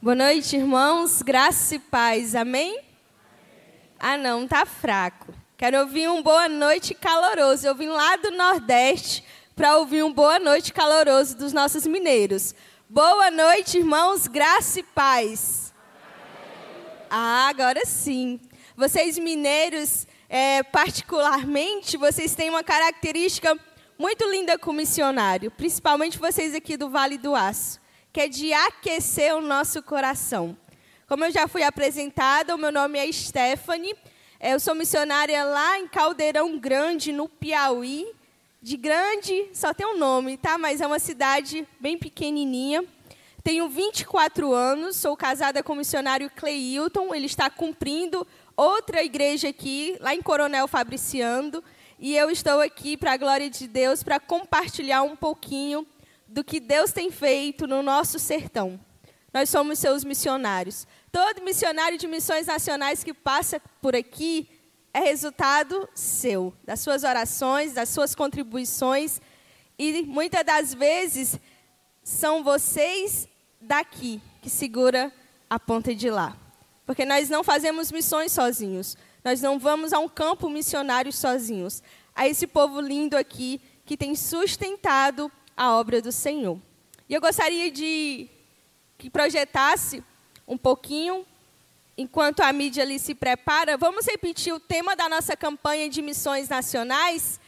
Boa 0.00 0.14
noite, 0.14 0.54
irmãos. 0.54 1.20
Graça 1.20 1.74
e 1.74 1.78
paz. 1.80 2.36
Amém? 2.36 2.78
Ah, 3.98 4.16
não, 4.16 4.46
tá 4.46 4.64
fraco. 4.64 5.34
Quero 5.56 5.80
ouvir 5.80 6.08
um 6.08 6.22
boa 6.22 6.48
noite 6.48 6.94
caloroso. 6.94 7.66
Eu 7.66 7.74
vim 7.74 7.88
lá 7.88 8.14
do 8.14 8.30
Nordeste 8.30 9.24
para 9.56 9.78
ouvir 9.78 10.04
um 10.04 10.12
boa 10.12 10.38
noite 10.38 10.72
caloroso 10.72 11.36
dos 11.36 11.52
nossos 11.52 11.88
mineiros. 11.88 12.54
Boa 12.88 13.28
noite, 13.32 13.78
irmãos. 13.78 14.28
Graça 14.28 14.78
e 14.78 14.84
paz. 14.84 15.74
Ah, 17.10 17.48
agora 17.48 17.84
sim. 17.84 18.38
Vocês 18.76 19.18
mineiros, 19.18 20.06
é, 20.28 20.62
particularmente, 20.62 21.96
vocês 21.96 22.32
têm 22.36 22.48
uma 22.48 22.62
característica 22.62 23.58
muito 23.98 24.30
linda 24.30 24.56
com 24.56 24.70
o 24.70 24.74
missionário, 24.74 25.50
principalmente 25.50 26.16
vocês 26.16 26.54
aqui 26.54 26.76
do 26.76 26.88
Vale 26.88 27.18
do 27.18 27.34
Aço 27.34 27.84
que 28.16 28.20
é 28.22 28.28
de 28.28 28.50
aquecer 28.50 29.36
o 29.36 29.42
nosso 29.42 29.82
coração. 29.82 30.56
Como 31.06 31.22
eu 31.26 31.30
já 31.30 31.46
fui 31.46 31.62
apresentada, 31.62 32.54
o 32.54 32.58
meu 32.58 32.72
nome 32.72 32.98
é 32.98 33.12
Stephanie. 33.12 33.94
É, 34.40 34.54
eu 34.54 34.58
sou 34.58 34.74
missionária 34.74 35.44
lá 35.44 35.78
em 35.78 35.86
Caldeirão 35.86 36.58
Grande, 36.58 37.12
no 37.12 37.28
Piauí. 37.28 38.06
De 38.62 38.74
grande, 38.78 39.50
só 39.52 39.74
tem 39.74 39.86
um 39.86 39.98
nome, 39.98 40.38
tá? 40.38 40.56
Mas 40.56 40.80
é 40.80 40.86
uma 40.86 40.98
cidade 40.98 41.68
bem 41.78 41.98
pequenininha. 41.98 42.82
Tenho 43.44 43.68
24 43.68 44.50
anos, 44.50 44.96
sou 44.96 45.14
casada 45.14 45.62
com 45.62 45.74
o 45.74 45.76
missionário 45.76 46.30
Cleilton. 46.34 47.14
Ele 47.14 47.26
está 47.26 47.50
cumprindo 47.50 48.26
outra 48.56 49.04
igreja 49.04 49.50
aqui, 49.50 49.94
lá 50.00 50.14
em 50.14 50.22
Coronel 50.22 50.66
Fabriciando. 50.66 51.62
E 51.98 52.16
eu 52.16 52.30
estou 52.30 52.62
aqui, 52.62 52.96
para 52.96 53.12
a 53.12 53.18
glória 53.18 53.50
de 53.50 53.68
Deus, 53.68 54.02
para 54.02 54.18
compartilhar 54.18 55.02
um 55.02 55.14
pouquinho 55.14 55.86
do 56.36 56.44
que 56.44 56.60
Deus 56.60 56.92
tem 56.92 57.10
feito 57.10 57.66
no 57.66 57.82
nosso 57.82 58.18
sertão. 58.18 58.78
Nós 59.32 59.48
somos 59.48 59.78
seus 59.78 60.04
missionários. 60.04 60.86
Todo 61.10 61.42
missionário 61.42 61.96
de 61.96 62.06
missões 62.06 62.46
nacionais 62.46 63.02
que 63.02 63.14
passa 63.14 63.58
por 63.80 63.96
aqui 63.96 64.46
é 64.92 65.00
resultado 65.00 65.88
seu, 65.94 66.52
das 66.62 66.80
suas 66.80 67.04
orações, 67.04 67.72
das 67.72 67.88
suas 67.88 68.14
contribuições. 68.14 69.18
E 69.78 70.02
muitas 70.02 70.44
das 70.44 70.74
vezes 70.74 71.40
são 72.04 72.44
vocês 72.44 73.26
daqui 73.58 74.20
que 74.42 74.50
segura 74.50 75.10
a 75.48 75.58
ponta 75.58 75.94
de 75.94 76.10
lá. 76.10 76.36
Porque 76.84 77.06
nós 77.06 77.30
não 77.30 77.42
fazemos 77.42 77.90
missões 77.90 78.30
sozinhos. 78.30 78.94
Nós 79.24 79.40
não 79.40 79.58
vamos 79.58 79.94
a 79.94 79.98
um 79.98 80.08
campo 80.08 80.50
missionário 80.50 81.14
sozinhos. 81.14 81.82
A 82.14 82.28
esse 82.28 82.46
povo 82.46 82.78
lindo 82.78 83.16
aqui 83.16 83.58
que 83.86 83.96
tem 83.96 84.14
sustentado 84.14 85.32
a 85.56 85.76
obra 85.76 86.02
do 86.02 86.12
Senhor. 86.12 86.60
E 87.08 87.14
eu 87.14 87.20
gostaria 87.20 87.70
de 87.70 88.28
que 88.98 89.08
projetasse 89.08 90.02
um 90.46 90.58
pouquinho, 90.58 91.24
enquanto 91.96 92.40
a 92.40 92.52
mídia 92.52 92.82
ali 92.82 92.98
se 92.98 93.14
prepara, 93.14 93.76
vamos 93.76 94.06
repetir 94.06 94.52
o 94.52 94.60
tema 94.60 94.94
da 94.94 95.08
nossa 95.08 95.36
campanha 95.36 95.88
de 95.88 96.02
missões 96.02 96.48
nacionais. 96.48 97.40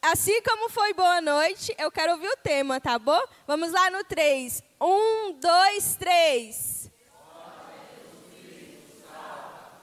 Assim 0.00 0.40
como 0.42 0.70
foi 0.70 0.94
boa 0.94 1.20
noite, 1.20 1.74
eu 1.78 1.90
quero 1.90 2.12
ouvir 2.12 2.28
o 2.28 2.36
tema, 2.36 2.80
tá 2.80 2.98
bom? 2.98 3.20
Vamos 3.46 3.72
lá 3.72 3.90
no 3.90 4.04
3. 4.04 4.62
1, 4.80 5.32
2, 5.40 5.96
3. 5.96 6.90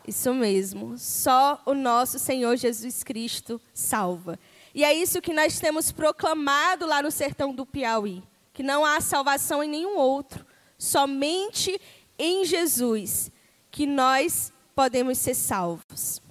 Isso 0.08 0.34
mesmo. 0.34 0.98
Só 0.98 1.62
o 1.66 1.74
nosso 1.74 2.20
Senhor 2.20 2.56
Jesus 2.56 3.04
Cristo 3.04 3.60
salva. 3.74 4.40
E 4.76 4.84
é 4.84 4.94
isso 4.94 5.22
que 5.22 5.34
nós 5.34 5.58
temos 5.58 5.94
proclamado 5.94 6.86
lá 6.86 7.02
no 7.02 7.10
sertão 7.10 7.56
do 7.56 7.66
Piauí: 7.66 8.22
que 8.54 8.62
não 8.62 8.84
há 8.84 9.00
salvação 9.00 9.64
em 9.64 9.70
nenhum 9.70 9.98
outro, 9.98 10.46
somente 10.78 11.80
em 12.20 12.44
Jesus 12.44 13.32
que 13.72 13.88
nós 13.88 14.52
podemos 14.76 15.18
ser 15.18 15.34
salvos. 15.34 16.22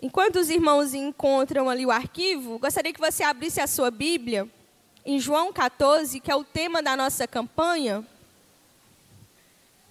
Enquanto 0.00 0.36
os 0.36 0.48
irmãos 0.48 0.94
encontram 0.94 1.68
ali 1.68 1.84
o 1.84 1.90
arquivo, 1.90 2.58
gostaria 2.58 2.94
que 2.94 3.00
você 3.00 3.22
abrisse 3.22 3.60
a 3.60 3.66
sua 3.66 3.90
Bíblia 3.90 4.48
em 5.04 5.18
João 5.18 5.52
14, 5.52 6.18
que 6.18 6.30
é 6.30 6.34
o 6.34 6.44
tema 6.44 6.82
da 6.82 6.96
nossa 6.96 7.26
campanha. 7.28 8.06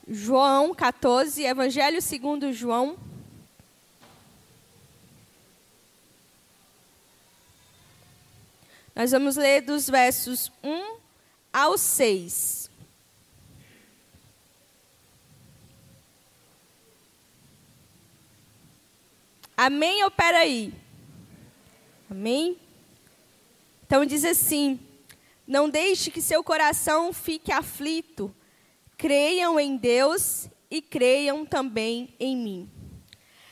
João 0.08 0.74
14, 0.74 1.44
Evangelho 1.44 2.02
segundo 2.02 2.52
João. 2.52 2.98
Nós 8.96 9.12
vamos 9.12 9.36
ler 9.36 9.62
dos 9.62 9.90
versos 9.90 10.50
1 10.64 11.00
ao 11.52 11.78
6. 11.78 12.72
Amém 19.58 20.02
ou 20.06 20.12
peraí? 20.12 20.74
Amém? 22.10 22.58
Então 23.86 24.06
diz 24.06 24.24
assim: 24.24 24.80
Não 25.46 25.70
deixe 25.70 26.10
que 26.10 26.22
seu 26.22 26.42
coração 26.42 27.12
fique 27.12 27.52
aflito. 27.52 28.34
Creiam 28.98 29.60
em 29.60 29.76
Deus 29.76 30.48
e 30.72 30.82
creiam 30.82 31.46
também 31.46 32.14
em 32.18 32.38
mim. 32.38 32.70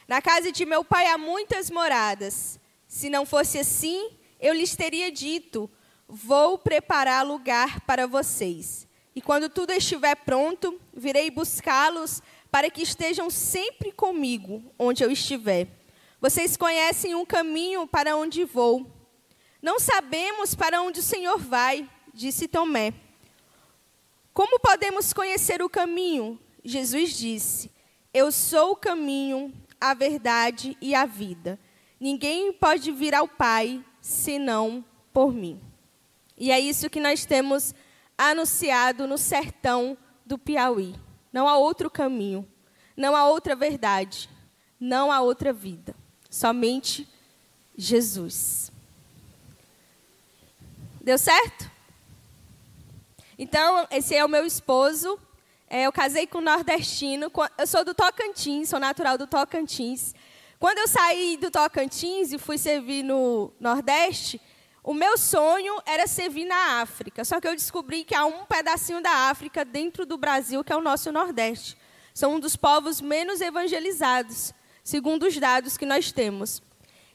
Na 0.08 0.22
casa 0.22 0.54
de 0.54 0.66
meu 0.66 0.86
pai 0.86 1.08
há 1.08 1.18
muitas 1.18 1.70
moradas. 1.70 2.58
Se 2.88 3.10
não 3.10 3.25
fosse 3.25 3.60
assim, 3.60 4.12
eu 4.44 4.54
lhes 4.54 4.76
teria 4.76 5.09
dito: 5.09 5.72
Vou 6.06 6.58
preparar 6.58 7.26
lugar 7.26 7.80
para 7.81 8.06
vocês. 8.06 8.86
E 9.16 9.22
quando 9.22 9.48
tudo 9.48 9.72
estiver 9.72 10.16
pronto, 10.16 10.80
virei 10.94 11.31
buscá-los 11.31 12.22
para 12.52 12.70
que 12.70 12.81
estejam 12.81 13.30
sempre 13.30 13.92
comigo 13.92 14.62
onde 14.78 15.04
eu 15.04 15.09
estiver. 15.09 15.68
Vocês 16.20 16.58
conhecem 16.58 17.16
um 17.16 17.26
caminho 17.26 17.88
para 17.88 18.18
onde 18.18 18.44
vou. 18.44 18.86
Não 19.62 19.80
sabemos 19.80 20.54
para 20.54 20.81
onde 20.81 21.00
o 21.00 21.04
Senhor 21.04 21.38
vai, 21.38 21.90
disse 22.14 22.48
Tomé. 22.48 22.94
Como 24.34 24.60
podemos 24.60 25.14
conhecer 25.14 25.62
o 25.62 25.70
caminho? 25.70 26.38
Jesus 26.66 27.16
disse: 27.16 27.72
Eu 28.14 28.30
sou 28.30 28.72
o 28.72 28.75
caminho, 28.75 29.54
a 29.80 29.94
verdade 29.94 30.78
e 30.81 30.94
a 30.94 31.06
vida. 31.06 31.58
Ninguém 31.98 32.52
pode 32.52 32.92
vir 32.92 33.16
ao 33.16 33.28
Pai 33.28 33.81
senão 34.03 34.84
por 35.14 35.31
mim. 35.31 35.62
E 36.38 36.52
é 36.52 36.59
isso 36.59 36.90
que 36.90 37.00
nós 37.00 37.25
temos 37.25 37.74
anunciado 38.18 39.08
no 39.08 39.18
sertão 39.18 39.97
do 40.25 40.38
Piauí. 40.38 40.94
Não 41.31 41.47
há 41.47 41.58
outro 41.58 41.90
caminho, 41.90 42.46
não 42.97 43.16
há 43.16 43.25
outra 43.25 43.56
verdade, 43.56 44.30
não 44.78 45.09
há 45.09 45.22
outra 45.22 45.53
vida. 45.53 45.96
Somente 46.30 47.08
Jesus. 47.78 48.69
Deu 51.02 51.18
certo? 51.18 51.72
Então, 53.40 53.88
esse 53.90 54.13
é 54.16 54.24
o 54.24 54.30
meu 54.30 54.46
esposo. 54.46 55.18
É, 55.69 55.84
eu 55.84 55.92
casei 55.94 56.28
com 56.28 56.40
um 56.40 56.42
nordestino. 56.42 57.31
Eu 57.58 57.68
sou 57.68 57.86
do 57.86 57.94
Tocantins, 57.94 58.69
sou 58.69 58.80
natural 58.80 59.18
do 59.18 59.25
Tocantins. 59.25 60.13
Quando 60.63 60.78
eu 60.78 60.88
saí 60.88 61.35
do 61.35 61.51
Tocantins 61.51 62.31
e 62.31 62.38
fui 62.38 62.57
servir 62.57 63.03
no 63.03 63.51
Nordeste, 63.59 64.40
o 64.81 64.94
meu 64.94 65.18
sonho 65.18 65.75
era 65.85 66.07
servir 66.07 66.46
na 66.46 66.79
África. 66.79 67.25
Só 67.25 67.41
que 67.41 67.46
eu 67.50 67.53
descobri 67.53 68.06
que 68.06 68.16
há 68.16 68.25
um 68.25 68.46
pedacinho 68.46 69.01
da 69.01 69.29
África 69.29 69.66
dentro 69.66 70.06
do 70.06 70.18
Brasil, 70.18 70.63
que 70.63 70.72
é 70.72 70.78
o 70.78 70.81
nosso 70.81 71.12
Nordeste. 71.12 71.78
São 72.13 72.35
um 72.35 72.40
dos 72.40 72.56
povos 72.56 73.01
menos 73.01 73.41
evangelizados, 73.41 74.53
segundo 74.85 75.24
os 75.24 75.38
dados 75.38 75.75
que 75.75 75.85
nós 75.85 76.13
temos. 76.13 76.63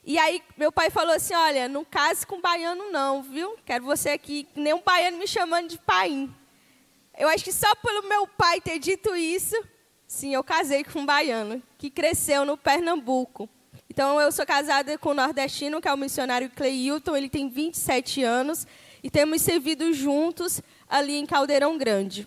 E 0.05 0.19
aí 0.19 0.43
meu 0.55 0.71
pai 0.71 0.91
falou 0.91 1.15
assim: 1.15 1.33
olha, 1.33 1.71
não 1.71 1.87
case 1.87 2.27
com 2.27 2.43
baiano 2.43 2.93
não, 2.93 3.23
viu? 3.23 3.57
Quero 3.65 3.83
você 3.83 4.11
aqui, 4.11 4.47
nem 4.55 4.75
um 4.75 4.83
baiano 4.83 5.17
me 5.17 5.27
chamando 5.27 5.69
de 5.69 5.79
pai. 5.79 6.29
Eu 7.17 7.31
acho 7.31 7.45
que 7.45 7.53
só 7.53 7.75
pelo 7.77 8.11
meu 8.11 8.27
pai 8.27 8.61
ter 8.61 8.79
dito 8.79 9.17
isso, 9.17 9.57
Sim, 10.09 10.33
eu 10.33 10.43
casei 10.43 10.83
com 10.83 11.01
um 11.01 11.07
baiano 11.07 11.63
que 11.77 11.91
cresceu 11.91 12.43
no 12.43 12.57
Pernambuco. 12.57 13.47
Então, 13.91 14.19
eu 14.19 14.33
sou 14.33 14.47
casada 14.47 14.97
com 14.97 15.11
um 15.11 15.15
nordestino, 15.15 15.83
que 15.83 15.87
é 15.87 15.93
o 15.93 15.99
missionário 15.99 16.49
Cleilton, 16.49 17.15
ele 17.15 17.29
tem 17.29 17.51
27 17.51 18.23
anos, 18.23 18.67
e 19.03 19.11
temos 19.11 19.43
servido 19.43 19.93
juntos 19.93 20.63
ali 20.89 21.17
em 21.17 21.27
Caldeirão 21.27 21.77
Grande. 21.77 22.27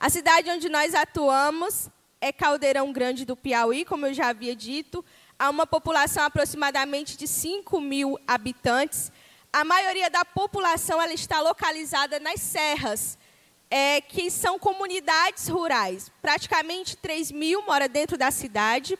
A 0.00 0.10
cidade 0.10 0.50
onde 0.50 0.68
nós 0.68 0.96
atuamos 0.96 1.88
é 2.20 2.32
Caldeirão 2.32 2.92
Grande 2.92 3.24
do 3.24 3.36
Piauí, 3.36 3.84
como 3.84 4.04
eu 4.04 4.12
já 4.12 4.30
havia 4.30 4.56
dito. 4.56 5.04
Há 5.38 5.48
uma 5.48 5.66
população 5.66 6.24
aproximadamente 6.24 7.16
de 7.16 7.28
5 7.28 7.80
mil 7.80 8.18
habitantes. 8.26 9.12
A 9.52 9.62
maioria 9.62 10.10
da 10.10 10.24
população 10.24 11.00
ela 11.00 11.12
está 11.12 11.40
localizada 11.40 12.18
nas 12.18 12.40
serras, 12.40 13.16
é, 13.70 14.00
que 14.00 14.30
são 14.30 14.58
comunidades 14.58 15.48
rurais. 15.48 16.10
Praticamente 16.22 16.96
3 16.96 17.32
mil 17.32 17.62
mora 17.66 17.88
dentro 17.88 18.16
da 18.16 18.30
cidade 18.30 18.98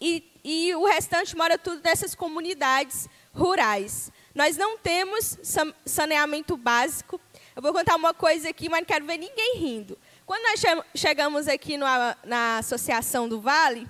e, 0.00 0.30
e 0.44 0.74
o 0.74 0.84
restante 0.86 1.36
mora 1.36 1.58
tudo 1.58 1.80
nessas 1.82 2.14
comunidades 2.14 3.08
rurais. 3.32 4.12
Nós 4.34 4.56
não 4.56 4.76
temos 4.76 5.38
saneamento 5.84 6.56
básico, 6.56 7.20
Eu 7.54 7.62
vou 7.62 7.72
contar 7.72 7.94
uma 7.94 8.12
coisa 8.12 8.48
aqui, 8.48 8.68
mas 8.68 8.80
não 8.80 8.86
quero 8.86 9.04
ver 9.04 9.16
ninguém 9.16 9.58
rindo. 9.58 9.96
Quando 10.26 10.42
nós 10.42 10.60
chegamos 10.94 11.46
aqui 11.46 11.76
na 11.76 12.58
Associação 12.58 13.28
do 13.28 13.40
Vale, 13.40 13.86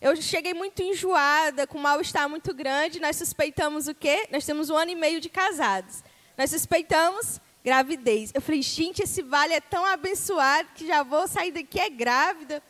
eu 0.00 0.16
cheguei 0.16 0.54
muito 0.54 0.82
enjoada, 0.82 1.66
com 1.66 1.78
um 1.78 1.82
mal-estar 1.82 2.28
muito 2.28 2.54
grande. 2.54 3.00
Nós 3.00 3.16
suspeitamos 3.16 3.86
o 3.86 3.94
quê? 3.94 4.26
Nós 4.32 4.46
temos 4.46 4.70
um 4.70 4.76
ano 4.76 4.90
e 4.90 4.94
meio 4.94 5.20
de 5.20 5.28
casados. 5.28 6.02
Nós 6.36 6.50
suspeitamos 6.50 7.40
gravidez. 7.64 8.30
Eu 8.34 8.40
falei, 8.40 8.62
gente, 8.62 9.02
esse 9.02 9.22
vale 9.22 9.54
é 9.54 9.60
tão 9.60 9.84
abençoado 9.86 10.68
que 10.74 10.86
já 10.86 11.02
vou 11.02 11.26
sair 11.28 11.52
daqui 11.52 11.80
é 11.80 11.88
grávida. 11.88 12.62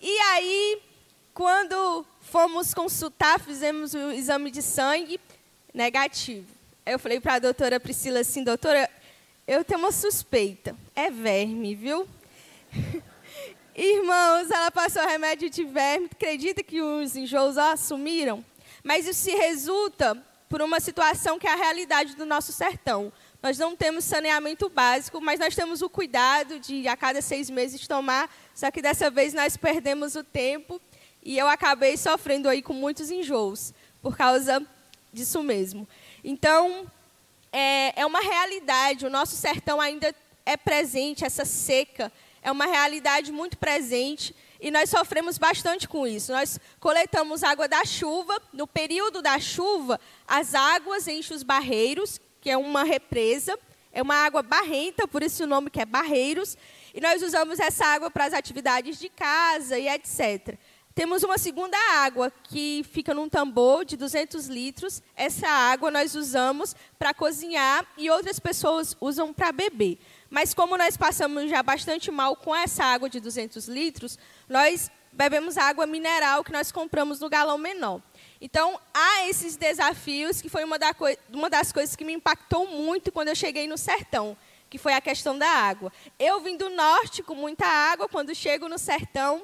E 0.00 0.18
aí, 0.18 0.82
quando 1.32 2.04
fomos 2.20 2.74
consultar, 2.74 3.38
fizemos 3.40 3.94
o 3.94 4.10
exame 4.10 4.50
de 4.50 4.62
sangue, 4.62 5.20
negativo. 5.72 6.46
Eu 6.84 6.98
falei 6.98 7.20
para 7.20 7.34
a 7.34 7.38
doutora 7.38 7.80
Priscila 7.80 8.20
assim, 8.20 8.44
doutora, 8.44 8.90
eu 9.46 9.64
tenho 9.64 9.80
uma 9.80 9.92
suspeita. 9.92 10.76
É 10.94 11.10
verme, 11.10 11.74
viu? 11.74 12.08
Irmãos, 13.74 14.50
ela 14.50 14.70
passou 14.70 15.04
remédio 15.06 15.50
de 15.50 15.64
verme. 15.64 16.08
Acredita 16.10 16.62
que 16.62 16.80
os 16.80 17.16
enjoos 17.16 17.58
assumiram? 17.58 18.44
Mas 18.82 19.06
isso 19.06 19.20
se 19.20 19.34
resulta 19.34 20.16
por 20.48 20.62
uma 20.62 20.78
situação 20.78 21.38
que 21.38 21.46
é 21.46 21.52
a 21.52 21.56
realidade 21.56 22.14
do 22.14 22.24
nosso 22.24 22.52
sertão. 22.52 23.12
Nós 23.44 23.58
não 23.58 23.76
temos 23.76 24.06
saneamento 24.06 24.70
básico, 24.70 25.20
mas 25.20 25.38
nós 25.38 25.54
temos 25.54 25.82
o 25.82 25.90
cuidado 25.90 26.58
de, 26.58 26.88
a 26.88 26.96
cada 26.96 27.20
seis 27.20 27.50
meses, 27.50 27.86
tomar. 27.86 28.34
Só 28.54 28.70
que 28.70 28.80
dessa 28.80 29.10
vez 29.10 29.34
nós 29.34 29.54
perdemos 29.54 30.16
o 30.16 30.24
tempo 30.24 30.80
e 31.22 31.36
eu 31.36 31.46
acabei 31.46 31.94
sofrendo 31.98 32.48
aí 32.48 32.62
com 32.62 32.72
muitos 32.72 33.10
enjoos 33.10 33.74
por 34.00 34.16
causa 34.16 34.66
disso 35.12 35.42
mesmo. 35.42 35.86
Então, 36.24 36.86
é, 37.52 38.00
é 38.00 38.06
uma 38.06 38.20
realidade. 38.20 39.04
O 39.04 39.10
nosso 39.10 39.36
sertão 39.36 39.78
ainda 39.78 40.14
é 40.46 40.56
presente, 40.56 41.22
essa 41.22 41.44
seca 41.44 42.10
é 42.40 42.50
uma 42.50 42.64
realidade 42.64 43.30
muito 43.30 43.58
presente 43.58 44.34
e 44.58 44.70
nós 44.70 44.88
sofremos 44.88 45.36
bastante 45.36 45.86
com 45.86 46.06
isso. 46.06 46.32
Nós 46.32 46.58
coletamos 46.80 47.44
água 47.44 47.68
da 47.68 47.84
chuva, 47.84 48.40
no 48.54 48.66
período 48.66 49.20
da 49.20 49.38
chuva, 49.38 50.00
as 50.26 50.54
águas 50.54 51.06
enchem 51.06 51.36
os 51.36 51.42
barreiros, 51.42 52.18
que 52.44 52.50
é 52.50 52.58
uma 52.58 52.84
represa, 52.84 53.58
é 53.90 54.02
uma 54.02 54.16
água 54.16 54.42
barrenta, 54.42 55.08
por 55.08 55.22
isso 55.22 55.44
o 55.44 55.46
nome 55.46 55.70
que 55.70 55.80
é 55.80 55.86
barreiros, 55.86 56.58
e 56.92 57.00
nós 57.00 57.22
usamos 57.22 57.58
essa 57.58 57.86
água 57.86 58.10
para 58.10 58.26
as 58.26 58.34
atividades 58.34 58.98
de 58.98 59.08
casa 59.08 59.78
e 59.78 59.88
etc. 59.88 60.58
Temos 60.94 61.22
uma 61.22 61.38
segunda 61.38 61.78
água 62.02 62.30
que 62.42 62.84
fica 62.92 63.14
num 63.14 63.30
tambor 63.30 63.86
de 63.86 63.96
200 63.96 64.46
litros. 64.46 65.02
Essa 65.16 65.48
água 65.48 65.90
nós 65.90 66.14
usamos 66.14 66.76
para 66.98 67.14
cozinhar 67.14 67.84
e 67.96 68.10
outras 68.10 68.38
pessoas 68.38 68.94
usam 69.00 69.32
para 69.32 69.50
beber. 69.50 69.98
Mas 70.28 70.52
como 70.52 70.76
nós 70.76 70.98
passamos 70.98 71.48
já 71.48 71.62
bastante 71.62 72.10
mal 72.10 72.36
com 72.36 72.54
essa 72.54 72.84
água 72.84 73.08
de 73.08 73.20
200 73.20 73.66
litros, 73.68 74.18
nós 74.48 74.90
bebemos 75.10 75.56
água 75.56 75.86
mineral 75.86 76.44
que 76.44 76.52
nós 76.52 76.70
compramos 76.70 77.20
no 77.20 77.30
galão 77.30 77.56
menor. 77.56 78.02
Então, 78.40 78.78
há 78.92 79.28
esses 79.28 79.56
desafios, 79.56 80.40
que 80.40 80.48
foi 80.48 80.64
uma, 80.64 80.78
da 80.78 80.94
uma 81.32 81.48
das 81.48 81.72
coisas 81.72 81.94
que 81.96 82.04
me 82.04 82.12
impactou 82.12 82.66
muito 82.66 83.12
quando 83.12 83.28
eu 83.28 83.36
cheguei 83.36 83.66
no 83.66 83.78
sertão, 83.78 84.36
que 84.68 84.78
foi 84.78 84.92
a 84.92 85.00
questão 85.00 85.38
da 85.38 85.48
água. 85.48 85.92
Eu 86.18 86.40
vim 86.40 86.56
do 86.56 86.68
norte 86.70 87.22
com 87.22 87.34
muita 87.34 87.66
água, 87.66 88.08
quando 88.08 88.34
chego 88.34 88.68
no 88.68 88.78
sertão, 88.78 89.42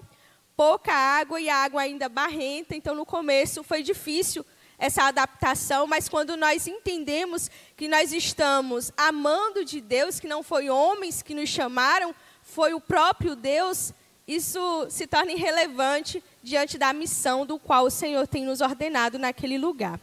pouca 0.57 0.93
água 0.93 1.41
e 1.41 1.49
a 1.49 1.57
água 1.57 1.83
ainda 1.83 2.09
barrenta, 2.09 2.77
então 2.77 2.95
no 2.95 3.07
começo 3.07 3.63
foi 3.63 3.83
difícil 3.83 4.45
essa 4.81 5.05
adaptação, 5.05 5.87
mas 5.87 6.09
quando 6.09 6.37
nós 6.37 6.67
entendemos 6.67 7.51
que 7.77 7.87
nós 7.87 8.13
estamos 8.13 8.91
amando 8.97 9.65
de 9.65 9.81
Deus, 9.81 10.19
que 10.19 10.27
não 10.27 10.43
foi 10.43 10.71
homens 10.71 11.23
que 11.23 11.35
nos 11.35 11.51
chamaram, 11.51 12.15
foi 12.43 12.73
o 12.73 12.81
próprio 12.81 13.37
Deus, 13.37 13.93
isso 14.27 14.87
se 14.89 15.07
torna 15.07 15.33
irrelevante 15.33 16.23
diante 16.43 16.79
da 16.79 16.93
missão 16.93 17.45
do 17.45 17.59
qual 17.59 17.85
o 17.85 17.91
Senhor 17.91 18.27
tem 18.27 18.45
nos 18.45 18.61
ordenado 18.61 19.19
naquele 19.19 19.59
lugar. 19.59 20.01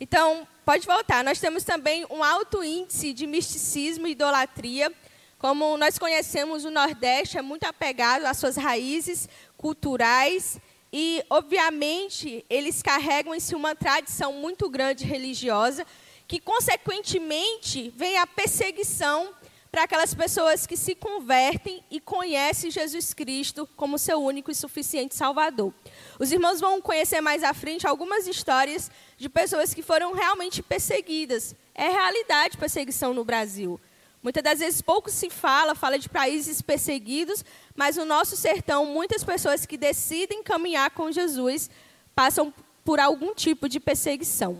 Então, 0.00 0.46
pode 0.64 0.86
voltar. 0.86 1.22
Nós 1.22 1.38
temos 1.38 1.62
também 1.62 2.04
um 2.10 2.22
alto 2.22 2.62
índice 2.64 3.12
de 3.12 3.26
misticismo 3.26 4.06
e 4.06 4.10
idolatria. 4.10 4.92
Como 5.38 5.76
nós 5.76 5.98
conhecemos, 5.98 6.64
o 6.64 6.70
Nordeste 6.70 7.38
é 7.38 7.42
muito 7.42 7.64
apegado 7.64 8.24
às 8.24 8.36
suas 8.38 8.56
raízes 8.56 9.28
culturais 9.56 10.58
e, 10.92 11.24
obviamente, 11.28 12.44
eles 12.48 12.82
carregam 12.82 13.34
em 13.34 13.40
si 13.40 13.54
uma 13.54 13.74
tradição 13.74 14.32
muito 14.32 14.68
grande 14.70 15.04
religiosa, 15.04 15.86
que, 16.26 16.40
consequentemente, 16.40 17.92
vem 17.96 18.16
a 18.16 18.26
perseguição 18.26 19.30
para 19.74 19.82
aquelas 19.82 20.14
pessoas 20.14 20.68
que 20.68 20.76
se 20.76 20.94
convertem 20.94 21.82
e 21.90 21.98
conhecem 21.98 22.70
Jesus 22.70 23.12
Cristo 23.12 23.68
como 23.74 23.98
seu 23.98 24.22
único 24.22 24.48
e 24.48 24.54
suficiente 24.54 25.16
Salvador. 25.16 25.74
Os 26.16 26.30
irmãos 26.30 26.60
vão 26.60 26.80
conhecer 26.80 27.20
mais 27.20 27.42
à 27.42 27.52
frente 27.52 27.84
algumas 27.84 28.28
histórias 28.28 28.88
de 29.18 29.28
pessoas 29.28 29.74
que 29.74 29.82
foram 29.82 30.12
realmente 30.12 30.62
perseguidas. 30.62 31.56
É 31.74 31.88
realidade 31.88 32.56
perseguição 32.56 33.12
no 33.12 33.24
Brasil. 33.24 33.80
Muitas 34.22 34.44
das 34.44 34.60
vezes 34.60 34.80
pouco 34.80 35.10
se 35.10 35.28
fala, 35.28 35.74
fala 35.74 35.98
de 35.98 36.08
países 36.08 36.62
perseguidos, 36.62 37.44
mas 37.74 37.96
no 37.96 38.04
nosso 38.04 38.36
sertão, 38.36 38.86
muitas 38.86 39.24
pessoas 39.24 39.66
que 39.66 39.76
decidem 39.76 40.44
caminhar 40.44 40.92
com 40.92 41.10
Jesus 41.10 41.68
passam 42.14 42.54
por 42.84 43.00
algum 43.00 43.34
tipo 43.34 43.68
de 43.68 43.80
perseguição. 43.80 44.56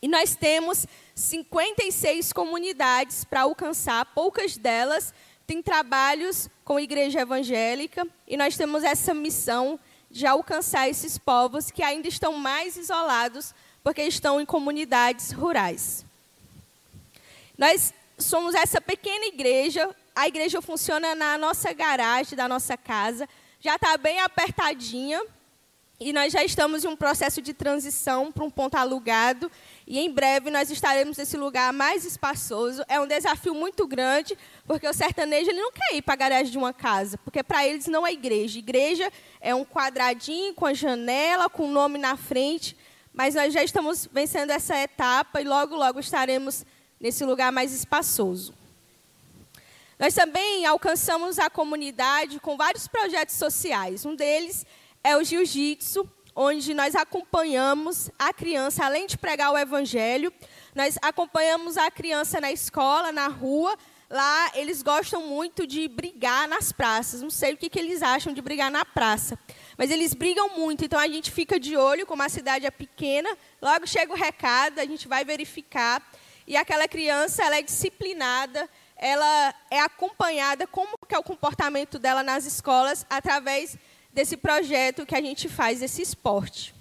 E 0.00 0.06
nós 0.06 0.36
temos 0.36 0.86
56 1.20 2.32
comunidades 2.32 3.24
para 3.24 3.42
alcançar, 3.42 4.04
poucas 4.06 4.56
delas 4.56 5.12
têm 5.46 5.62
trabalhos 5.62 6.48
com 6.64 6.80
igreja 6.80 7.20
evangélica, 7.20 8.06
e 8.26 8.36
nós 8.36 8.56
temos 8.56 8.82
essa 8.84 9.12
missão 9.12 9.78
de 10.10 10.26
alcançar 10.26 10.88
esses 10.88 11.18
povos 11.18 11.70
que 11.70 11.82
ainda 11.82 12.08
estão 12.08 12.32
mais 12.32 12.76
isolados 12.76 13.54
porque 13.82 14.02
estão 14.02 14.40
em 14.40 14.46
comunidades 14.46 15.30
rurais. 15.30 16.04
Nós 17.56 17.92
somos 18.18 18.54
essa 18.54 18.80
pequena 18.80 19.26
igreja. 19.26 19.94
A 20.14 20.26
igreja 20.26 20.60
funciona 20.60 21.14
na 21.14 21.38
nossa 21.38 21.72
garagem 21.72 22.36
da 22.36 22.48
nossa 22.48 22.76
casa. 22.76 23.28
Já 23.60 23.76
está 23.76 23.96
bem 23.96 24.20
apertadinha. 24.20 25.22
E 25.98 26.14
nós 26.14 26.32
já 26.32 26.42
estamos 26.42 26.82
em 26.82 26.88
um 26.88 26.96
processo 26.96 27.42
de 27.42 27.52
transição 27.52 28.32
para 28.32 28.42
um 28.42 28.50
ponto 28.50 28.74
alugado. 28.76 29.52
E 29.90 29.98
em 29.98 30.08
breve 30.08 30.50
nós 30.50 30.70
estaremos 30.70 31.16
nesse 31.18 31.36
lugar 31.36 31.72
mais 31.72 32.04
espaçoso. 32.04 32.84
É 32.86 33.00
um 33.00 33.08
desafio 33.08 33.52
muito 33.52 33.88
grande, 33.88 34.38
porque 34.64 34.86
o 34.86 34.92
sertanejo 34.92 35.50
ele 35.50 35.60
não 35.60 35.72
quer 35.72 35.96
ir 35.96 36.02
para 36.02 36.14
a 36.14 36.16
garagem 36.16 36.52
de 36.52 36.56
uma 36.56 36.72
casa, 36.72 37.18
porque 37.24 37.42
para 37.42 37.66
eles 37.66 37.88
não 37.88 38.06
é 38.06 38.12
igreja. 38.12 38.56
Igreja 38.56 39.12
é 39.40 39.52
um 39.52 39.64
quadradinho 39.64 40.54
com 40.54 40.64
a 40.64 40.72
janela, 40.72 41.50
com 41.50 41.64
o 41.64 41.72
nome 41.72 41.98
na 41.98 42.16
frente. 42.16 42.76
Mas 43.12 43.34
nós 43.34 43.52
já 43.52 43.64
estamos 43.64 44.08
vencendo 44.12 44.50
essa 44.50 44.78
etapa 44.78 45.40
e 45.40 45.44
logo, 45.44 45.74
logo 45.74 45.98
estaremos 45.98 46.64
nesse 47.00 47.24
lugar 47.24 47.50
mais 47.50 47.72
espaçoso. 47.72 48.54
Nós 49.98 50.14
também 50.14 50.66
alcançamos 50.66 51.36
a 51.40 51.50
comunidade 51.50 52.38
com 52.38 52.56
vários 52.56 52.86
projetos 52.86 53.34
sociais. 53.34 54.06
Um 54.06 54.14
deles 54.14 54.64
é 55.02 55.16
o 55.16 55.24
Jiu-Jitsu, 55.24 56.08
onde 56.42 56.72
nós 56.72 56.94
acompanhamos 56.94 58.10
a 58.18 58.32
criança, 58.32 58.86
além 58.86 59.06
de 59.06 59.18
pregar 59.18 59.52
o 59.52 59.58
evangelho, 59.58 60.32
nós 60.74 60.96
acompanhamos 61.02 61.76
a 61.76 61.90
criança 61.90 62.40
na 62.40 62.50
escola, 62.50 63.12
na 63.12 63.28
rua. 63.28 63.76
Lá 64.08 64.50
eles 64.54 64.80
gostam 64.80 65.26
muito 65.26 65.66
de 65.66 65.86
brigar 65.86 66.48
nas 66.48 66.72
praças. 66.72 67.20
Não 67.20 67.28
sei 67.28 67.52
o 67.52 67.58
que, 67.58 67.68
que 67.68 67.78
eles 67.78 68.00
acham 68.00 68.32
de 68.32 68.40
brigar 68.40 68.70
na 68.70 68.86
praça. 68.86 69.38
Mas 69.76 69.90
eles 69.90 70.14
brigam 70.14 70.48
muito, 70.56 70.82
então 70.82 70.98
a 70.98 71.06
gente 71.06 71.30
fica 71.30 71.60
de 71.60 71.76
olho, 71.76 72.06
como 72.06 72.22
a 72.22 72.28
cidade 72.30 72.64
é 72.64 72.70
pequena, 72.70 73.36
logo 73.60 73.86
chega 73.86 74.10
o 74.10 74.16
recado, 74.16 74.78
a 74.78 74.86
gente 74.86 75.06
vai 75.06 75.26
verificar 75.26 76.02
e 76.46 76.56
aquela 76.56 76.88
criança 76.88 77.44
ela 77.44 77.58
é 77.58 77.62
disciplinada, 77.62 78.66
ela 78.96 79.54
é 79.70 79.80
acompanhada 79.80 80.66
como 80.66 80.96
que 81.06 81.14
é 81.14 81.18
o 81.18 81.22
comportamento 81.22 81.98
dela 81.98 82.22
nas 82.22 82.46
escolas 82.46 83.04
através 83.10 83.76
desse 84.12 84.36
projeto 84.36 85.06
que 85.06 85.14
a 85.14 85.20
gente 85.20 85.48
faz, 85.48 85.82
esse 85.82 86.02
esporte. 86.02 86.74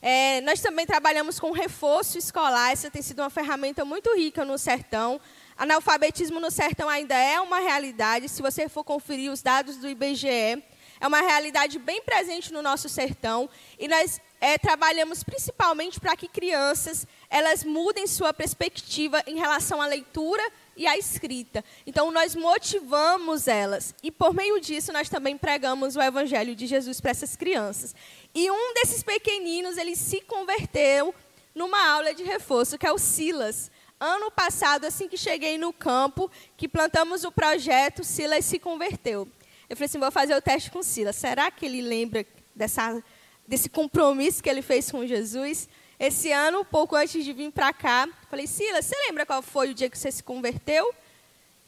É, 0.00 0.40
nós 0.42 0.60
também 0.60 0.84
trabalhamos 0.84 1.40
com 1.40 1.50
reforço 1.50 2.18
escolar, 2.18 2.72
essa 2.72 2.90
tem 2.90 3.00
sido 3.00 3.20
uma 3.20 3.30
ferramenta 3.30 3.84
muito 3.84 4.14
rica 4.14 4.44
no 4.44 4.58
sertão. 4.58 5.20
Analfabetismo 5.56 6.40
no 6.40 6.50
sertão 6.50 6.88
ainda 6.88 7.14
é 7.14 7.40
uma 7.40 7.60
realidade, 7.60 8.28
se 8.28 8.42
você 8.42 8.68
for 8.68 8.84
conferir 8.84 9.32
os 9.32 9.40
dados 9.40 9.76
do 9.76 9.88
IBGE, 9.88 10.62
é 11.00 11.06
uma 11.06 11.20
realidade 11.20 11.78
bem 11.78 12.02
presente 12.02 12.52
no 12.52 12.60
nosso 12.60 12.88
sertão. 12.88 13.48
E 13.78 13.88
nós 13.88 14.20
é, 14.40 14.58
trabalhamos 14.58 15.22
principalmente 15.22 15.98
para 15.98 16.16
que 16.16 16.28
crianças 16.28 17.06
elas 17.30 17.64
mudem 17.64 18.06
sua 18.06 18.32
perspectiva 18.32 19.22
em 19.26 19.38
relação 19.38 19.80
à 19.80 19.86
leitura 19.86 20.42
e 20.76 20.86
à 20.86 20.96
escrita. 20.96 21.64
Então, 21.86 22.10
nós 22.10 22.34
motivamos 22.34 23.46
elas. 23.48 23.94
E, 24.02 24.10
por 24.10 24.34
meio 24.34 24.60
disso, 24.60 24.92
nós 24.92 25.08
também 25.08 25.36
pregamos 25.36 25.96
o 25.96 26.02
Evangelho 26.02 26.54
de 26.54 26.66
Jesus 26.66 27.00
para 27.00 27.10
essas 27.10 27.36
crianças. 27.36 27.94
E 28.34 28.50
um 28.50 28.74
desses 28.74 29.02
pequeninos, 29.02 29.76
ele 29.76 29.94
se 29.94 30.20
converteu 30.22 31.14
numa 31.54 31.88
aula 31.88 32.12
de 32.12 32.24
reforço, 32.24 32.76
que 32.76 32.86
é 32.86 32.92
o 32.92 32.98
Silas. 32.98 33.70
ano 34.00 34.30
passado, 34.30 34.84
assim 34.84 35.08
que 35.08 35.16
cheguei 35.16 35.56
no 35.56 35.72
campo, 35.72 36.30
que 36.56 36.68
plantamos 36.68 37.24
o 37.24 37.30
projeto, 37.30 38.02
Silas 38.04 38.44
se 38.44 38.58
converteu. 38.58 39.28
Eu 39.68 39.76
falei 39.76 39.86
assim, 39.86 39.98
vou 39.98 40.10
fazer 40.10 40.34
o 40.34 40.42
teste 40.42 40.70
com 40.70 40.82
Silas. 40.82 41.16
Será 41.16 41.50
que 41.50 41.64
ele 41.64 41.80
lembra 41.80 42.26
dessa, 42.54 43.02
desse 43.46 43.68
compromisso 43.68 44.42
que 44.42 44.50
ele 44.50 44.62
fez 44.62 44.90
com 44.90 45.06
Jesus? 45.06 45.68
Esse 45.98 46.32
ano, 46.32 46.64
pouco 46.64 46.96
antes 46.96 47.24
de 47.24 47.32
vir 47.32 47.52
para 47.52 47.72
cá, 47.72 48.08
falei, 48.28 48.46
Silas, 48.46 48.84
você 48.84 48.96
lembra 49.06 49.24
qual 49.24 49.42
foi 49.42 49.70
o 49.70 49.74
dia 49.74 49.88
que 49.88 49.98
você 49.98 50.10
se 50.10 50.22
converteu? 50.22 50.92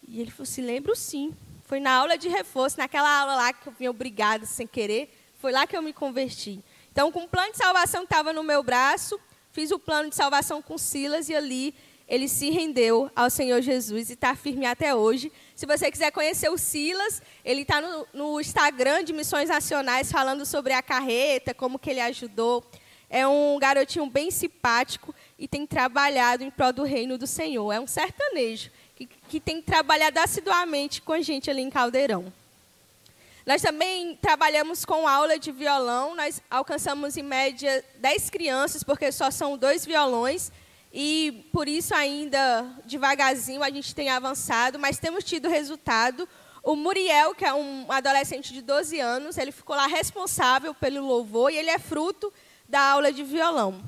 E 0.07 0.21
ele 0.21 0.31
falou 0.31 0.45
assim, 0.45 0.63
lembro 0.63 0.95
sim. 0.97 1.35
Foi 1.65 1.81
na 1.81 1.93
aula 1.93 2.17
de 2.17 2.29
reforço, 2.29 2.79
naquela 2.79 3.21
aula 3.21 3.35
lá 3.35 3.53
que 3.53 3.67
eu 3.67 3.73
vim 3.73 3.89
obrigado 3.89 4.47
sem 4.47 4.67
querer, 4.67 5.13
foi 5.41 5.53
lá 5.53 5.67
que 5.67 5.77
eu 5.77 5.83
me 5.83 5.93
converti. 5.93 6.63
Então, 6.93 7.11
com 7.13 7.25
o 7.25 7.29
plano 7.29 7.53
de 7.53 7.59
salvação 7.59 8.03
que 8.03 8.13
estava 8.13 8.33
no 8.33 8.43
meu 8.43 8.63
braço, 8.63 9.19
fiz 9.53 9.71
o 9.71 9.79
plano 9.79 10.09
de 10.09 10.17
salvação 10.17 10.63
com 10.63 10.79
Silas 10.79 11.29
e 11.29 11.35
ali 11.35 11.75
ele 12.09 12.29
se 12.29 12.51
rendeu 12.51 13.11
ao 13.17 13.29
Senhor 13.29 13.61
Jesus 13.61 14.11
e 14.11 14.13
está 14.13 14.37
firme 14.37 14.65
até 14.65 14.95
hoje. 14.95 15.33
Se 15.57 15.67
você 15.67 15.91
quiser 15.91 16.13
conhecer 16.13 16.49
o 16.49 16.57
Silas, 16.57 17.21
ele 17.45 17.63
está 17.63 17.81
no, 17.81 18.07
no, 18.13 18.41
Instagram 18.41 19.03
de 19.03 19.13
Missões 19.13 19.49
Nacionais 19.49 20.11
falando 20.11 20.47
sobre 20.47 20.73
a 20.73 20.81
carreta, 20.81 21.53
como 21.53 21.79
que 21.79 21.91
ele 21.91 22.01
ajudou. 22.01 22.65
É 23.09 23.27
um 23.27 23.59
garotinho 23.59 24.07
bem 24.07 24.31
simpático 24.31 25.15
e 25.39 25.47
tem 25.47 25.67
trabalhado 25.67 26.43
em 26.43 26.51
prol 26.51 26.73
do 26.73 26.83
reino 26.83 27.17
do 27.17 27.27
Senhor. 27.27 27.73
É 27.73 27.79
um 27.79 27.87
sertanejo 27.87 28.71
que, 28.97 29.07
que 29.07 29.41
tem 29.41 29.63
trabalhado 29.63 30.19
assiduamente 30.19 31.01
com 31.03 31.13
a 31.13 31.21
gente 31.21 31.51
ali 31.51 31.63
em 31.63 31.71
Caldeirão. 31.71 32.33
Nós 33.47 33.63
também 33.63 34.17
trabalhamos 34.17 34.85
com 34.85 35.07
aula 35.07 35.39
de 35.39 35.53
violão. 35.53 36.17
Nós 36.17 36.43
alcançamos, 36.51 37.17
em 37.17 37.23
média, 37.23 37.85
10 37.99 38.29
crianças, 38.29 38.83
porque 38.83 39.13
só 39.13 39.31
são 39.31 39.57
dois 39.57 39.87
violões. 39.87 40.51
E 40.93 41.47
por 41.53 41.69
isso 41.69 41.95
ainda 41.95 42.67
devagarzinho 42.85 43.63
a 43.63 43.71
gente 43.71 43.95
tem 43.95 44.09
avançado, 44.09 44.81
mas 44.81 44.99
temos 44.99 45.23
tido 45.23 45.49
resultado. 45.49 46.29
O 46.61 46.75
Muriel, 46.75 47.37
que 47.37 47.45
é 47.45 47.55
um 47.55 47.87
adolescente 47.93 48.53
de 48.53 48.61
12 48.63 48.99
anos, 48.99 49.39
ele 49.39 49.53
ficou 49.53 49.77
lá 49.77 49.87
responsável 49.87 50.75
pelo 50.75 51.07
louvor 51.07 51.53
e 51.53 51.57
ele 51.57 51.71
é 51.71 51.79
fruto 51.79 52.33
da 52.69 52.81
aula 52.81 53.13
de 53.13 53.23
violão. 53.23 53.83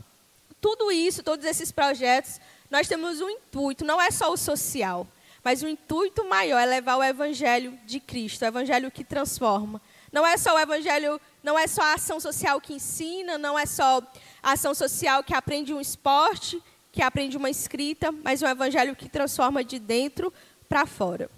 Tudo 0.61 0.90
isso, 0.90 1.23
todos 1.23 1.44
esses 1.44 1.70
projetos, 1.70 2.40
nós 2.70 2.88
temos 2.88 3.20
um 3.20 3.30
intuito, 3.30 3.85
não 3.85 4.00
é 4.00 4.11
só 4.11 4.32
o 4.32 4.37
social, 4.37 5.06
mas 5.42 5.62
o 5.62 5.68
intuito 5.68 6.28
maior 6.28 6.58
é 6.58 6.66
levar 6.66 6.97
o 6.97 7.02
evangelho 7.02 7.78
de 7.87 8.00
Cristo, 8.00 8.42
o 8.42 8.47
evangelho 8.47 8.90
que 8.90 9.04
transforma. 9.04 9.80
Não 10.12 10.26
é 10.26 10.37
só 10.37 10.54
o 10.54 10.58
evangelho, 10.58 11.20
não 11.42 11.58
é 11.58 11.66
só 11.66 11.82
a 11.82 11.94
ação 11.94 12.18
social 12.18 12.61
que 12.61 12.75
ensina, 12.75 13.38
não 13.38 13.58
é 13.58 13.66
só 13.66 14.02
a 14.42 14.52
ação 14.52 14.75
social 14.75 15.23
que 15.23 15.35
aprende 15.35 15.73
um 15.73 15.80
esporte, 15.80 16.62
que 16.92 17.02
aprende 17.02 17.37
uma 17.37 17.50
escrita, 17.50 18.11
mas 18.11 18.42
um 18.42 18.47
evangelho 18.47 18.97
que 18.97 19.08
transforma 19.08 19.62
de 19.62 19.78
dentro 19.78 20.32
para 20.68 20.87
fora. 20.87 21.30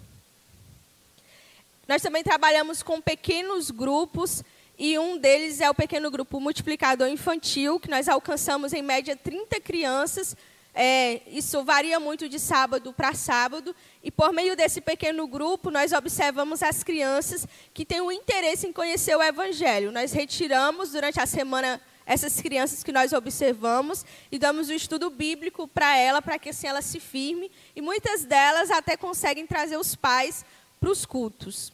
Nós 1.87 2.01
também 2.01 2.23
trabalhamos 2.23 2.81
com 2.81 3.01
pequenos 3.01 3.69
grupos 3.69 4.43
e 4.83 4.97
um 4.97 5.15
deles 5.15 5.61
é 5.61 5.69
o 5.69 5.75
pequeno 5.75 6.09
grupo 6.09 6.39
multiplicador 6.39 7.07
infantil, 7.07 7.79
que 7.79 7.87
nós 7.87 8.09
alcançamos 8.09 8.73
em 8.73 8.81
média 8.81 9.15
30 9.15 9.59
crianças. 9.59 10.35
É, 10.73 11.21
isso 11.27 11.63
varia 11.63 11.99
muito 11.99 12.27
de 12.27 12.39
sábado 12.39 12.91
para 12.91 13.13
sábado. 13.13 13.75
E 14.03 14.09
por 14.09 14.33
meio 14.33 14.55
desse 14.55 14.81
pequeno 14.81 15.27
grupo, 15.27 15.69
nós 15.69 15.91
observamos 15.91 16.63
as 16.63 16.81
crianças 16.83 17.47
que 17.75 17.85
têm 17.85 18.01
o 18.01 18.11
interesse 18.11 18.65
em 18.65 18.73
conhecer 18.73 19.15
o 19.15 19.21
Evangelho. 19.21 19.91
Nós 19.91 20.13
retiramos 20.13 20.93
durante 20.93 21.19
a 21.19 21.27
semana 21.27 21.79
essas 22.03 22.41
crianças 22.41 22.83
que 22.83 22.91
nós 22.91 23.13
observamos 23.13 24.03
e 24.31 24.39
damos 24.39 24.67
o 24.67 24.73
estudo 24.73 25.11
bíblico 25.11 25.67
para 25.67 25.95
ela, 25.95 26.23
para 26.23 26.39
que 26.39 26.49
assim 26.49 26.65
ela 26.65 26.81
se 26.81 26.99
firme. 26.99 27.51
E 27.75 27.81
muitas 27.81 28.25
delas 28.25 28.71
até 28.71 28.97
conseguem 28.97 29.45
trazer 29.45 29.77
os 29.77 29.93
pais 29.95 30.43
para 30.79 30.89
os 30.89 31.05
cultos. 31.05 31.71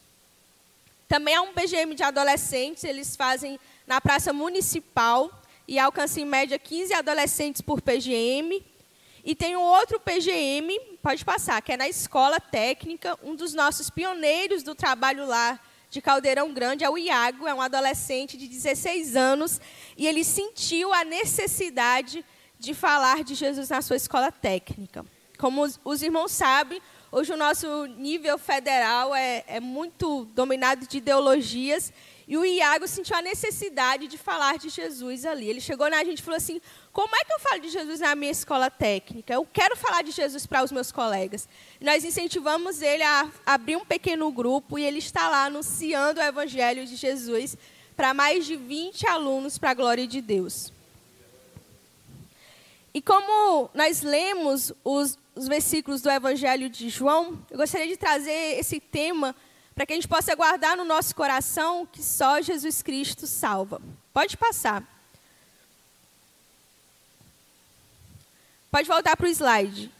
Também 1.08 1.34
há 1.34 1.40
um 1.40 1.54
PGM 1.54 1.94
de 1.94 2.02
adolescentes, 2.02 2.84
eles 2.84 3.16
fazem 3.16 3.58
na 3.86 3.98
praça 3.98 4.30
municipal 4.30 5.30
e 5.66 5.78
alcançam 5.78 6.22
em 6.22 6.26
média 6.26 6.58
15 6.58 6.92
adolescentes 6.92 7.62
por 7.62 7.80
PGM. 7.80 8.62
E 9.24 9.34
tem 9.34 9.56
um 9.56 9.62
outro 9.62 9.98
PGM, 9.98 10.78
pode 11.02 11.24
passar, 11.24 11.62
que 11.62 11.72
é 11.72 11.76
na 11.78 11.88
escola 11.88 12.38
técnica, 12.38 13.18
um 13.22 13.34
dos 13.34 13.54
nossos 13.54 13.88
pioneiros 13.88 14.62
do 14.62 14.74
trabalho 14.74 15.26
lá 15.26 15.58
de 15.90 16.02
Caldeirão 16.02 16.52
Grande 16.52 16.84
é 16.84 16.90
o 16.90 16.98
Iago, 16.98 17.46
é 17.46 17.54
um 17.54 17.62
adolescente 17.62 18.36
de 18.36 18.46
16 18.46 19.16
anos, 19.16 19.60
e 19.96 20.06
ele 20.06 20.22
sentiu 20.22 20.92
a 20.92 21.04
necessidade 21.04 22.24
de 22.58 22.74
falar 22.74 23.24
de 23.24 23.34
Jesus 23.34 23.70
na 23.70 23.80
sua 23.80 23.96
escola 23.96 24.30
técnica. 24.30 25.04
Como 25.38 25.66
os 25.84 26.02
irmãos 26.02 26.32
sabem, 26.32 26.82
hoje 27.10 27.32
o 27.32 27.36
nosso 27.36 27.86
nível 27.86 28.38
federal 28.38 29.14
é, 29.14 29.44
é 29.46 29.60
muito 29.60 30.24
dominado 30.34 30.86
de 30.86 30.98
ideologias, 30.98 31.92
e 32.28 32.36
o 32.36 32.44
Iago 32.44 32.86
sentiu 32.86 33.16
a 33.16 33.22
necessidade 33.22 34.06
de 34.06 34.18
falar 34.18 34.58
de 34.58 34.68
Jesus 34.68 35.24
ali. 35.24 35.48
Ele 35.48 35.62
chegou 35.62 35.88
na 35.88 36.04
gente 36.04 36.18
e 36.18 36.22
falou 36.22 36.36
assim: 36.36 36.60
Como 36.92 37.16
é 37.16 37.24
que 37.24 37.32
eu 37.32 37.40
falo 37.40 37.58
de 37.58 37.70
Jesus 37.70 38.00
na 38.00 38.14
minha 38.14 38.30
escola 38.30 38.70
técnica? 38.70 39.32
Eu 39.32 39.48
quero 39.50 39.74
falar 39.74 40.02
de 40.02 40.10
Jesus 40.10 40.46
para 40.46 40.62
os 40.62 40.70
meus 40.70 40.92
colegas. 40.92 41.48
Nós 41.80 42.04
incentivamos 42.04 42.82
ele 42.82 43.02
a 43.02 43.30
abrir 43.46 43.76
um 43.76 43.84
pequeno 43.84 44.30
grupo 44.30 44.78
e 44.78 44.84
ele 44.84 44.98
está 44.98 45.30
lá 45.30 45.46
anunciando 45.46 46.20
o 46.20 46.22
evangelho 46.22 46.84
de 46.84 46.96
Jesus 46.96 47.56
para 47.96 48.12
mais 48.12 48.44
de 48.44 48.56
20 48.56 49.06
alunos, 49.06 49.56
para 49.56 49.70
a 49.70 49.74
glória 49.74 50.06
de 50.06 50.20
Deus. 50.20 50.70
E 52.92 53.00
como 53.00 53.70
nós 53.72 54.02
lemos 54.02 54.72
os, 54.84 55.18
os 55.38 55.46
versículos 55.46 56.02
do 56.02 56.10
Evangelho 56.10 56.68
de 56.68 56.88
João, 56.88 57.38
eu 57.48 57.58
gostaria 57.58 57.86
de 57.86 57.96
trazer 57.96 58.58
esse 58.58 58.80
tema 58.80 59.36
para 59.72 59.86
que 59.86 59.92
a 59.92 59.94
gente 59.94 60.08
possa 60.08 60.34
guardar 60.34 60.76
no 60.76 60.84
nosso 60.84 61.14
coração 61.14 61.86
que 61.86 62.02
só 62.02 62.40
Jesus 62.42 62.82
Cristo 62.82 63.24
salva. 63.24 63.80
Pode 64.12 64.36
passar. 64.36 64.82
Pode 68.68 68.88
voltar 68.88 69.16
para 69.16 69.26
o 69.26 69.30
slide. 69.30 69.92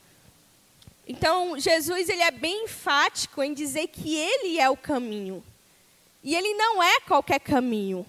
Então, 1.06 1.56
Jesus 1.56 2.08
ele 2.08 2.22
é 2.22 2.32
bem 2.32 2.64
enfático 2.64 3.40
em 3.40 3.54
dizer 3.54 3.86
que 3.86 4.16
ele 4.16 4.58
é 4.58 4.68
o 4.68 4.76
caminho. 4.76 5.44
E 6.24 6.34
ele 6.34 6.52
não 6.54 6.82
é 6.82 6.98
qualquer 7.02 7.38
caminho. 7.38 8.04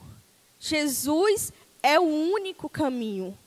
Jesus 0.60 1.54
é 1.84 2.00
o 2.00 2.04
único 2.04 2.68
caminho. 2.68 3.38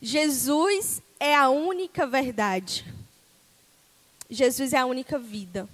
Jesus 0.00 1.02
é 1.20 1.36
a 1.36 1.50
única 1.50 2.06
verdade. 2.06 2.96
Jesus 4.28 4.72
é 4.72 4.78
a 4.78 4.86
única 4.86 5.18
vida. 5.18 5.68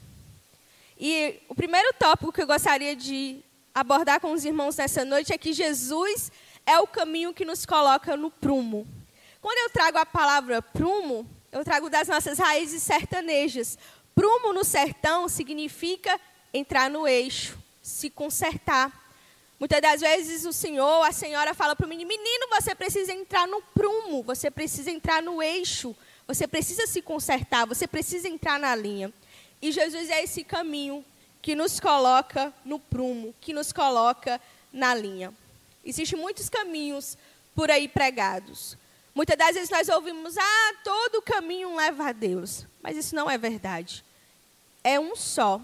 E 0.98 1.40
o 1.48 1.54
primeiro 1.54 1.92
tópico 1.98 2.32
que 2.32 2.42
eu 2.42 2.46
gostaria 2.46 2.94
de 2.94 3.40
abordar 3.74 4.20
com 4.20 4.32
os 4.32 4.44
irmãos 4.44 4.76
nessa 4.76 5.04
noite 5.04 5.32
é 5.32 5.38
que 5.38 5.52
Jesus 5.52 6.30
é 6.66 6.78
o 6.78 6.86
caminho 6.86 7.32
que 7.32 7.44
nos 7.44 7.66
coloca 7.66 8.16
no 8.16 8.30
prumo. 8.30 8.86
Quando 9.40 9.58
eu 9.58 9.70
trago 9.70 9.98
a 9.98 10.06
palavra 10.06 10.62
prumo, 10.62 11.28
eu 11.50 11.64
trago 11.64 11.90
das 11.90 12.08
nossas 12.08 12.38
raízes 12.38 12.82
sertanejas. 12.82 13.78
Prumo 14.14 14.52
no 14.52 14.62
sertão 14.62 15.28
significa 15.28 16.20
entrar 16.52 16.88
no 16.88 17.08
eixo, 17.08 17.58
se 17.82 18.08
consertar. 18.08 19.00
Muitas 19.58 19.80
das 19.80 20.00
vezes 20.00 20.44
o 20.44 20.52
senhor, 20.52 21.02
a 21.04 21.12
senhora 21.12 21.54
fala 21.54 21.74
para 21.74 21.86
o 21.86 21.88
menino: 21.88 22.08
menino, 22.08 22.46
você 22.50 22.74
precisa 22.74 23.12
entrar 23.12 23.48
no 23.48 23.62
prumo, 23.74 24.22
você 24.22 24.50
precisa 24.50 24.90
entrar 24.90 25.22
no 25.22 25.42
eixo, 25.42 25.96
você 26.26 26.46
precisa 26.46 26.86
se 26.86 27.02
consertar, 27.02 27.66
você 27.66 27.86
precisa 27.86 28.28
entrar 28.28 28.58
na 28.58 28.74
linha. 28.74 29.12
E 29.60 29.70
Jesus 29.70 30.10
é 30.10 30.22
esse 30.22 30.44
caminho 30.44 31.04
que 31.40 31.54
nos 31.54 31.80
coloca 31.80 32.52
no 32.64 32.78
prumo, 32.78 33.34
que 33.40 33.52
nos 33.52 33.72
coloca 33.72 34.40
na 34.72 34.94
linha. 34.94 35.32
Existem 35.84 36.18
muitos 36.18 36.48
caminhos 36.48 37.18
por 37.54 37.70
aí 37.70 37.88
pregados. 37.88 38.76
Muitas 39.14 39.36
das 39.36 39.54
vezes 39.54 39.68
nós 39.70 39.88
ouvimos, 39.88 40.36
ah, 40.38 40.74
todo 40.82 41.20
caminho 41.20 41.76
leva 41.76 42.08
a 42.08 42.12
Deus. 42.12 42.66
Mas 42.82 42.96
isso 42.96 43.14
não 43.14 43.30
é 43.30 43.36
verdade. 43.36 44.04
É 44.82 44.98
um 44.98 45.14
só. 45.14 45.60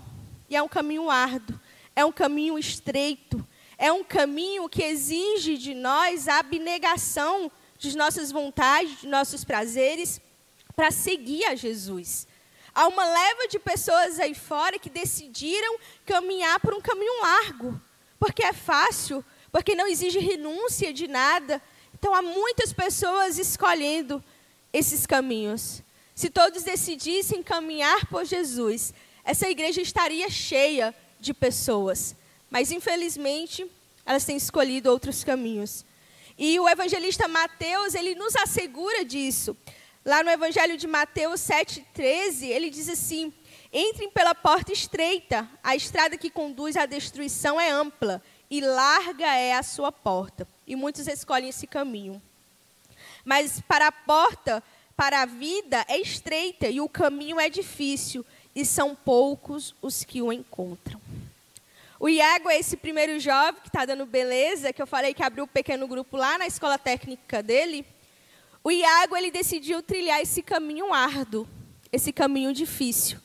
E 0.51 0.57
é 0.57 0.63
um 0.63 0.69
caminho 0.69 1.09
árduo. 1.09 1.59
É 1.97 2.05
um 2.05 2.13
caminho 2.13 2.59
estreito. 2.59 3.47
É 3.79 3.91
um 3.93 4.05
caminho 4.05 4.69
que 4.69 4.83
exige 4.83 5.57
de 5.57 5.73
nós 5.73 6.29
a 6.29 6.41
abnegação 6.41 7.51
de 7.79 7.97
nossas 7.97 8.33
vontades, 8.33 9.01
de 9.01 9.07
nossos 9.07 9.45
prazeres, 9.45 10.21
para 10.79 10.93
seguir 10.93 11.45
a 11.47 11.57
Jesus. 11.57 12.25
Há 12.73 12.87
uma 12.87 13.05
leva 13.05 13.49
de 13.49 13.59
pessoas 13.59 14.21
aí 14.21 14.33
fora 14.33 14.79
que 14.79 14.89
decidiram 14.89 15.77
caminhar 16.07 16.61
por 16.61 16.73
um 16.73 16.81
caminho 16.81 17.21
largo, 17.21 17.83
porque 18.17 18.45
é 18.45 18.53
fácil, 18.53 19.25
porque 19.51 19.75
não 19.75 19.89
exige 19.89 20.21
renúncia 20.21 20.93
de 20.93 21.09
nada. 21.09 21.61
Então 21.93 22.15
há 22.15 22.23
muitas 22.23 22.73
pessoas 22.73 23.41
escolhendo 23.41 24.23
esses 24.73 25.05
caminhos. 25.05 25.83
Se 26.15 26.31
todos 26.31 26.63
decidissem 26.63 27.43
caminhar 27.43 28.07
por 28.07 28.25
Jesus, 28.25 28.95
essa 29.25 29.49
igreja 29.49 29.81
estaria 29.81 30.31
cheia 30.31 30.95
de 31.19 31.35
pessoas. 31.35 32.15
Mas 32.49 32.71
infelizmente, 32.71 33.69
elas 34.07 34.25
têm 34.25 34.37
escolhido 34.37 34.93
outros 34.93 35.25
caminhos. 35.25 35.85
E 36.39 36.61
o 36.61 36.69
evangelista 36.69 37.27
Mateus, 37.27 37.97
ele 37.97 38.15
nos 38.15 38.37
assegura 38.37 39.05
disso. 39.05 39.57
Lá 40.09 40.23
no 40.23 40.31
Evangelho 40.31 40.79
de 40.79 40.87
Mateus 40.87 41.39
7,13, 41.43 42.45
ele 42.45 42.71
diz 42.71 42.89
assim: 42.89 43.31
Entrem 43.71 44.09
pela 44.09 44.35
porta 44.35 44.73
estreita, 44.73 45.47
a 45.63 45.77
estrada 45.77 46.17
que 46.17 46.31
conduz 46.31 46.79
à 46.79 46.87
destruição 46.87 47.61
é 47.61 47.69
ampla, 47.69 48.23
e 48.51 48.63
larga 48.63 49.27
é 49.27 49.53
a 49.53 49.63
sua 49.63 49.93
porta, 49.93 50.49
e 50.67 50.75
muitos 50.75 51.07
escolhem 51.07 51.51
esse 51.51 51.67
caminho. 51.67 52.23
Mas 53.23 53.61
para 53.61 53.89
a 53.89 53.93
porta, 53.93 54.63
para 54.97 55.21
a 55.21 55.27
vida, 55.27 55.85
é 55.87 55.99
estreita, 55.99 56.69
e 56.69 56.81
o 56.81 56.89
caminho 56.89 57.39
é 57.39 57.51
difícil, 57.51 58.25
e 58.55 58.65
são 58.65 58.95
poucos 58.95 59.75
os 59.83 60.05
que 60.05 60.23
o 60.23 60.33
encontram. 60.33 60.99
O 62.01 62.09
Iago 62.09 62.49
é 62.49 62.59
esse 62.59 62.79
primeiro 62.79 63.21
jovem 63.21 63.61
que 63.61 63.69
está 63.69 63.85
dando 63.85 64.07
beleza, 64.07 64.73
que 64.73 64.81
eu 64.81 64.87
falei 64.87 65.13
que 65.13 65.23
abriu 65.23 65.45
um 65.45 65.49
pequeno 65.49 65.87
grupo 65.87 66.17
lá 66.17 66.39
na 66.39 66.47
escola 66.47 66.79
técnica 66.79 67.43
dele. 67.43 67.85
O 68.69 68.71
Iago 68.71 69.17
ele 69.17 69.31
decidiu 69.31 69.83
trilhar 69.83 70.21
esse 70.21 70.43
caminho 70.43 70.93
árduo, 70.93 71.49
esse 71.91 72.13
caminho 72.13 72.53
difícil. 72.53 73.19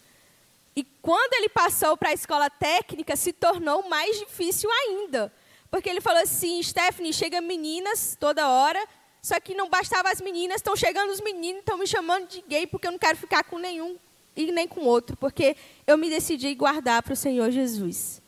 E 0.74 0.86
quando 1.02 1.34
ele 1.34 1.50
passou 1.50 1.98
para 1.98 2.12
a 2.12 2.14
escola 2.14 2.50
técnica, 2.50 3.14
se 3.18 3.34
tornou 3.34 3.90
mais 3.90 4.18
difícil 4.18 4.72
ainda. 4.72 5.34
Porque 5.70 5.90
ele 5.90 6.00
falou 6.00 6.24
assim: 6.24 6.64
Stephanie, 6.64 7.12
chega 7.12 7.42
meninas 7.42 8.16
toda 8.18 8.48
hora, 8.48 8.82
só 9.22 9.38
que 9.38 9.54
não 9.54 9.70
bastava 9.70 10.10
as 10.10 10.22
meninas, 10.22 10.60
estão 10.62 10.78
chegando 10.78 11.10
os 11.10 11.20
meninos, 11.20 11.60
estão 11.60 11.78
me 11.78 11.88
chamando 11.88 12.26
de 12.26 12.42
gay 12.48 12.66
porque 12.66 12.88
eu 12.88 12.94
não 12.94 12.98
quero 12.98 13.18
ficar 13.18 13.44
com 13.44 13.58
nenhum 13.58 13.98
e 14.38 14.50
nem 14.50 14.66
com 14.66 14.86
outro, 14.86 15.18
porque 15.18 15.58
eu 15.86 15.98
me 15.98 16.10
decidi 16.10 16.56
guardar 16.56 17.04
para 17.04 17.12
o 17.12 17.18
Senhor 17.18 17.52
Jesus. 17.52 18.22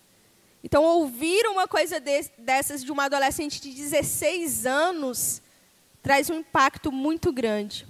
Então, 0.62 0.84
ouvir 0.84 1.48
uma 1.48 1.66
coisa 1.66 1.98
dessas 2.38 2.84
de 2.84 2.92
uma 2.92 3.06
adolescente 3.06 3.62
de 3.62 3.72
16 3.72 4.66
anos 4.66 5.42
traz 6.06 6.30
um 6.30 6.36
impacto 6.36 6.92
muito 6.92 7.34
grande 7.34 7.88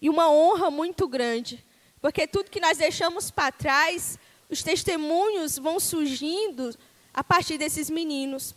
e 0.00 0.08
uma 0.08 0.30
honra 0.30 0.70
muito 0.70 1.06
grande, 1.06 1.62
porque 2.00 2.26
tudo 2.26 2.50
que 2.50 2.58
nós 2.58 2.78
deixamos 2.78 3.30
para 3.30 3.52
trás, 3.52 4.18
os 4.48 4.62
testemunhos 4.62 5.58
vão 5.58 5.78
surgindo 5.78 6.74
a 7.12 7.22
partir 7.22 7.58
desses 7.58 7.90
meninos. 7.90 8.54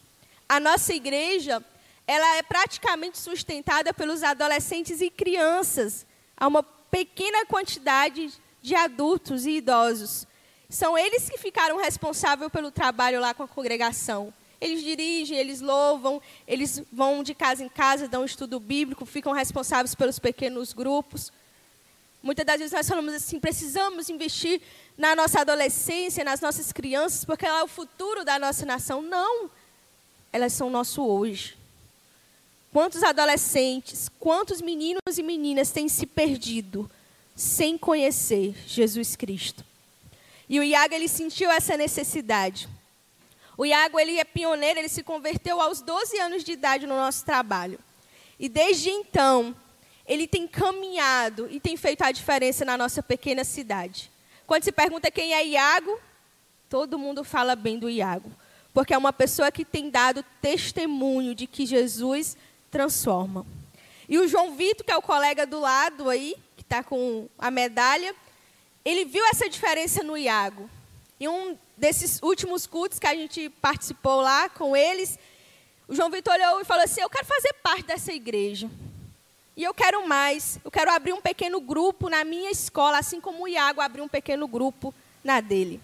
A 0.48 0.62
nossa 0.62 0.94
igreja, 0.94 1.62
ela 2.08 2.38
é 2.38 2.42
praticamente 2.42 3.18
sustentada 3.18 3.94
pelos 3.94 4.24
adolescentes 4.24 5.02
e 5.02 5.10
crianças. 5.10 6.08
Há 6.38 6.48
uma 6.48 6.64
pequena 6.64 7.46
quantidade 7.48 8.32
de 8.62 8.76
adultos 8.76 9.46
e 9.46 9.58
idosos. 9.58 10.26
São 10.70 10.98
eles 10.98 11.30
que 11.30 11.38
ficaram 11.38 11.76
responsáveis 11.76 12.50
pelo 12.50 12.72
trabalho 12.72 13.20
lá 13.20 13.34
com 13.34 13.44
a 13.44 13.48
congregação. 13.48 14.34
Eles 14.62 14.84
dirigem, 14.84 15.38
eles 15.38 15.62
louvam, 15.62 16.22
eles 16.48 16.84
vão 16.92 17.24
de 17.24 17.34
casa 17.34 17.64
em 17.64 17.70
casa, 17.70 18.08
dão 18.08 18.26
estudo 18.26 18.60
bíblico, 18.60 19.06
ficam 19.06 19.32
responsáveis 19.32 19.96
pelos 19.96 20.20
pequenos 20.20 20.74
grupos. 20.74 21.32
Muitas 22.22 22.46
das 22.46 22.58
vezes 22.58 22.74
nós 22.74 22.90
falamos 22.90 23.14
assim: 23.14 23.40
precisamos 23.40 24.10
investir 24.10 24.62
na 24.98 25.16
nossa 25.16 25.40
adolescência, 25.40 26.24
nas 26.26 26.42
nossas 26.42 26.74
crianças, 26.74 27.24
porque 27.24 27.46
ela 27.46 27.60
é 27.60 27.64
o 27.64 27.68
futuro 27.68 28.26
da 28.26 28.38
nossa 28.38 28.66
nação. 28.66 29.02
Não, 29.02 29.50
elas 30.32 30.52
são 30.52 30.70
nosso 30.70 31.06
hoje. 31.06 31.58
Quantos 32.72 33.02
adolescentes, 33.02 34.10
quantos 34.20 34.62
meninos 34.62 35.18
e 35.18 35.24
meninas 35.24 35.72
têm 35.72 35.88
se 35.88 36.06
perdido 36.06 36.92
sem 37.36 37.78
conhecer 37.78 38.56
Jesus 38.68 39.16
Cristo? 39.16 39.64
E 40.48 40.60
o 40.60 40.64
Iago 40.64 40.94
ele 40.94 41.08
sentiu 41.08 41.50
essa 41.50 41.78
necessidade. 41.78 42.68
O 43.60 43.66
Iago 43.66 44.00
ele 44.00 44.18
é 44.18 44.24
pioneiro, 44.24 44.80
ele 44.80 44.88
se 44.88 45.04
converteu 45.04 45.60
aos 45.60 45.82
12 45.82 46.18
anos 46.18 46.46
de 46.46 46.54
idade 46.54 46.88
no 46.88 46.96
nosso 46.96 47.26
trabalho. 47.26 47.78
E 48.40 48.48
desde 48.48 48.90
então, 48.90 49.54
ele 50.08 50.26
tem 50.26 50.48
caminhado 50.48 51.46
e 51.52 51.60
tem 51.60 51.76
feito 51.76 52.02
a 52.02 52.10
diferença 52.10 52.64
na 52.64 52.78
nossa 52.78 53.04
pequena 53.04 53.44
cidade. 53.44 54.10
Quando 54.48 54.64
se 54.64 54.72
pergunta 54.72 55.12
quem 55.12 55.34
é 55.34 55.46
Iago, 55.46 56.00
todo 56.70 56.98
mundo 56.98 57.22
fala 57.26 57.54
bem 57.54 57.78
do 57.78 57.90
Iago, 57.90 58.32
porque 58.74 58.94
é 58.94 58.98
uma 58.98 59.12
pessoa 59.12 59.52
que 59.52 59.66
tem 59.66 59.90
dado 59.90 60.24
testemunho 60.42 61.36
de 61.36 61.46
que 61.46 61.66
Jesus 61.66 62.38
transforma. 62.72 63.46
E 64.08 64.18
o 64.20 64.26
João 64.26 64.56
Vitor, 64.56 64.86
que 64.86 64.92
é 64.94 64.96
o 64.96 65.02
colega 65.02 65.46
do 65.46 65.60
lado 65.60 66.10
aí, 66.10 66.38
que 66.56 66.62
está 66.62 66.82
com 66.82 67.28
a 67.38 67.52
medalha, 67.52 68.16
ele 68.86 69.04
viu 69.04 69.26
essa 69.26 69.50
diferença 69.50 70.02
no 70.02 70.18
Iago. 70.18 70.70
E 71.20 71.28
um 71.28 71.58
desses 71.76 72.22
últimos 72.22 72.66
cultos 72.66 72.98
que 72.98 73.08
a 73.08 73.14
gente 73.14 73.50
participou 73.62 74.22
lá 74.22 74.50
com 74.50 74.76
eles, 74.76 75.20
o 75.88 75.96
João 75.96 76.10
Vitor 76.10 76.34
olhou 76.34 76.62
e 76.62 76.66
falou 76.66 76.84
assim: 76.84 77.02
Eu 77.02 77.10
quero 77.10 77.26
fazer 77.26 77.54
parte 77.62 77.84
dessa 77.84 78.14
igreja. 78.14 78.70
E 79.58 79.64
eu 79.64 79.74
quero 79.74 80.08
mais. 80.08 80.60
Eu 80.64 80.72
quero 80.72 80.90
abrir 80.90 81.12
um 81.12 81.22
pequeno 81.22 81.60
grupo 81.60 82.10
na 82.10 82.24
minha 82.24 82.50
escola, 82.50 82.98
assim 82.98 83.20
como 83.20 83.44
o 83.44 83.48
Iago 83.48 83.82
abriu 83.82 84.06
um 84.06 84.08
pequeno 84.08 84.48
grupo 84.48 84.94
na 85.24 85.42
dele. 85.42 85.82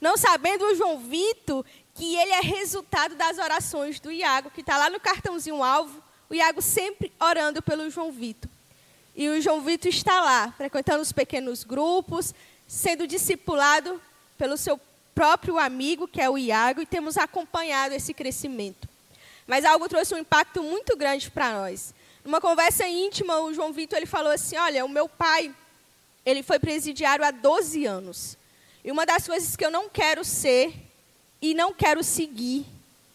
Não 0.00 0.16
sabendo 0.16 0.64
o 0.64 0.74
João 0.74 0.98
Vitor 0.98 1.64
que 1.94 2.16
ele 2.16 2.32
é 2.32 2.40
resultado 2.40 3.14
das 3.14 3.38
orações 3.38 4.00
do 4.00 4.10
Iago, 4.10 4.50
que 4.50 4.62
está 4.62 4.76
lá 4.76 4.90
no 4.90 4.98
cartãozinho 4.98 5.62
alvo, 5.62 6.02
o 6.28 6.34
Iago 6.34 6.60
sempre 6.62 7.12
orando 7.20 7.62
pelo 7.62 7.88
João 7.90 8.10
Vitor. 8.10 8.50
E 9.14 9.28
o 9.28 9.40
João 9.40 9.60
Vitor 9.60 9.90
está 9.90 10.20
lá, 10.20 10.52
frequentando 10.56 11.02
os 11.02 11.12
pequenos 11.12 11.62
grupos, 11.62 12.34
sendo 12.66 13.06
discipulado 13.06 14.00
pelo 14.42 14.56
seu 14.56 14.80
próprio 15.14 15.56
amigo, 15.56 16.08
que 16.08 16.20
é 16.20 16.28
o 16.28 16.36
Iago, 16.36 16.82
e 16.82 16.86
temos 16.86 17.16
acompanhado 17.16 17.94
esse 17.94 18.12
crescimento. 18.12 18.88
Mas 19.46 19.64
algo 19.64 19.88
trouxe 19.88 20.16
um 20.16 20.18
impacto 20.18 20.64
muito 20.64 20.96
grande 20.96 21.30
para 21.30 21.52
nós. 21.52 21.94
Numa 22.24 22.40
conversa 22.40 22.84
íntima, 22.88 23.38
o 23.38 23.54
João 23.54 23.72
Vitor 23.72 23.98
ele 23.98 24.06
falou 24.06 24.32
assim: 24.32 24.56
Olha, 24.56 24.84
o 24.84 24.88
meu 24.88 25.08
pai 25.08 25.54
ele 26.26 26.42
foi 26.42 26.58
presidiário 26.58 27.24
há 27.24 27.30
12 27.30 27.86
anos. 27.86 28.36
E 28.84 28.90
uma 28.90 29.06
das 29.06 29.28
coisas 29.28 29.54
que 29.54 29.64
eu 29.64 29.70
não 29.70 29.88
quero 29.88 30.24
ser 30.24 30.74
e 31.40 31.54
não 31.54 31.72
quero 31.72 32.02
seguir 32.02 32.66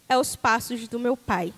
é 0.07 0.17
os 0.17 0.33
passos 0.33 0.87
do 0.87 0.97
meu 0.97 1.17
pai. 1.17 1.53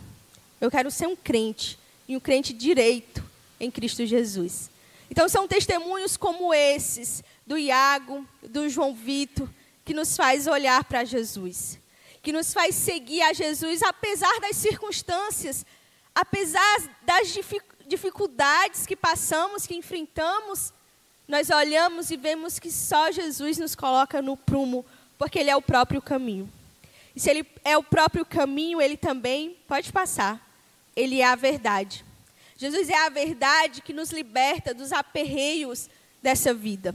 Eu 0.59 0.71
quero 0.71 0.89
ser 0.89 1.05
um 1.05 1.15
crente, 1.15 1.77
e 2.07 2.17
um 2.17 2.19
crente 2.19 2.53
direito 2.53 3.23
em 3.59 3.69
Cristo 3.69 4.03
Jesus. 4.03 4.71
Então, 5.11 5.29
são 5.29 5.47
testemunhos 5.47 6.17
como 6.17 6.51
esses, 6.55 7.23
do 7.45 7.55
Iago, 7.55 8.27
do 8.43 8.67
João 8.67 8.95
Vitor, 8.95 9.47
que 9.89 9.93
nos 9.95 10.15
faz 10.15 10.45
olhar 10.45 10.83
para 10.83 11.03
Jesus, 11.03 11.79
que 12.21 12.31
nos 12.31 12.53
faz 12.53 12.75
seguir 12.75 13.23
a 13.23 13.33
Jesus 13.33 13.81
apesar 13.81 14.39
das 14.39 14.55
circunstâncias, 14.55 15.65
apesar 16.13 16.77
das 17.01 17.35
dificuldades 17.87 18.85
que 18.85 18.95
passamos, 18.95 19.65
que 19.65 19.73
enfrentamos, 19.73 20.71
nós 21.27 21.49
olhamos 21.49 22.11
e 22.11 22.17
vemos 22.17 22.59
que 22.59 22.71
só 22.71 23.09
Jesus 23.09 23.57
nos 23.57 23.73
coloca 23.73 24.21
no 24.21 24.37
prumo, 24.37 24.85
porque 25.17 25.39
Ele 25.39 25.49
é 25.49 25.55
o 25.55 25.61
próprio 25.61 26.03
caminho. 26.03 26.47
E 27.15 27.19
se 27.19 27.31
Ele 27.31 27.43
é 27.65 27.75
o 27.75 27.81
próprio 27.81 28.23
caminho, 28.23 28.79
Ele 28.79 28.95
também 28.95 29.57
pode 29.67 29.91
passar. 29.91 30.39
Ele 30.95 31.19
é 31.19 31.25
a 31.25 31.35
verdade. 31.35 32.05
Jesus 32.57 32.89
é 32.89 33.07
a 33.07 33.09
verdade 33.09 33.81
que 33.81 33.91
nos 33.91 34.11
liberta 34.11 34.71
dos 34.71 34.91
aperreios 34.91 35.89
dessa 36.21 36.53
vida. 36.53 36.93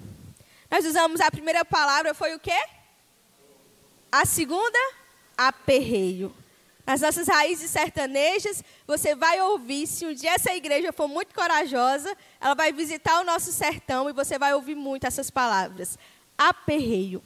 Nós 0.71 0.87
usamos 0.87 1.21
a 1.21 1.29
primeira 1.29 1.65
palavra, 1.65 2.15
foi 2.15 2.37
o 2.37 2.39
quê? 2.39 2.57
A 4.17 4.25
segunda, 4.25 4.79
aperreio. 5.37 6.33
Nas 6.87 7.01
nossas 7.01 7.27
raízes 7.27 7.69
sertanejas, 7.69 8.63
você 8.87 9.13
vai 9.17 9.41
ouvir, 9.41 9.89
se 9.89 10.07
um 10.07 10.15
dia 10.15 10.35
essa 10.35 10.55
igreja 10.55 10.93
for 10.93 11.09
muito 11.09 11.35
corajosa, 11.35 12.17
ela 12.41 12.55
vai 12.55 12.73
visitar 12.73 13.19
o 13.19 13.25
nosso 13.25 13.51
sertão 13.51 14.09
e 14.09 14.13
você 14.13 14.39
vai 14.39 14.55
ouvir 14.55 14.77
muito 14.77 15.05
essas 15.05 15.33
palavras. 15.33 15.99
Aperreio. 16.39 17.21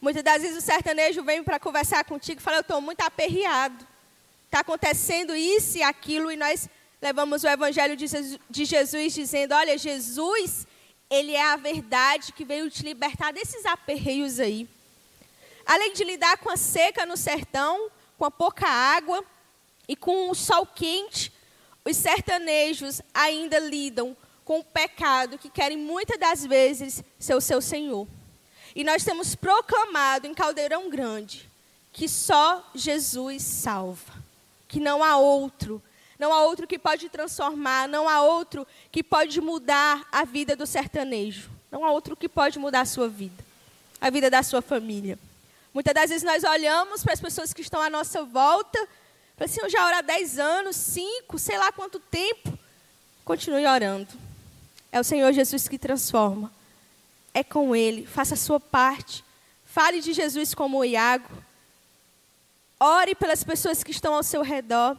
Muitas 0.00 0.24
das 0.24 0.42
vezes 0.42 0.58
o 0.58 0.66
sertanejo 0.66 1.22
vem 1.22 1.44
para 1.44 1.60
conversar 1.60 2.02
contigo 2.04 2.40
e 2.40 2.42
fala, 2.42 2.56
eu 2.56 2.62
estou 2.62 2.80
muito 2.80 3.02
aperreado. 3.02 3.86
Está 4.46 4.58
acontecendo 4.62 5.36
isso 5.36 5.78
e 5.78 5.82
aquilo, 5.84 6.28
e 6.28 6.36
nós 6.36 6.68
levamos 7.00 7.44
o 7.44 7.48
evangelho 7.48 7.96
de 7.96 8.64
Jesus 8.64 9.14
dizendo, 9.14 9.54
olha, 9.54 9.78
Jesus, 9.78 10.66
ele 11.08 11.34
é 11.34 11.52
a 11.52 11.54
verdade 11.54 12.32
que 12.32 12.44
veio 12.44 12.68
te 12.68 12.82
libertar 12.82 13.32
desses 13.32 13.64
aperreios 13.64 14.40
aí. 14.40 14.68
Além 15.66 15.92
de 15.92 16.04
lidar 16.04 16.38
com 16.38 16.50
a 16.50 16.56
seca 16.56 17.06
no 17.06 17.16
sertão, 17.16 17.90
com 18.18 18.24
a 18.24 18.30
pouca 18.30 18.66
água 18.66 19.24
e 19.88 19.96
com 19.96 20.30
o 20.30 20.34
sol 20.34 20.66
quente, 20.66 21.32
os 21.84 21.96
sertanejos 21.96 23.00
ainda 23.12 23.58
lidam 23.58 24.16
com 24.44 24.60
o 24.60 24.64
pecado 24.64 25.38
que 25.38 25.50
querem 25.50 25.78
muitas 25.78 26.18
das 26.18 26.44
vezes 26.44 27.02
ser 27.18 27.34
o 27.34 27.40
seu 27.40 27.60
Senhor. 27.60 28.06
E 28.74 28.84
nós 28.84 29.04
temos 29.04 29.34
proclamado 29.34 30.26
em 30.26 30.34
Caldeirão 30.34 30.88
Grande 30.88 31.50
que 31.92 32.08
só 32.08 32.70
Jesus 32.74 33.42
salva, 33.42 34.14
que 34.66 34.80
não 34.80 35.04
há 35.04 35.18
outro, 35.18 35.82
não 36.18 36.32
há 36.32 36.44
outro 36.44 36.66
que 36.66 36.78
pode 36.78 37.08
transformar, 37.08 37.86
não 37.86 38.08
há 38.08 38.22
outro 38.22 38.66
que 38.90 39.02
pode 39.02 39.40
mudar 39.40 40.06
a 40.10 40.24
vida 40.24 40.56
do 40.56 40.66
sertanejo, 40.66 41.50
não 41.70 41.84
há 41.84 41.90
outro 41.90 42.16
que 42.16 42.28
pode 42.28 42.58
mudar 42.58 42.80
a 42.80 42.86
sua 42.86 43.08
vida, 43.08 43.44
a 44.00 44.08
vida 44.08 44.30
da 44.30 44.42
sua 44.42 44.62
família. 44.62 45.18
Muitas 45.72 45.94
das 45.94 46.10
vezes 46.10 46.22
nós 46.22 46.44
olhamos 46.44 47.02
para 47.02 47.14
as 47.14 47.20
pessoas 47.20 47.52
que 47.52 47.62
estão 47.62 47.80
à 47.80 47.88
nossa 47.88 48.24
volta, 48.24 48.78
para 49.36 49.46
assim, 49.46 49.60
eu 49.62 49.70
já 49.70 49.84
oro 49.86 49.96
há 49.96 50.02
10 50.02 50.38
anos, 50.38 50.76
5, 50.76 51.38
sei 51.38 51.58
lá 51.58 51.72
quanto 51.72 51.98
tempo. 51.98 52.58
Continue 53.24 53.66
orando. 53.66 54.08
É 54.90 55.00
o 55.00 55.04
Senhor 55.04 55.32
Jesus 55.32 55.66
que 55.68 55.78
transforma. 55.78 56.52
É 57.32 57.42
com 57.42 57.74
Ele. 57.74 58.06
Faça 58.06 58.34
a 58.34 58.36
sua 58.36 58.60
parte. 58.60 59.24
Fale 59.64 60.00
de 60.00 60.12
Jesus 60.12 60.54
como 60.54 60.78
o 60.78 60.84
Iago. 60.84 61.28
Ore 62.78 63.14
pelas 63.14 63.42
pessoas 63.42 63.82
que 63.82 63.90
estão 63.90 64.14
ao 64.14 64.22
seu 64.22 64.42
redor. 64.42 64.96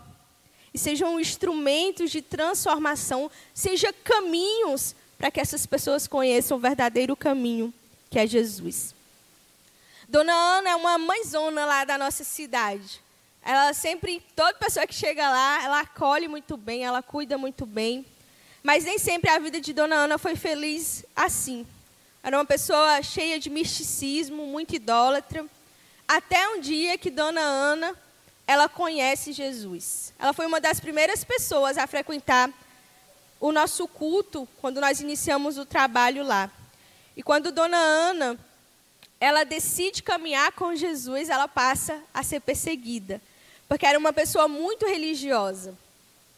E 0.74 0.80
sejam 0.80 1.20
instrumentos 1.20 2.10
de 2.10 2.22
transformação. 2.22 3.30
Seja 3.54 3.94
caminhos 3.94 4.96
para 5.18 5.30
que 5.30 5.40
essas 5.40 5.66
pessoas 5.66 6.08
conheçam 6.08 6.58
o 6.58 6.60
verdadeiro 6.60 7.16
caminho, 7.16 7.74
que 8.10 8.18
é 8.18 8.26
Jesus. 8.26 8.93
Dona 10.14 10.32
Ana 10.32 10.70
é 10.70 10.76
uma 10.76 11.00
mãezona 11.00 11.66
lá 11.66 11.84
da 11.86 11.98
nossa 11.98 12.24
cidade. 12.24 13.02
Ela 13.42 13.74
sempre, 13.74 14.24
toda 14.36 14.54
pessoa 14.60 14.86
que 14.86 14.94
chega 14.94 15.28
lá, 15.28 15.64
ela 15.64 15.80
acolhe 15.80 16.28
muito 16.28 16.56
bem, 16.56 16.86
ela 16.86 17.02
cuida 17.02 17.36
muito 17.36 17.66
bem. 17.66 18.06
Mas 18.62 18.84
nem 18.86 19.00
sempre 19.00 19.32
a 19.32 19.40
vida 19.40 19.60
de 19.60 19.74
Dona 19.74 19.96
Ana 19.96 20.20
foi 20.20 20.36
feliz 20.36 21.04
assim. 21.16 21.66
Era 22.22 22.38
uma 22.38 22.46
pessoa 22.46 23.02
cheia 23.02 23.40
de 23.40 23.50
misticismo, 23.50 24.46
muito 24.46 24.76
idólatra. 24.76 25.48
Até 26.08 26.48
um 26.50 26.60
dia 26.60 26.96
que 26.96 27.10
Dona 27.10 27.42
Ana, 27.42 27.96
ela 28.46 28.70
conhece 28.70 29.34
Jesus. 29.34 30.14
Ela 30.20 30.32
foi 30.32 30.46
uma 30.46 30.62
das 30.62 30.80
primeiras 30.80 31.24
pessoas 31.24 31.76
a 31.76 31.88
frequentar 31.88 32.52
o 33.40 33.52
nosso 33.52 33.88
culto 33.88 34.48
quando 34.62 34.80
nós 34.80 35.02
iniciamos 35.02 35.58
o 35.58 35.66
trabalho 35.66 36.24
lá. 36.24 36.52
E 37.18 37.24
quando 37.24 37.52
Dona 37.52 37.78
Ana, 37.78 38.40
ela 39.24 39.46
decide 39.46 40.04
caminhar 40.04 40.52
com 40.52 40.76
Jesus, 40.76 41.30
ela 41.30 41.48
passa 41.48 42.04
a 42.14 42.22
ser 42.24 42.42
perseguida, 42.42 43.22
porque 43.70 43.86
era 43.86 43.98
uma 43.98 44.12
pessoa 44.12 44.50
muito 44.50 44.86
religiosa. 44.86 45.78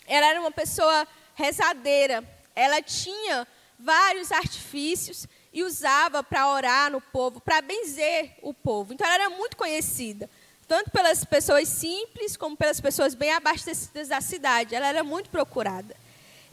Ela 0.06 0.28
era 0.28 0.40
uma 0.40 0.52
pessoa 0.52 1.08
rezadeira. 1.34 2.24
Ela 2.56 2.84
tinha 2.84 3.48
vários 3.80 4.32
artifícios 4.32 5.26
e 5.52 5.64
usava 5.64 6.22
para 6.22 6.48
orar 6.48 6.92
no 6.92 7.02
povo, 7.02 7.42
para 7.42 7.60
benzer 7.60 8.36
o 8.44 8.54
povo. 8.54 8.94
Então 8.94 9.08
ela 9.08 9.16
era 9.16 9.30
muito 9.32 9.58
conhecida, 9.58 10.30
tanto 10.68 10.92
pelas 10.92 11.26
pessoas 11.26 11.68
simples 11.68 12.38
como 12.38 12.56
pelas 12.56 12.80
pessoas 12.80 13.16
bem 13.16 13.32
abastecidas 13.34 14.10
da 14.10 14.22
cidade. 14.22 14.76
Ela 14.76 14.90
era 14.90 15.04
muito 15.04 15.32
procurada. 15.32 15.96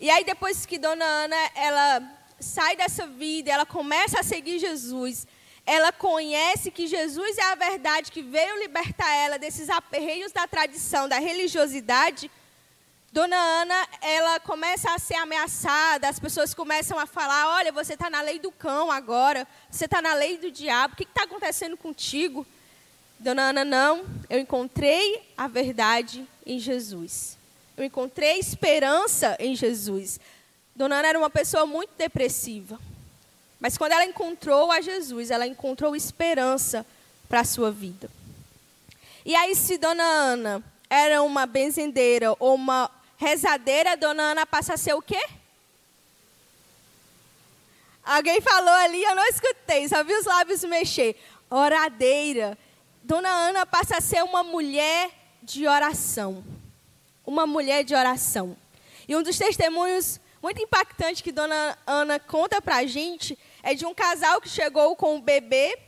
E 0.01 0.09
aí 0.09 0.25
depois 0.25 0.65
que 0.65 0.79
Dona 0.79 1.05
Ana 1.05 1.51
ela 1.55 2.03
sai 2.41 2.75
dessa 2.75 3.07
vida, 3.07 3.53
ela 3.53 3.67
começa 3.67 4.21
a 4.21 4.23
seguir 4.23 4.59
Jesus, 4.59 5.27
ela 5.65 5.93
conhece 5.93 6.71
que 6.71 6.87
Jesus 6.87 7.39
é 7.39 7.53
a 7.53 7.55
verdade 7.55 8.11
que 8.11 8.23
veio 8.23 8.59
libertar 8.59 9.11
ela 9.15 9.39
desses 9.39 9.71
aperreios 9.71 10.33
da 10.33 10.47
tradição, 10.47 11.09
da 11.09 11.19
religiosidade 11.19 12.31
Dona 13.13 13.37
Ana, 13.37 13.89
ela 14.01 14.41
começa 14.41 14.91
a 14.91 14.99
ser 14.99 15.17
ameaçada, 15.17 16.09
as 16.09 16.19
pessoas 16.19 16.55
começam 16.55 16.99
a 16.99 17.05
falar: 17.05 17.57
olha, 17.57 17.71
você 17.71 17.93
está 17.93 18.09
na 18.09 18.23
lei 18.23 18.39
do 18.39 18.51
cão 18.51 18.91
agora, 18.91 19.47
você 19.71 19.85
está 19.85 20.01
na 20.01 20.15
lei 20.15 20.39
do 20.39 20.51
diabo, 20.51 20.95
o 20.95 20.97
que 20.97 21.03
está 21.03 21.25
acontecendo 21.25 21.77
contigo? 21.77 22.47
Dona 23.19 23.51
Ana, 23.51 23.67
não, 23.67 24.07
eu 24.31 24.39
encontrei 24.39 25.29
a 25.37 25.47
verdade 25.47 26.27
em 26.47 26.59
Jesus. 26.59 27.37
Eu 27.77 27.85
encontrei 27.85 28.39
esperança 28.39 29.37
em 29.39 29.55
Jesus. 29.55 30.19
Dona 30.75 31.01
Ana 31.01 31.09
era 31.09 31.19
uma 31.19 31.31
pessoa 31.31 31.67
muito 31.67 31.91
depressiva. 31.99 32.81
Mas 33.63 33.79
quando 33.79 33.93
ela 33.93 34.05
encontrou 34.05 34.73
a 34.73 34.81
Jesus, 34.81 35.31
ela 35.31 35.47
encontrou 35.47 35.95
esperança 35.95 36.85
para 37.29 37.43
a 37.43 37.45
sua 37.45 37.71
vida. 37.71 38.11
E 39.25 39.37
aí, 39.37 39.55
se 39.55 39.79
Dona 39.79 40.03
Ana 40.03 40.65
era 40.91 41.23
uma 41.23 41.47
benzendeira 41.47 42.35
ou 42.41 42.57
uma 42.57 42.91
rezadeira, 43.17 43.97
dona 43.97 44.33
Ana 44.33 44.45
passa 44.45 44.75
a 44.75 44.77
ser 44.77 44.95
o 44.95 45.01
quê? 45.01 45.25
Alguém 48.05 48.41
falou 48.41 48.75
ali, 48.75 49.01
eu 49.01 49.15
não 49.15 49.25
escutei, 49.27 49.89
só 49.89 50.03
vi 50.03 50.13
os 50.13 50.25
lábios 50.27 50.65
mexer. 50.65 51.15
Oradeira. 51.49 52.59
Dona 53.01 53.31
Ana 53.31 53.65
passa 53.65 53.99
a 53.99 54.01
ser 54.01 54.25
uma 54.25 54.43
mulher 54.43 55.09
de 55.41 55.69
oração. 55.69 56.43
Uma 57.25 57.47
mulher 57.47 57.85
de 57.85 57.95
oração. 57.95 58.57
E 59.07 59.15
um 59.15 59.23
dos 59.23 59.39
testemunhos 59.39 60.19
muito 60.43 60.61
impactantes 60.61 61.23
que 61.23 61.31
Dona 61.31 61.79
Ana 61.87 62.19
conta 62.19 62.61
para 62.61 62.79
a 62.79 62.87
gente 62.87 63.39
é 63.63 63.75
de 63.75 63.87
um 63.87 63.95
casal 63.95 64.41
que 64.41 64.49
chegou 64.49 64.97
com 64.97 65.17
o 65.17 65.23
bebê 65.23 65.79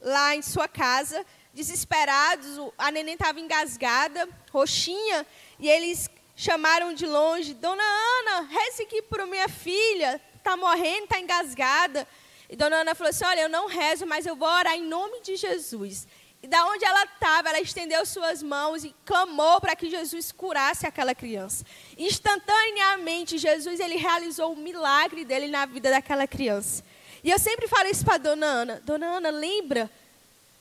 lá 0.00 0.34
em 0.34 0.42
sua 0.42 0.66
casa, 0.66 1.24
desesperados. 1.52 2.58
A 2.78 2.90
neném 2.90 3.14
estava 3.14 3.40
engasgada, 3.40 4.28
roxinha, 4.50 5.26
e 5.58 5.68
eles 5.68 6.08
chamaram 6.34 6.94
de 6.94 7.04
longe, 7.04 7.52
Dona 7.52 7.82
Ana, 7.82 8.48
reze 8.48 8.84
aqui 8.84 9.02
por 9.02 9.26
minha 9.26 9.48
filha, 9.48 10.20
está 10.36 10.56
morrendo, 10.56 11.04
está 11.04 11.18
engasgada. 11.18 12.06
E 12.48 12.56
Dona 12.56 12.76
Ana 12.76 12.94
falou 12.94 13.10
assim, 13.10 13.24
olha, 13.24 13.40
eu 13.40 13.48
não 13.48 13.66
rezo, 13.66 14.06
mas 14.06 14.24
eu 14.24 14.36
vou 14.36 14.48
orar 14.48 14.74
em 14.74 14.84
nome 14.84 15.20
de 15.20 15.36
Jesus. 15.36 16.06
E 16.40 16.46
da 16.46 16.64
onde 16.66 16.84
ela 16.84 17.02
estava, 17.02 17.48
ela 17.48 17.60
estendeu 17.60 18.06
suas 18.06 18.40
mãos 18.40 18.84
e 18.84 18.94
clamou 19.04 19.60
para 19.60 19.74
que 19.74 19.90
Jesus 19.90 20.30
curasse 20.30 20.86
aquela 20.86 21.12
criança. 21.12 21.64
Instantaneamente, 21.98 23.36
Jesus 23.36 23.80
ele 23.80 23.96
realizou 23.96 24.52
o 24.52 24.56
milagre 24.56 25.24
dele 25.24 25.48
na 25.48 25.66
vida 25.66 25.90
daquela 25.90 26.28
criança. 26.28 26.84
E 27.22 27.30
eu 27.30 27.38
sempre 27.38 27.66
falo 27.68 27.88
isso 27.88 28.04
para 28.04 28.18
Dona 28.18 28.46
Ana. 28.46 28.82
Dona 28.84 29.06
Ana, 29.06 29.30
lembra? 29.30 29.90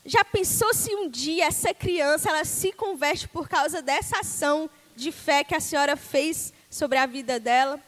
Já 0.06 0.24
pensou 0.24 0.74
se 0.74 0.93
um 0.96 1.10
dia 1.10 1.46
essa 1.46 1.74
criança 1.74 2.30
ela 2.30 2.46
se 2.46 2.72
converte 2.72 3.28
por 3.28 3.48
causa 3.48 3.82
dessa 3.82 4.20
ação 4.20 4.70
de 4.96 5.12
fé 5.12 5.43
que 5.43 5.54
a 5.54 5.60
senhora 5.60 5.96
fez 5.96 6.54
sobre 6.70 6.98
a 6.98 7.06
vida 7.06 7.39
dela. 7.39 7.80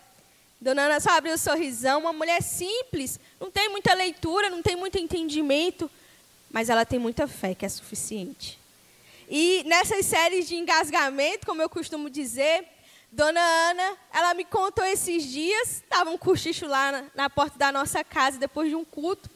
Dona 0.61 0.83
Ana 0.83 0.99
só 0.99 1.11
abriu 1.11 1.33
um 1.33 1.37
sorrisão, 1.37 2.01
uma 2.01 2.11
mulher 2.11 2.43
simples, 2.43 3.19
não 3.39 3.49
tem 3.49 3.69
muita 3.69 3.93
leitura, 3.93 4.49
não 4.49 4.61
tem 4.61 4.75
muito 4.75 4.97
entendimento, 4.97 5.89
mas 6.51 6.69
ela 6.69 6.85
tem 6.85 6.99
muita 6.99 7.27
fé 7.27 7.55
que 7.55 7.65
é 7.65 7.69
suficiente. 7.69 8.59
E 9.29 9.63
nessas 9.65 10.05
séries 10.05 10.47
de 10.47 10.55
engasgamento, 10.55 11.45
como 11.45 11.61
eu 11.61 11.69
costumo 11.69 12.09
dizer, 12.09 12.65
Dona 13.11 13.39
Ana, 13.39 13.97
ela 14.13 14.33
me 14.33 14.45
contou 14.45 14.85
esses 14.85 15.23
dias, 15.23 15.81
estava 15.83 16.09
um 16.09 16.17
cochicho 16.17 16.67
lá 16.67 16.91
na, 16.91 17.03
na, 17.15 17.29
porta 17.29 17.57
da 17.57 17.71
nossa 17.71 18.03
casa, 18.03 18.37
depois 18.37 18.69
de 18.69 18.75
um 18.75 18.85
culto. 18.85 19.29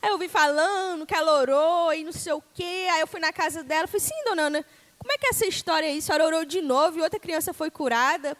Aí 0.00 0.10
eu 0.10 0.18
vi 0.18 0.28
falando 0.28 1.04
que 1.04 1.14
ela 1.14 1.40
orou 1.40 1.92
e 1.92 2.04
não 2.04 2.12
sei 2.12 2.32
o 2.32 2.42
quê. 2.54 2.86
Aí 2.92 3.00
eu 3.00 3.06
fui 3.06 3.18
na 3.18 3.32
casa 3.32 3.64
dela, 3.64 3.88
falei, 3.88 4.00
sim, 4.00 4.24
Dona 4.24 4.42
Ana, 4.42 4.64
como 4.98 5.12
é 5.12 5.18
que 5.18 5.26
é 5.26 5.30
essa 5.30 5.46
história 5.46 5.88
aí? 5.88 5.98
A 5.98 6.02
senhora 6.02 6.26
orou 6.26 6.44
de 6.44 6.60
novo 6.60 6.98
e 6.98 7.02
outra 7.02 7.18
criança 7.18 7.52
foi 7.52 7.70
curada? 7.70 8.36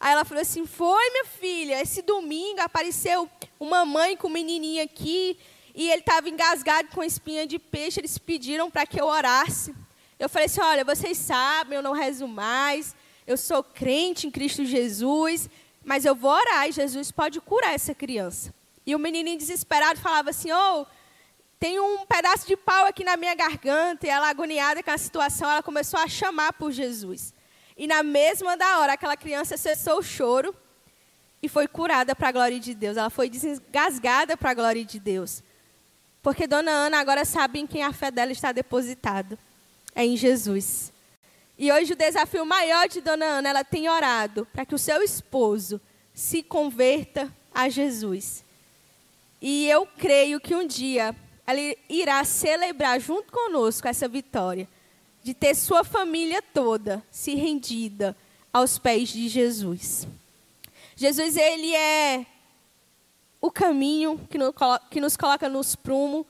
Aí 0.00 0.12
ela 0.12 0.24
falou 0.24 0.40
assim: 0.40 0.66
Foi, 0.66 1.10
minha 1.10 1.26
filha. 1.26 1.80
Esse 1.80 2.00
domingo 2.00 2.60
apareceu 2.62 3.28
uma 3.58 3.84
mãe 3.84 4.16
com 4.16 4.28
um 4.28 4.30
menininho 4.30 4.82
aqui 4.82 5.38
e 5.74 5.90
ele 5.90 6.00
estava 6.00 6.28
engasgado 6.28 6.88
com 6.88 7.02
espinha 7.02 7.46
de 7.46 7.58
peixe. 7.58 8.00
Eles 8.00 8.16
pediram 8.16 8.70
para 8.70 8.86
que 8.86 9.00
eu 9.00 9.06
orasse. 9.06 9.74
Eu 10.18 10.28
falei 10.28 10.46
assim: 10.46 10.60
Olha, 10.62 10.84
vocês 10.84 11.18
sabem, 11.18 11.76
eu 11.76 11.82
não 11.82 11.92
rezo 11.92 12.26
mais. 12.26 12.94
Eu 13.30 13.36
sou 13.36 13.62
crente 13.62 14.26
em 14.26 14.30
Cristo 14.30 14.64
Jesus, 14.64 15.48
mas 15.84 16.04
eu 16.04 16.16
vou 16.16 16.32
orar 16.32 16.68
e 16.68 16.72
Jesus 16.72 17.12
pode 17.12 17.40
curar 17.40 17.72
essa 17.72 17.94
criança. 17.94 18.52
E 18.84 18.92
o 18.92 18.98
menininho 18.98 19.38
desesperado 19.38 20.00
falava 20.00 20.30
assim: 20.30 20.50
Oh, 20.50 20.84
tem 21.56 21.78
um 21.78 22.04
pedaço 22.06 22.44
de 22.44 22.56
pau 22.56 22.86
aqui 22.86 23.04
na 23.04 23.16
minha 23.16 23.32
garganta. 23.36 24.04
E 24.04 24.10
ela, 24.10 24.28
agoniada 24.28 24.82
com 24.82 24.90
a 24.90 24.98
situação, 24.98 25.48
ela 25.48 25.62
começou 25.62 26.00
a 26.00 26.08
chamar 26.08 26.54
por 26.54 26.72
Jesus. 26.72 27.32
E 27.76 27.86
na 27.86 28.02
mesma 28.02 28.56
da 28.56 28.80
hora, 28.80 28.94
aquela 28.94 29.16
criança 29.16 29.56
cessou 29.56 30.00
o 30.00 30.02
choro 30.02 30.52
e 31.40 31.48
foi 31.48 31.68
curada 31.68 32.16
para 32.16 32.30
a 32.30 32.32
glória 32.32 32.58
de 32.58 32.74
Deus. 32.74 32.96
Ela 32.96 33.10
foi 33.10 33.30
desgasgada 33.30 34.36
para 34.36 34.50
a 34.50 34.54
glória 34.54 34.84
de 34.84 34.98
Deus. 34.98 35.40
Porque 36.20 36.48
Dona 36.48 36.72
Ana 36.72 36.98
agora 36.98 37.24
sabe 37.24 37.60
em 37.60 37.66
quem 37.68 37.84
a 37.84 37.92
fé 37.92 38.10
dela 38.10 38.32
está 38.32 38.50
depositada. 38.50 39.38
É 39.94 40.04
em 40.04 40.16
Jesus. 40.16 40.92
E 41.60 41.70
hoje 41.70 41.92
o 41.92 41.96
desafio 41.96 42.46
maior 42.46 42.88
de 42.88 43.02
Dona 43.02 43.26
Ana, 43.26 43.50
ela 43.50 43.62
tem 43.62 43.86
orado 43.86 44.48
para 44.50 44.64
que 44.64 44.74
o 44.74 44.78
seu 44.78 45.02
esposo 45.02 45.78
se 46.14 46.42
converta 46.42 47.30
a 47.54 47.68
Jesus. 47.68 48.42
E 49.42 49.68
eu 49.68 49.86
creio 49.86 50.40
que 50.40 50.54
um 50.54 50.66
dia 50.66 51.14
ela 51.46 51.60
irá 51.86 52.24
celebrar 52.24 52.98
junto 52.98 53.30
conosco 53.30 53.86
essa 53.86 54.08
vitória 54.08 54.66
de 55.22 55.34
ter 55.34 55.54
sua 55.54 55.84
família 55.84 56.40
toda 56.40 57.04
se 57.10 57.34
rendida 57.34 58.16
aos 58.50 58.78
pés 58.78 59.10
de 59.10 59.28
Jesus. 59.28 60.08
Jesus, 60.96 61.36
ele 61.36 61.74
é 61.76 62.24
o 63.38 63.50
caminho 63.50 64.18
que 64.90 64.98
nos 64.98 65.14
coloca 65.14 65.46
nos 65.46 65.76
prumo, 65.76 66.26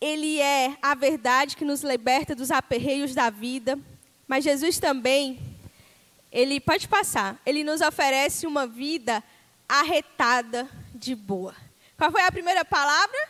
ele 0.00 0.40
é 0.40 0.74
a 0.80 0.94
verdade 0.94 1.54
que 1.54 1.66
nos 1.66 1.82
liberta 1.82 2.34
dos 2.34 2.50
aperreios 2.50 3.14
da 3.14 3.28
vida, 3.28 3.78
mas 4.30 4.44
Jesus 4.44 4.78
também, 4.78 5.40
ele 6.30 6.60
pode 6.60 6.86
passar, 6.86 7.36
ele 7.44 7.64
nos 7.64 7.80
oferece 7.80 8.46
uma 8.46 8.64
vida 8.64 9.24
arretada 9.68 10.70
de 10.94 11.16
boa. 11.16 11.52
Qual 11.98 12.12
foi 12.12 12.22
a 12.22 12.30
primeira 12.30 12.64
palavra? 12.64 13.28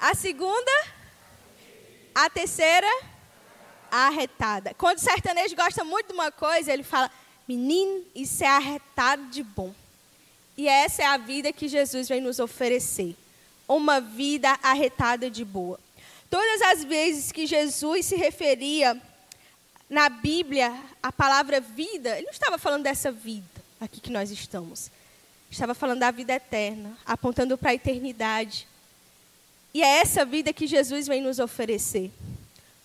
A 0.00 0.12
segunda, 0.12 0.72
a 2.12 2.28
terceira, 2.28 2.88
arretada. 3.88 4.74
Quando 4.74 4.98
o 4.98 5.00
sertanejo 5.00 5.54
gosta 5.54 5.84
muito 5.84 6.08
de 6.08 6.14
uma 6.14 6.32
coisa, 6.32 6.72
ele 6.72 6.82
fala: 6.82 7.08
Menino, 7.46 8.04
isso 8.12 8.42
é 8.42 8.48
arretado 8.48 9.26
de 9.26 9.44
bom. 9.44 9.72
E 10.56 10.66
essa 10.66 11.02
é 11.02 11.06
a 11.06 11.18
vida 11.18 11.52
que 11.52 11.68
Jesus 11.68 12.08
vem 12.08 12.20
nos 12.20 12.40
oferecer. 12.40 13.14
Uma 13.68 14.00
vida 14.00 14.58
arretada 14.60 15.30
de 15.30 15.44
boa. 15.44 15.78
Todas 16.28 16.62
as 16.62 16.82
vezes 16.82 17.30
que 17.30 17.46
Jesus 17.46 18.06
se 18.06 18.16
referia 18.16 19.00
na 19.90 20.08
Bíblia 20.08 20.72
à 21.02 21.10
palavra 21.10 21.60
vida, 21.60 22.16
ele 22.16 22.26
não 22.26 22.32
estava 22.32 22.56
falando 22.56 22.84
dessa 22.84 23.10
vida 23.10 23.44
aqui 23.80 24.00
que 24.00 24.10
nós 24.10 24.30
estamos. 24.30 24.88
Estava 25.50 25.74
falando 25.74 25.98
da 25.98 26.12
vida 26.12 26.32
eterna, 26.32 26.96
apontando 27.04 27.58
para 27.58 27.70
a 27.70 27.74
eternidade. 27.74 28.68
E 29.74 29.82
é 29.82 29.98
essa 29.98 30.24
vida 30.24 30.52
que 30.52 30.64
Jesus 30.64 31.08
vem 31.08 31.20
nos 31.20 31.40
oferecer. 31.40 32.12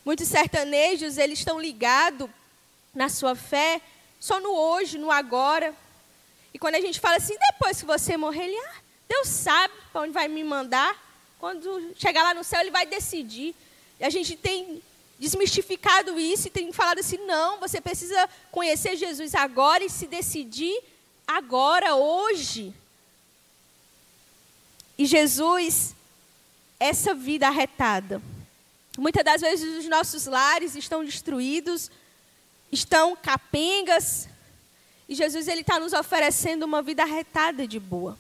Muitos 0.03 0.27
sertanejos, 0.27 1.19
eles 1.19 1.39
estão 1.39 1.59
ligados 1.59 2.27
na 2.93 3.07
sua 3.07 3.35
fé 3.35 3.79
só 4.19 4.39
no 4.39 4.49
hoje, 4.49 4.97
no 4.97 5.11
agora. 5.11 5.75
E 6.51 6.57
quando 6.57 6.75
a 6.75 6.81
gente 6.81 6.99
fala 6.99 7.17
assim, 7.17 7.35
depois 7.51 7.79
que 7.79 7.85
você 7.85 8.17
morrer, 8.17 8.45
ele, 8.45 8.57
ah, 8.57 8.75
Deus 9.07 9.27
sabe 9.27 9.73
para 9.91 10.01
onde 10.01 10.11
vai 10.11 10.27
me 10.27 10.43
mandar. 10.43 10.99
Quando 11.37 11.93
chegar 11.95 12.23
lá 12.23 12.33
no 12.33 12.43
céu, 12.43 12.61
ele 12.61 12.71
vai 12.71 12.87
decidir. 12.87 13.53
E 13.99 14.03
a 14.03 14.09
gente 14.09 14.35
tem 14.35 14.81
desmistificado 15.19 16.19
isso 16.19 16.47
e 16.47 16.51
tem 16.51 16.71
falado 16.71 16.99
assim: 16.99 17.17
não, 17.25 17.59
você 17.59 17.79
precisa 17.79 18.29
conhecer 18.51 18.95
Jesus 18.95 19.33
agora 19.35 19.83
e 19.83 19.89
se 19.89 20.07
decidir 20.07 20.77
agora, 21.27 21.95
hoje. 21.95 22.73
E 24.97 25.05
Jesus, 25.05 25.95
essa 26.79 27.13
vida 27.13 27.47
arretada. 27.47 28.21
Muitas 28.97 29.23
das 29.25 29.41
vezes 29.41 29.79
os 29.79 29.89
nossos 29.89 30.25
lares 30.25 30.75
estão 30.75 31.03
destruídos, 31.03 31.91
estão 32.71 33.15
capengas, 33.15 34.29
e 35.07 35.15
Jesus 35.15 35.47
ele 35.47 35.61
está 35.61 35.79
nos 35.79 35.93
oferecendo 35.93 36.63
uma 36.63 36.81
vida 36.81 37.03
arretada 37.03 37.67
de 37.67 37.79
boa. 37.79 38.17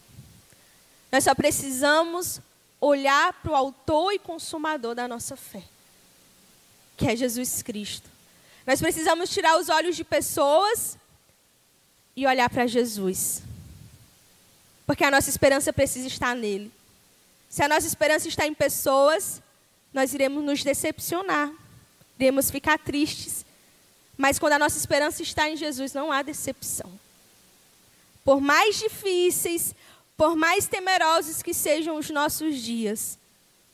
Nós 1.11 1.23
só 1.23 1.33
precisamos 1.33 2.41
olhar 2.79 3.33
para 3.41 3.51
o 3.51 3.55
autor 3.55 4.11
e 4.11 4.19
consumador 4.19 4.93
da 4.93 5.07
nossa 5.07 5.37
fé, 5.37 5.63
que 6.95 7.07
é 7.07 7.15
Jesus 7.15 7.61
Cristo. 7.61 8.09
Nós 8.65 8.81
precisamos 8.81 9.29
tirar 9.29 9.59
os 9.59 9.69
olhos 9.69 9.95
de 9.95 10.03
pessoas 10.03 10.97
e 12.15 12.25
olhar 12.25 12.49
para 12.49 12.65
Jesus. 12.65 13.43
Porque 14.85 15.03
a 15.03 15.11
nossa 15.11 15.29
esperança 15.29 15.73
precisa 15.73 16.07
estar 16.07 16.35
nele. 16.35 16.71
Se 17.49 17.63
a 17.63 17.67
nossa 17.67 17.87
esperança 17.87 18.27
está 18.27 18.45
em 18.45 18.53
pessoas, 18.53 19.41
nós 19.93 20.13
iremos 20.13 20.43
nos 20.43 20.63
decepcionar, 20.63 21.51
iremos 22.19 22.51
ficar 22.51 22.77
tristes, 22.77 23.45
mas 24.17 24.39
quando 24.39 24.53
a 24.53 24.59
nossa 24.59 24.77
esperança 24.77 25.21
está 25.21 25.49
em 25.49 25.55
Jesus, 25.55 25.93
não 25.93 26.11
há 26.11 26.21
decepção. 26.21 26.91
Por 28.23 28.41
mais 28.41 28.77
difíceis, 28.77 29.75
por 30.17 30.35
mais 30.35 30.67
temerosos 30.67 31.43
que 31.43 31.53
sejam 31.53 31.97
os 31.97 32.09
nossos 32.09 32.57
dias, 32.61 33.17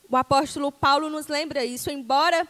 o 0.09 0.17
apóstolo 0.17 0.71
Paulo 0.71 1.09
nos 1.09 1.27
lembra 1.27 1.63
isso, 1.63 1.89
embora 1.89 2.47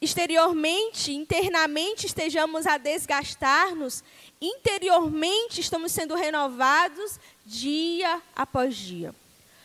exteriormente, 0.00 1.12
internamente 1.12 2.06
estejamos 2.06 2.66
a 2.66 2.78
desgastar-nos, 2.78 4.04
interiormente 4.40 5.60
estamos 5.60 5.92
sendo 5.92 6.14
renovados 6.14 7.18
dia 7.44 8.20
após 8.34 8.76
dia. 8.76 9.14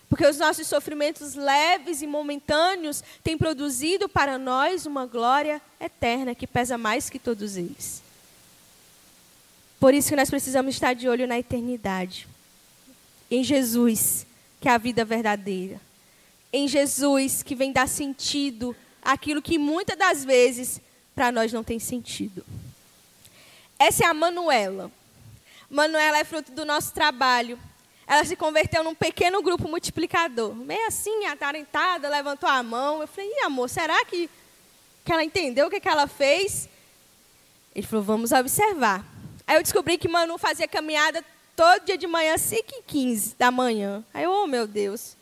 Porque 0.08 0.26
os 0.26 0.38
nossos 0.38 0.68
sofrimentos 0.68 1.36
leves 1.36 2.02
e 2.02 2.08
momentâneos 2.08 3.02
têm 3.24 3.38
produzido 3.38 4.10
para 4.10 4.38
nós 4.38 4.86
uma 4.86 5.06
glória 5.06 5.62
eterna 5.80 6.36
que 6.36 6.46
pesa 6.46 6.78
mais 6.78 7.10
que 7.10 7.18
todos 7.18 7.56
eles. 7.56 8.04
Por 9.80 9.94
isso 9.94 10.10
que 10.10 10.16
nós 10.16 10.30
precisamos 10.30 10.76
estar 10.76 10.94
de 10.94 11.08
olho 11.08 11.28
na 11.28 11.40
eternidade. 11.40 12.28
Em 13.30 13.44
Jesus, 13.44 14.28
que 14.60 14.68
é 14.68 14.72
a 14.72 14.78
vida 14.78 15.06
verdadeira. 15.06 15.80
Em 16.52 16.68
Jesus, 16.68 17.42
que 17.42 17.56
vem 17.56 17.72
dar 17.72 17.88
sentido 17.88 18.76
àquilo 19.02 19.42
que 19.42 19.58
muitas 19.58 19.98
das 19.98 20.24
vezes 20.24 20.82
para 21.16 21.32
nós 21.32 21.52
não 21.52 21.64
tem 21.64 21.80
sentido. 21.80 22.46
Essa 23.78 24.06
é 24.06 24.08
a 24.08 24.14
Manuela. 24.14 24.92
Manuela 25.70 26.18
é 26.18 26.24
fruto 26.24 26.52
do 26.52 26.66
nosso 26.66 26.94
trabalho 26.94 27.58
ela 28.12 28.26
se 28.26 28.36
converteu 28.36 28.84
num 28.84 28.94
pequeno 28.94 29.42
grupo 29.42 29.70
multiplicador. 29.70 30.54
Meio 30.54 30.86
assim, 30.86 31.26
atarentada, 31.28 32.10
levantou 32.10 32.50
a 32.50 32.62
mão. 32.62 33.00
Eu 33.00 33.08
falei, 33.08 33.32
amor, 33.46 33.70
será 33.70 34.04
que, 34.04 34.30
que 35.06 35.14
ela 35.14 35.24
entendeu 35.24 35.68
o 35.68 35.70
que, 35.70 35.80
que 35.80 35.88
ela 35.88 36.08
fez? 36.08 36.68
Ele 37.74 37.88
falou, 37.88 38.04
vamos 38.04 38.34
observar. 38.34 39.06
Aí 39.48 39.56
eu 39.56 39.64
descobri 39.64 39.98
que 39.98 40.10
Manu 40.10 40.38
fazia 40.38 40.68
caminhada 40.68 41.24
todo 41.56 41.86
dia 41.86 41.98
de 41.98 42.06
manhã, 42.06 42.38
5 42.38 42.62
e 42.80 42.84
15 42.84 43.36
da 43.38 43.50
manhã. 43.50 44.04
Aí 44.14 44.26
eu, 44.26 44.32
oh 44.32 44.46
meu 44.46 44.68
Deus. 44.68 45.16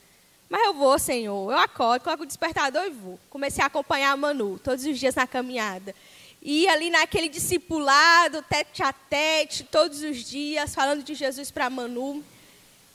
Mas 0.50 0.66
eu 0.66 0.74
vou, 0.74 0.98
Senhor. 0.98 1.52
Eu 1.52 1.58
acordo, 1.58 2.04
coloco 2.04 2.24
o 2.24 2.26
despertador 2.26 2.86
e 2.86 2.90
vou. 2.90 3.20
Comecei 3.30 3.64
a 3.64 3.68
acompanhar 3.68 4.12
a 4.12 4.18
Manu 4.18 4.60
todos 4.60 4.84
os 4.86 5.00
dias 5.00 5.16
na 5.16 5.28
caminhada. 5.28 5.94
E 6.42 6.68
ali 6.68 6.90
naquele 6.90 7.30
discipulado, 7.30 8.42
tete 8.44 8.82
a 8.82 8.92
tete, 8.92 9.64
todos 9.66 10.02
os 10.02 10.18
dias, 10.24 10.74
falando 10.74 11.04
de 11.04 11.14
Jesus 11.14 11.52
para 11.52 11.70
Manu 11.70 12.24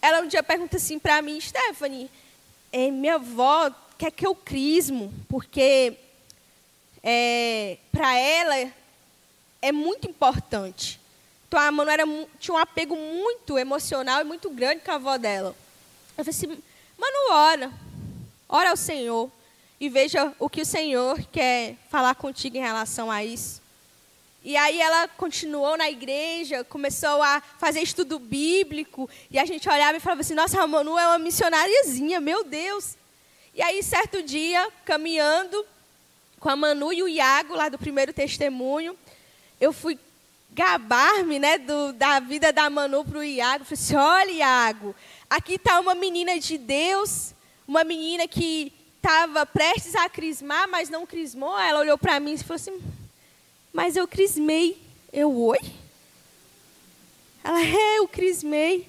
ela 0.04 0.20
um 0.20 0.26
dia 0.26 0.42
pergunta 0.42 0.76
assim 0.76 0.98
para 0.98 1.22
mim, 1.22 1.40
Stephanie, 1.40 2.10
é, 2.70 2.90
minha 2.90 3.14
avó 3.14 3.74
quer 3.96 4.10
que 4.10 4.26
eu 4.26 4.34
crismo, 4.34 5.10
porque 5.30 5.96
é, 7.02 7.78
para 7.90 8.14
ela 8.14 8.70
é 9.62 9.72
muito 9.72 10.06
importante. 10.06 11.00
Então 11.48 11.58
a 11.58 11.72
Manu 11.72 11.90
era, 11.90 12.04
tinha 12.38 12.54
um 12.54 12.58
apego 12.58 12.94
muito 12.94 13.58
emocional 13.58 14.20
e 14.20 14.24
muito 14.24 14.50
grande 14.50 14.82
com 14.84 14.90
a 14.90 14.96
avó 14.96 15.16
dela. 15.16 15.56
Eu 16.18 16.22
falei 16.22 16.38
assim, 16.38 16.62
Manu, 16.96 17.32
ora, 17.32 17.72
ora 18.48 18.70
ao 18.70 18.76
Senhor 18.76 19.30
e 19.80 19.88
veja 19.88 20.32
o 20.38 20.48
que 20.48 20.62
o 20.62 20.66
Senhor 20.66 21.20
quer 21.32 21.76
falar 21.90 22.14
contigo 22.14 22.56
em 22.56 22.60
relação 22.60 23.10
a 23.10 23.24
isso. 23.24 23.62
E 24.42 24.58
aí 24.58 24.78
ela 24.78 25.08
continuou 25.08 25.76
na 25.76 25.90
igreja, 25.90 26.64
começou 26.64 27.22
a 27.22 27.40
fazer 27.58 27.80
estudo 27.80 28.18
bíblico, 28.18 29.08
e 29.30 29.38
a 29.38 29.44
gente 29.46 29.66
olhava 29.68 29.96
e 29.96 30.00
falava 30.00 30.20
assim: 30.20 30.34
nossa, 30.34 30.62
a 30.62 30.66
Manu 30.66 30.98
é 30.98 31.06
uma 31.06 31.18
missionariazinha, 31.18 32.20
meu 32.20 32.44
Deus. 32.44 32.96
E 33.54 33.62
aí, 33.62 33.82
certo 33.82 34.22
dia, 34.22 34.68
caminhando 34.84 35.64
com 36.38 36.50
a 36.50 36.56
Manu 36.56 36.92
e 36.92 37.02
o 37.02 37.08
Iago, 37.08 37.54
lá 37.54 37.70
do 37.70 37.78
primeiro 37.78 38.12
testemunho, 38.12 38.94
eu 39.58 39.72
fui 39.72 39.98
gabar-me 40.50 41.38
né, 41.38 41.58
da 41.96 42.20
vida 42.20 42.52
da 42.52 42.68
Manu 42.68 43.02
para 43.02 43.18
o 43.18 43.24
Iago. 43.24 43.64
Falei 43.64 43.82
assim: 43.82 43.96
olha, 43.96 44.30
Iago, 44.30 44.94
aqui 45.36 45.54
está 45.54 45.80
uma 45.80 45.94
menina 45.94 46.38
de 46.38 46.56
Deus, 46.56 47.34
uma 47.66 47.82
menina 47.82 48.26
que 48.28 48.72
estava 48.96 49.44
prestes 49.44 49.94
a 49.96 50.08
crismar, 50.08 50.68
mas 50.68 50.88
não 50.88 51.04
crismou. 51.04 51.58
Ela 51.58 51.80
olhou 51.80 51.98
para 51.98 52.20
mim 52.20 52.34
e 52.34 52.38
falou 52.38 52.56
assim: 52.56 52.82
mas 53.72 53.96
eu 53.96 54.06
crismei. 54.06 54.80
Eu, 55.12 55.34
oi? 55.36 55.60
Ela, 57.42 57.60
é, 57.60 57.98
eu 57.98 58.08
crismei. 58.08 58.88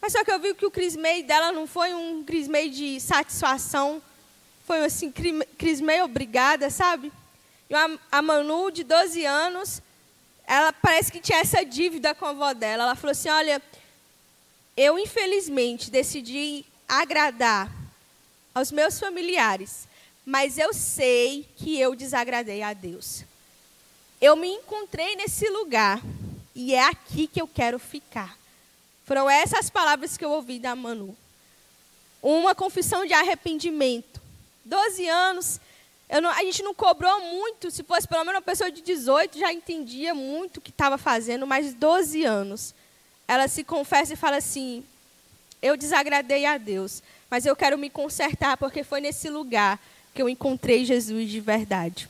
Mas 0.00 0.12
só 0.12 0.22
que 0.24 0.30
eu 0.30 0.38
vi 0.38 0.54
que 0.54 0.66
o 0.66 0.70
crismei 0.70 1.22
dela 1.22 1.50
não 1.52 1.66
foi 1.66 1.94
um 1.94 2.22
crismei 2.24 2.68
de 2.68 3.00
satisfação. 3.00 4.02
Foi 4.66 4.84
assim, 4.84 5.12
crismei 5.56 6.02
obrigada, 6.02 6.68
sabe? 6.70 7.12
E 7.70 7.74
a 7.74 8.22
Manu, 8.22 8.70
de 8.70 8.84
12 8.84 9.24
anos, 9.24 9.80
ela 10.46 10.72
parece 10.72 11.10
que 11.10 11.20
tinha 11.20 11.38
essa 11.38 11.64
dívida 11.64 12.14
com 12.14 12.26
a 12.26 12.30
avó 12.30 12.52
dela. 12.52 12.84
Ela 12.84 12.94
falou 12.96 13.12
assim: 13.12 13.28
olha, 13.28 13.62
eu 14.76 14.98
infelizmente 14.98 15.90
decidi 15.90 16.64
agradar 16.88 17.72
aos 18.54 18.70
meus 18.70 18.98
familiares, 18.98 19.88
mas 20.24 20.58
eu 20.58 20.74
sei 20.74 21.48
que 21.56 21.78
eu 21.78 21.94
desagradei 21.94 22.62
a 22.62 22.72
Deus 22.72 23.24
eu 24.20 24.34
me 24.34 24.48
encontrei 24.48 25.14
nesse 25.16 25.48
lugar 25.48 26.00
e 26.54 26.74
é 26.74 26.82
aqui 26.82 27.26
que 27.26 27.40
eu 27.40 27.46
quero 27.46 27.78
ficar. 27.78 28.36
Foram 29.04 29.28
essas 29.28 29.68
palavras 29.70 30.16
que 30.16 30.24
eu 30.24 30.30
ouvi 30.30 30.58
da 30.58 30.74
Manu. 30.74 31.16
Uma 32.22 32.54
confissão 32.54 33.04
de 33.04 33.12
arrependimento. 33.12 34.20
Doze 34.64 35.06
anos, 35.06 35.60
não, 36.20 36.30
a 36.30 36.42
gente 36.42 36.62
não 36.62 36.74
cobrou 36.74 37.20
muito. 37.20 37.70
Se 37.70 37.84
fosse 37.84 38.08
pelo 38.08 38.24
menos 38.24 38.36
uma 38.36 38.42
pessoa 38.42 38.70
de 38.70 38.80
18, 38.80 39.38
já 39.38 39.52
entendia 39.52 40.14
muito 40.14 40.56
o 40.56 40.60
que 40.60 40.70
estava 40.70 40.96
fazendo, 40.96 41.46
mas 41.46 41.74
12 41.74 42.24
anos. 42.24 42.74
Ela 43.28 43.48
se 43.48 43.64
confessa 43.64 44.12
e 44.12 44.16
fala 44.16 44.36
assim: 44.36 44.84
Eu 45.60 45.76
desagradei 45.76 46.46
a 46.46 46.58
Deus, 46.58 47.02
mas 47.30 47.46
eu 47.46 47.56
quero 47.56 47.76
me 47.76 47.90
consertar, 47.90 48.56
porque 48.56 48.84
foi 48.84 49.00
nesse 49.00 49.28
lugar 49.28 49.80
que 50.14 50.22
eu 50.22 50.28
encontrei 50.28 50.84
Jesus 50.84 51.30
de 51.30 51.40
verdade. 51.40 52.08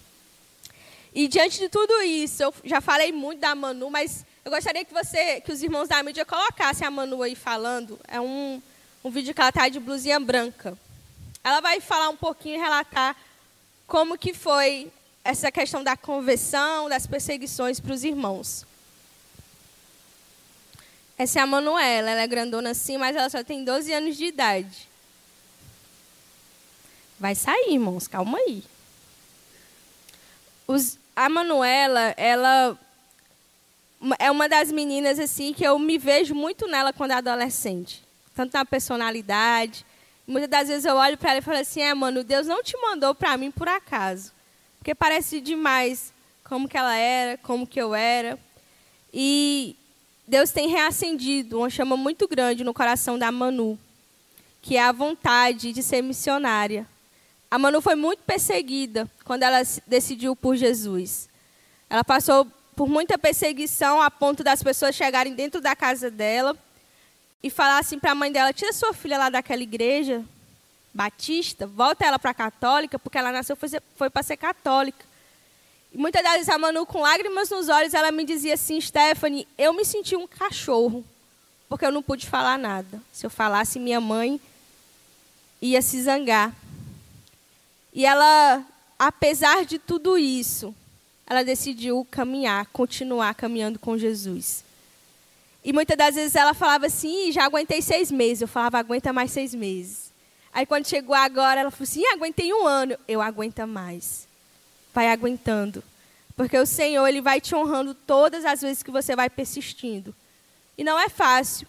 E 1.14 1.26
diante 1.26 1.58
de 1.58 1.68
tudo 1.68 2.02
isso, 2.02 2.42
eu 2.42 2.54
já 2.62 2.80
falei 2.80 3.10
muito 3.10 3.40
da 3.40 3.54
Manu, 3.54 3.88
mas 3.88 4.24
eu 4.44 4.50
gostaria 4.50 4.84
que 4.84 4.92
você, 4.92 5.40
que 5.40 5.50
os 5.50 5.62
irmãos 5.62 5.88
da 5.88 6.02
mídia 6.02 6.24
colocassem 6.24 6.86
a 6.86 6.90
Manu 6.90 7.22
aí 7.22 7.34
falando. 7.34 7.98
É 8.06 8.20
um, 8.20 8.62
um 9.02 9.10
vídeo 9.10 9.34
que 9.34 9.40
ela 9.40 9.48
está 9.48 9.68
de 9.68 9.80
blusinha 9.80 10.20
branca. 10.20 10.76
Ela 11.42 11.60
vai 11.60 11.80
falar 11.80 12.10
um 12.10 12.16
pouquinho, 12.16 12.60
relatar 12.60 13.16
como 13.86 14.18
que 14.18 14.34
foi 14.34 14.92
essa 15.24 15.50
questão 15.50 15.82
da 15.82 15.96
conversão, 15.96 16.88
das 16.88 17.06
perseguições 17.06 17.80
para 17.80 17.92
os 17.92 18.04
irmãos. 18.04 18.66
Essa 21.18 21.40
é 21.40 21.42
a 21.42 21.46
Manuela, 21.46 22.10
ela 22.10 22.20
é 22.20 22.26
grandona 22.26 22.70
assim, 22.70 22.98
mas 22.98 23.16
ela 23.16 23.30
só 23.30 23.42
tem 23.42 23.64
12 23.64 23.92
anos 23.92 24.16
de 24.16 24.26
idade. 24.26 24.88
Vai 27.18 27.34
sair, 27.34 27.72
irmãos, 27.72 28.06
calma 28.06 28.36
aí. 28.36 28.62
Os, 30.66 30.98
a 31.14 31.28
Manuela, 31.28 32.12
ela 32.18 32.78
é 34.18 34.30
uma 34.30 34.48
das 34.48 34.70
meninas 34.70 35.18
assim 35.18 35.54
que 35.54 35.64
eu 35.64 35.78
me 35.78 35.96
vejo 35.96 36.34
muito 36.34 36.66
nela 36.66 36.92
quando 36.92 37.12
é 37.12 37.14
adolescente. 37.14 38.04
Tanto 38.34 38.52
na 38.52 38.66
personalidade. 38.66 39.86
Muitas 40.26 40.50
das 40.50 40.68
vezes 40.68 40.84
eu 40.84 40.96
olho 40.96 41.16
para 41.16 41.30
ela 41.30 41.38
e 41.38 41.42
falo 41.42 41.58
assim: 41.58 41.80
"É, 41.80 41.94
mano, 41.94 42.22
Deus 42.22 42.46
não 42.46 42.62
te 42.62 42.76
mandou 42.76 43.14
para 43.14 43.36
mim 43.38 43.50
por 43.50 43.68
acaso". 43.68 44.32
Porque 44.78 44.94
parece 44.94 45.40
demais 45.40 46.12
como 46.44 46.68
que 46.68 46.76
ela 46.76 46.94
era, 46.94 47.38
como 47.38 47.66
que 47.66 47.80
eu 47.80 47.94
era. 47.94 48.38
E 49.14 49.76
Deus 50.26 50.50
tem 50.50 50.68
reacendido 50.68 51.58
uma 51.58 51.70
chama 51.70 51.96
muito 51.96 52.26
grande 52.26 52.64
no 52.64 52.74
coração 52.74 53.18
da 53.18 53.30
Manu, 53.30 53.78
que 54.60 54.76
é 54.76 54.82
a 54.82 54.90
vontade 54.90 55.72
de 55.72 55.82
ser 55.82 56.02
missionária. 56.02 56.86
A 57.48 57.58
Manu 57.58 57.80
foi 57.80 57.94
muito 57.94 58.22
perseguida 58.24 59.08
quando 59.24 59.44
ela 59.44 59.62
decidiu 59.86 60.34
por 60.34 60.56
Jesus. 60.56 61.28
Ela 61.88 62.02
passou 62.02 62.46
por 62.74 62.88
muita 62.88 63.16
perseguição 63.16 64.02
a 64.02 64.10
ponto 64.10 64.42
das 64.42 64.62
pessoas 64.62 64.96
chegarem 64.96 65.34
dentro 65.34 65.60
da 65.60 65.76
casa 65.76 66.10
dela 66.10 66.56
e 67.40 67.48
falar 67.48 67.78
assim 67.78 67.98
para 67.98 68.10
a 68.10 68.14
mãe 68.14 68.32
dela: 68.32 68.52
tira 68.52 68.72
sua 68.72 68.92
filha 68.92 69.16
lá 69.16 69.30
daquela 69.30 69.62
igreja 69.62 70.24
batista, 70.92 71.66
volta 71.66 72.04
ela 72.06 72.18
para 72.18 72.30
a 72.30 72.34
católica, 72.34 72.98
porque 72.98 73.18
ela 73.18 73.30
nasceu 73.30 73.54
foi, 73.54 73.68
foi 73.94 74.10
para 74.10 74.22
ser 74.22 74.38
católica. 74.38 75.04
Muitas 75.96 76.22
das 76.22 76.34
vezes 76.34 76.48
a 76.50 76.58
Manu, 76.58 76.84
com 76.84 77.00
lágrimas 77.00 77.48
nos 77.48 77.70
olhos, 77.70 77.94
ela 77.94 78.12
me 78.12 78.22
dizia 78.22 78.52
assim: 78.52 78.78
Stephanie, 78.78 79.48
eu 79.56 79.72
me 79.72 79.82
senti 79.82 80.14
um 80.14 80.26
cachorro, 80.26 81.02
porque 81.70 81.86
eu 81.86 81.90
não 81.90 82.02
pude 82.02 82.26
falar 82.26 82.58
nada. 82.58 83.00
Se 83.10 83.24
eu 83.24 83.30
falasse, 83.30 83.78
minha 83.78 83.98
mãe 83.98 84.38
ia 85.60 85.80
se 85.80 86.02
zangar. 86.02 86.54
E 87.94 88.04
ela, 88.04 88.62
apesar 88.98 89.64
de 89.64 89.78
tudo 89.78 90.18
isso, 90.18 90.74
ela 91.26 91.42
decidiu 91.42 92.06
caminhar, 92.10 92.66
continuar 92.66 93.34
caminhando 93.34 93.78
com 93.78 93.96
Jesus. 93.96 94.62
E 95.64 95.72
muitas 95.72 95.96
das 95.96 96.14
vezes 96.14 96.36
ela 96.36 96.52
falava 96.52 96.86
assim: 96.86 97.32
já 97.32 97.46
aguentei 97.46 97.80
seis 97.80 98.10
meses. 98.10 98.42
Eu 98.42 98.48
falava: 98.48 98.78
aguenta 98.78 99.14
mais 99.14 99.32
seis 99.32 99.54
meses. 99.54 100.12
Aí 100.52 100.66
quando 100.66 100.86
chegou 100.86 101.16
agora, 101.16 101.62
ela 101.62 101.70
falou 101.70 101.84
assim: 101.84 102.04
aguentei 102.08 102.52
um 102.52 102.66
ano. 102.66 102.98
Eu 103.08 103.22
aguenta 103.22 103.66
mais 103.66 104.25
vai 104.96 105.10
aguentando. 105.10 105.84
Porque 106.34 106.56
o 106.58 106.64
Senhor, 106.64 107.06
Ele 107.06 107.20
vai 107.20 107.38
te 107.38 107.54
honrando 107.54 107.92
todas 107.92 108.46
as 108.46 108.62
vezes 108.62 108.82
que 108.82 108.90
você 108.90 109.14
vai 109.14 109.28
persistindo. 109.28 110.14
E 110.76 110.82
não 110.82 110.98
é 110.98 111.10
fácil. 111.10 111.66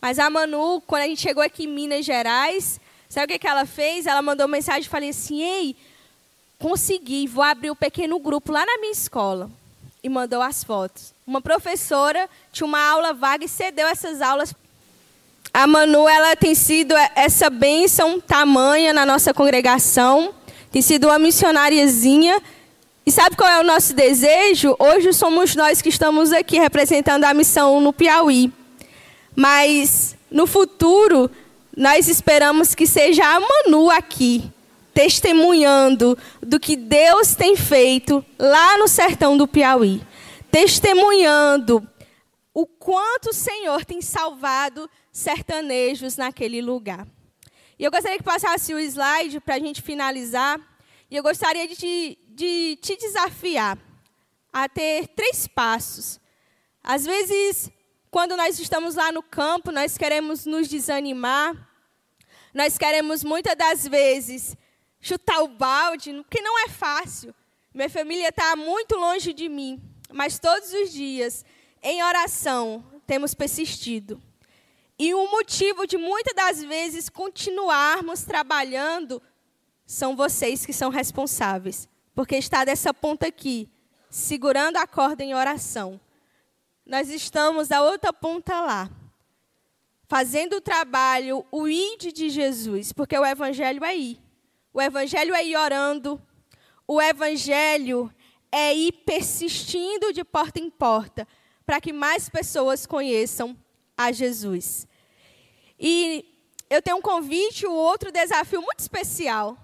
Mas 0.00 0.20
a 0.20 0.30
Manu, 0.30 0.80
quando 0.86 1.02
a 1.02 1.06
gente 1.08 1.20
chegou 1.20 1.42
aqui 1.42 1.64
em 1.64 1.66
Minas 1.66 2.06
Gerais, 2.06 2.80
sabe 3.08 3.24
o 3.24 3.28
que, 3.28 3.40
que 3.40 3.48
ela 3.48 3.66
fez? 3.66 4.06
Ela 4.06 4.22
mandou 4.22 4.46
mensagem 4.46 4.82
e 4.82 4.88
falei 4.88 5.08
assim: 5.08 5.42
Ei, 5.42 5.76
consegui, 6.56 7.26
vou 7.26 7.42
abrir 7.42 7.72
um 7.72 7.74
pequeno 7.74 8.16
grupo 8.20 8.52
lá 8.52 8.64
na 8.64 8.78
minha 8.78 8.92
escola. 8.92 9.50
E 10.00 10.08
mandou 10.08 10.40
as 10.40 10.62
fotos. 10.62 11.12
Uma 11.26 11.40
professora 11.40 12.30
tinha 12.52 12.66
uma 12.66 12.80
aula 12.80 13.12
vaga 13.12 13.44
e 13.44 13.48
cedeu 13.48 13.88
essas 13.88 14.22
aulas. 14.22 14.54
A 15.52 15.66
Manu, 15.66 16.08
ela 16.08 16.36
tem 16.36 16.54
sido 16.54 16.94
essa 17.16 17.50
bênção 17.50 18.20
tamanha 18.20 18.92
na 18.92 19.04
nossa 19.04 19.34
congregação. 19.34 20.32
Tem 20.70 20.80
sido 20.80 21.08
uma 21.08 21.18
missionariazinha 21.18 22.40
e 23.08 23.10
sabe 23.10 23.36
qual 23.36 23.48
é 23.48 23.58
o 23.58 23.64
nosso 23.64 23.94
desejo? 23.94 24.76
Hoje 24.78 25.14
somos 25.14 25.56
nós 25.56 25.80
que 25.80 25.88
estamos 25.88 26.30
aqui 26.30 26.58
representando 26.58 27.24
a 27.24 27.32
missão 27.32 27.80
no 27.80 27.90
Piauí. 27.90 28.52
Mas 29.34 30.14
no 30.30 30.46
futuro, 30.46 31.30
nós 31.74 32.06
esperamos 32.06 32.74
que 32.74 32.86
seja 32.86 33.24
a 33.24 33.40
Manu 33.40 33.88
aqui, 33.88 34.52
testemunhando 34.92 36.18
do 36.42 36.60
que 36.60 36.76
Deus 36.76 37.34
tem 37.34 37.56
feito 37.56 38.22
lá 38.38 38.76
no 38.76 38.86
sertão 38.86 39.38
do 39.38 39.48
Piauí. 39.48 40.02
Testemunhando 40.50 41.88
o 42.52 42.66
quanto 42.66 43.30
o 43.30 43.34
Senhor 43.34 43.86
tem 43.86 44.02
salvado 44.02 44.86
sertanejos 45.10 46.18
naquele 46.18 46.60
lugar. 46.60 47.08
E 47.78 47.84
eu 47.84 47.90
gostaria 47.90 48.18
que 48.18 48.22
passasse 48.22 48.74
o 48.74 48.78
slide 48.78 49.40
para 49.40 49.54
a 49.54 49.58
gente 49.58 49.80
finalizar. 49.80 50.60
E 51.10 51.16
eu 51.16 51.22
gostaria 51.22 51.66
de 51.66 51.74
te, 51.74 52.18
de 52.38 52.76
te 52.76 52.96
desafiar 52.96 53.76
a 54.52 54.68
ter 54.68 55.08
três 55.08 55.48
passos. 55.48 56.20
Às 56.84 57.04
vezes, 57.04 57.68
quando 58.12 58.36
nós 58.36 58.60
estamos 58.60 58.94
lá 58.94 59.10
no 59.10 59.24
campo, 59.24 59.72
nós 59.72 59.98
queremos 59.98 60.46
nos 60.46 60.68
desanimar, 60.68 61.68
nós 62.54 62.78
queremos 62.78 63.24
muitas 63.24 63.56
das 63.56 63.88
vezes 63.88 64.56
chutar 65.00 65.42
o 65.42 65.48
balde, 65.48 66.12
porque 66.22 66.40
não 66.40 66.64
é 66.64 66.68
fácil. 66.68 67.34
Minha 67.74 67.90
família 67.90 68.28
está 68.28 68.54
muito 68.54 68.94
longe 68.94 69.32
de 69.32 69.48
mim, 69.48 69.82
mas 70.12 70.38
todos 70.38 70.72
os 70.72 70.92
dias, 70.92 71.44
em 71.82 72.04
oração, 72.04 72.84
temos 73.04 73.34
persistido. 73.34 74.22
E 74.96 75.12
o 75.12 75.28
motivo 75.28 75.88
de 75.88 75.96
muitas 75.96 76.34
das 76.34 76.62
vezes 76.62 77.08
continuarmos 77.08 78.22
trabalhando 78.22 79.20
são 79.84 80.14
vocês 80.14 80.64
que 80.64 80.72
são 80.72 80.88
responsáveis 80.88 81.88
porque 82.18 82.34
está 82.34 82.64
dessa 82.64 82.92
ponta 82.92 83.28
aqui, 83.28 83.70
segurando 84.10 84.76
a 84.76 84.88
corda 84.88 85.22
em 85.22 85.36
oração. 85.36 86.00
Nós 86.84 87.10
estamos 87.10 87.68
da 87.68 87.80
outra 87.80 88.12
ponta 88.12 88.60
lá, 88.60 88.90
fazendo 90.08 90.56
o 90.56 90.60
trabalho, 90.60 91.46
o 91.52 91.68
id 91.68 92.12
de 92.12 92.28
Jesus, 92.28 92.92
porque 92.92 93.16
o 93.16 93.24
evangelho 93.24 93.84
é 93.84 93.96
ir. 93.96 94.20
O 94.74 94.82
evangelho 94.82 95.32
é 95.32 95.46
ir 95.46 95.56
orando, 95.56 96.20
o 96.88 97.00
evangelho 97.00 98.12
é 98.50 98.74
ir 98.74 98.90
persistindo 99.06 100.12
de 100.12 100.24
porta 100.24 100.58
em 100.58 100.68
porta, 100.68 101.24
para 101.64 101.80
que 101.80 101.92
mais 101.92 102.28
pessoas 102.28 102.84
conheçam 102.84 103.56
a 103.96 104.10
Jesus. 104.10 104.88
E 105.78 106.24
eu 106.68 106.82
tenho 106.82 106.96
um 106.96 107.00
convite, 107.00 107.64
um 107.64 107.74
outro 107.74 108.10
desafio 108.10 108.60
muito 108.60 108.80
especial 108.80 109.56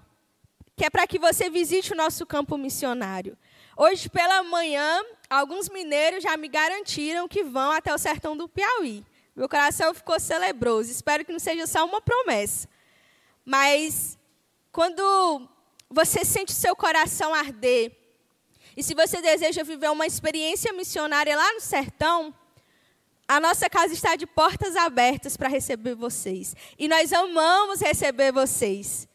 que 0.75 0.85
é 0.85 0.89
para 0.89 1.07
que 1.07 1.17
você 1.17 1.49
visite 1.49 1.93
o 1.93 1.95
nosso 1.95 2.25
campo 2.25 2.57
missionário. 2.57 3.37
Hoje 3.77 4.09
pela 4.09 4.43
manhã, 4.43 5.03
alguns 5.29 5.69
mineiros 5.69 6.23
já 6.23 6.35
me 6.35 6.47
garantiram 6.47 7.27
que 7.27 7.43
vão 7.43 7.71
até 7.71 7.93
o 7.93 7.97
sertão 7.97 8.35
do 8.35 8.47
Piauí. 8.47 9.05
Meu 9.35 9.49
coração 9.49 9.93
ficou 9.93 10.19
celebroso. 10.19 10.91
Espero 10.91 11.25
que 11.25 11.31
não 11.31 11.39
seja 11.39 11.67
só 11.67 11.85
uma 11.85 12.01
promessa. 12.01 12.69
Mas 13.43 14.17
quando 14.71 15.47
você 15.89 16.25
sente 16.25 16.51
o 16.51 16.55
seu 16.55 16.75
coração 16.75 17.33
arder, 17.33 17.91
e 18.75 18.83
se 18.83 18.93
você 18.93 19.21
deseja 19.21 19.63
viver 19.63 19.89
uma 19.89 20.05
experiência 20.05 20.73
missionária 20.73 21.35
lá 21.35 21.53
no 21.53 21.61
sertão, 21.61 22.33
a 23.27 23.39
nossa 23.39 23.69
casa 23.69 23.93
está 23.93 24.15
de 24.15 24.27
portas 24.27 24.75
abertas 24.75 25.37
para 25.37 25.47
receber 25.47 25.95
vocês. 25.95 26.55
E 26.77 26.87
nós 26.87 27.13
amamos 27.13 27.81
receber 27.81 28.31
vocês. 28.31 29.07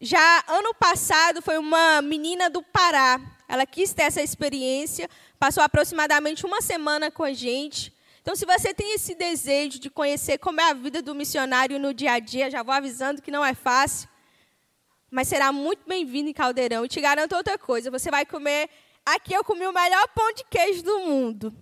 Já 0.00 0.44
ano 0.46 0.74
passado 0.74 1.40
foi 1.40 1.56
uma 1.56 2.02
menina 2.02 2.50
do 2.50 2.62
Pará. 2.62 3.18
Ela 3.48 3.64
quis 3.64 3.94
ter 3.94 4.02
essa 4.02 4.20
experiência, 4.20 5.08
passou 5.38 5.62
aproximadamente 5.62 6.44
uma 6.44 6.60
semana 6.60 7.10
com 7.10 7.22
a 7.22 7.32
gente. 7.32 7.94
Então, 8.20 8.34
se 8.34 8.44
você 8.44 8.74
tem 8.74 8.94
esse 8.94 9.14
desejo 9.14 9.78
de 9.78 9.88
conhecer 9.88 10.38
como 10.38 10.60
é 10.60 10.70
a 10.70 10.74
vida 10.74 11.00
do 11.00 11.14
missionário 11.14 11.78
no 11.78 11.94
dia 11.94 12.12
a 12.12 12.18
dia, 12.18 12.50
já 12.50 12.62
vou 12.62 12.74
avisando 12.74 13.22
que 13.22 13.30
não 13.30 13.44
é 13.44 13.54
fácil, 13.54 14.08
mas 15.10 15.28
será 15.28 15.52
muito 15.52 15.86
bem-vindo 15.86 16.28
em 16.28 16.32
Caldeirão. 16.32 16.84
E 16.84 16.88
te 16.88 17.00
garanto 17.00 17.36
outra 17.36 17.56
coisa: 17.56 17.90
você 17.90 18.10
vai 18.10 18.26
comer. 18.26 18.68
Aqui 19.04 19.32
eu 19.32 19.44
comi 19.44 19.64
o 19.64 19.72
melhor 19.72 20.08
pão 20.08 20.32
de 20.32 20.42
queijo 20.44 20.82
do 20.82 20.98
mundo. 21.00 21.54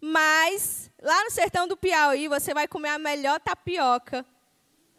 Mas 0.00 0.90
lá 1.00 1.22
no 1.24 1.30
sertão 1.30 1.68
do 1.68 1.76
Piauí, 1.76 2.26
você 2.26 2.54
vai 2.54 2.66
comer 2.66 2.88
a 2.88 2.98
melhor 2.98 3.38
tapioca 3.38 4.24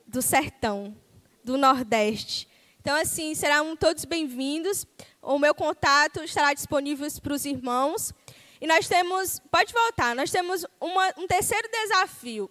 do 0.05 0.21
sertão, 0.21 0.95
do 1.43 1.57
Nordeste. 1.57 2.50
Então, 2.81 2.95
assim, 2.95 3.35
serão 3.35 3.75
todos 3.75 4.05
bem-vindos. 4.05 4.87
O 5.21 5.37
meu 5.37 5.53
contato 5.53 6.23
estará 6.23 6.51
disponível 6.51 7.07
para 7.21 7.33
os 7.33 7.45
irmãos. 7.45 8.11
E 8.59 8.65
nós 8.65 8.87
temos, 8.87 9.39
pode 9.51 9.71
voltar, 9.71 10.15
nós 10.15 10.31
temos 10.31 10.65
uma, 10.79 11.13
um 11.15 11.27
terceiro 11.27 11.69
desafio, 11.69 12.49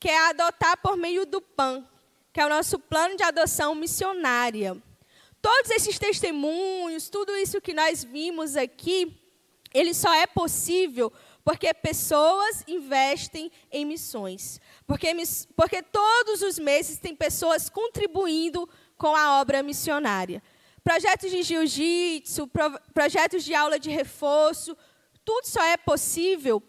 que 0.00 0.08
é 0.08 0.18
adotar 0.30 0.80
por 0.80 0.96
meio 0.96 1.26
do 1.26 1.42
PAN, 1.42 1.86
que 2.32 2.40
é 2.40 2.46
o 2.46 2.48
nosso 2.48 2.78
plano 2.78 3.14
de 3.14 3.22
adoção 3.22 3.74
missionária. 3.74 4.74
Todos 5.42 5.70
esses 5.70 5.98
testemunhos, 5.98 7.10
tudo 7.10 7.36
isso 7.36 7.60
que 7.60 7.74
nós 7.74 8.02
vimos 8.02 8.56
aqui, 8.56 9.14
ele 9.74 9.92
só 9.92 10.14
é 10.14 10.26
possível 10.26 11.12
porque 11.44 11.72
pessoas 11.72 12.62
investem 12.66 13.50
em 13.70 13.84
missões. 13.84 14.60
Porque, 14.86 15.08
porque 15.56 15.82
todos 15.82 16.42
os 16.42 16.58
meses 16.58 16.98
tem 16.98 17.14
pessoas 17.14 17.68
contribuindo 17.70 18.68
com 18.98 19.14
a 19.16 19.40
obra 19.40 19.62
missionária. 19.62 20.42
Projetos 20.82 21.30
de 21.30 21.42
jiu-jitsu, 21.42 22.48
pro, 22.48 22.78
projetos 22.92 23.44
de 23.44 23.54
aula 23.54 23.78
de 23.78 23.90
reforço, 23.90 24.76
tudo 25.24 25.46
só 25.46 25.62
é 25.62 25.76
possível 25.76 26.62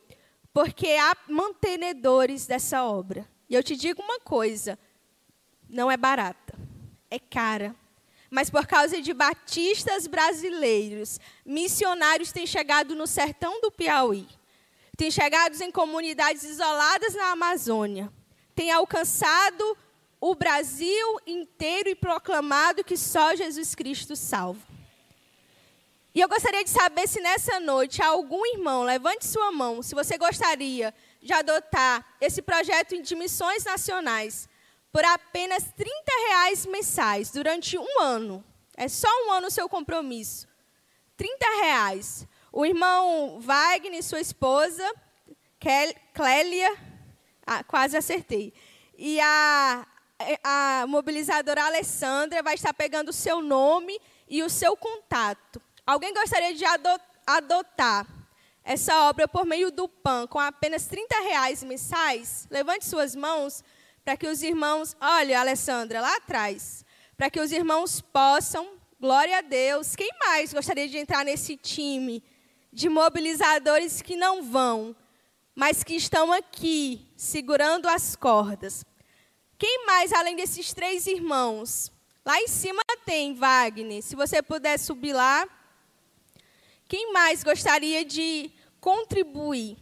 porque 0.53 0.87
há 0.87 1.15
mantenedores 1.27 2.45
dessa 2.45 2.83
obra. 2.83 3.27
E 3.49 3.55
eu 3.55 3.63
te 3.63 3.75
digo 3.75 4.01
uma 4.01 4.19
coisa: 4.19 4.77
não 5.67 5.89
é 5.89 5.97
barata, 5.97 6.53
é 7.09 7.17
cara. 7.17 7.75
Mas 8.29 8.49
por 8.49 8.67
causa 8.67 9.01
de 9.01 9.11
batistas 9.11 10.05
brasileiros, 10.05 11.19
missionários 11.43 12.31
têm 12.31 12.45
chegado 12.45 12.95
no 12.95 13.07
sertão 13.07 13.59
do 13.59 13.71
Piauí, 13.71 14.27
têm 14.95 15.09
chegado 15.09 15.59
em 15.61 15.71
comunidades 15.71 16.43
isoladas 16.43 17.15
na 17.15 17.31
Amazônia, 17.31 18.11
têm 18.53 18.71
alcançado 18.71 19.75
o 20.21 20.35
Brasil 20.35 21.19
inteiro 21.25 21.89
e 21.89 21.95
proclamado 21.95 22.83
que 22.83 22.97
só 22.97 23.35
Jesus 23.35 23.73
Cristo 23.73 24.15
salva. 24.15 24.67
E 26.13 26.21
eu 26.21 26.27
gostaria 26.27 26.63
de 26.63 26.69
saber 26.69 27.07
se 27.07 27.21
nessa 27.21 27.59
noite 27.59 28.01
algum 28.01 28.45
irmão, 28.47 28.83
levante 28.83 29.25
sua 29.25 29.51
mão, 29.51 29.81
se 29.81 29.95
você 29.95 30.17
gostaria 30.17 30.93
de 31.21 31.31
adotar 31.31 32.05
esse 32.19 32.41
projeto 32.41 32.99
de 33.01 33.15
missões 33.15 33.63
nacionais 33.63 34.49
por 34.91 35.05
apenas 35.05 35.71
30 35.75 35.93
reais 36.27 36.65
mensais 36.65 37.31
durante 37.31 37.77
um 37.77 38.01
ano. 38.01 38.43
É 38.75 38.87
só 38.87 39.07
um 39.25 39.31
ano 39.31 39.47
o 39.47 39.51
seu 39.51 39.69
compromisso. 39.69 40.47
30 41.15 41.45
reais. 41.61 42.27
O 42.51 42.65
irmão 42.65 43.39
Wagner, 43.39 44.01
sua 44.01 44.19
esposa, 44.19 44.83
Clélia, 46.13 46.75
ah, 47.45 47.63
quase 47.63 47.95
acertei. 47.95 48.53
E 48.97 49.19
a, 49.19 49.87
a 50.43 50.85
mobilizadora 50.87 51.63
Alessandra 51.65 52.43
vai 52.43 52.55
estar 52.55 52.73
pegando 52.73 53.09
o 53.09 53.13
seu 53.13 53.41
nome 53.41 53.99
e 54.27 54.43
o 54.43 54.49
seu 54.49 54.75
contato. 54.75 55.61
Alguém 55.85 56.13
gostaria 56.13 56.53
de 56.53 56.63
adotar 57.25 58.05
essa 58.63 59.07
obra 59.09 59.27
por 59.27 59.45
meio 59.45 59.71
do 59.71 59.87
PAN 59.87 60.27
com 60.27 60.39
apenas 60.39 60.85
30 60.85 61.19
reais 61.21 61.63
mensais? 61.63 62.47
Levante 62.51 62.85
suas 62.85 63.15
mãos 63.15 63.63
para 64.03 64.17
que 64.17 64.27
os 64.27 64.43
irmãos, 64.43 64.95
olha, 64.99 65.39
Alessandra, 65.39 66.01
lá 66.01 66.15
atrás, 66.17 66.85
para 67.17 67.29
que 67.29 67.39
os 67.39 67.51
irmãos 67.51 68.01
possam, 68.01 68.77
glória 68.99 69.37
a 69.37 69.41
Deus. 69.41 69.95
Quem 69.95 70.09
mais 70.19 70.53
gostaria 70.53 70.87
de 70.87 70.97
entrar 70.97 71.23
nesse 71.23 71.55
time 71.55 72.23
de 72.71 72.89
mobilizadores 72.89 74.01
que 74.01 74.15
não 74.15 74.43
vão, 74.43 74.95
mas 75.55 75.83
que 75.83 75.95
estão 75.95 76.31
aqui, 76.31 77.11
segurando 77.15 77.87
as 77.87 78.15
cordas? 78.15 78.85
Quem 79.59 79.85
mais, 79.85 80.13
além 80.13 80.37
desses 80.37 80.73
três 80.73 81.05
irmãos? 81.05 81.91
Lá 82.25 82.39
em 82.39 82.47
cima 82.47 82.81
tem 83.05 83.35
Wagner. 83.35 84.01
Se 84.01 84.15
você 84.15 84.41
puder 84.41 84.79
subir 84.79 85.11
lá. 85.11 85.45
Quem 86.87 87.11
mais 87.11 87.43
gostaria 87.43 88.05
de 88.05 88.49
contribuir? 88.79 89.77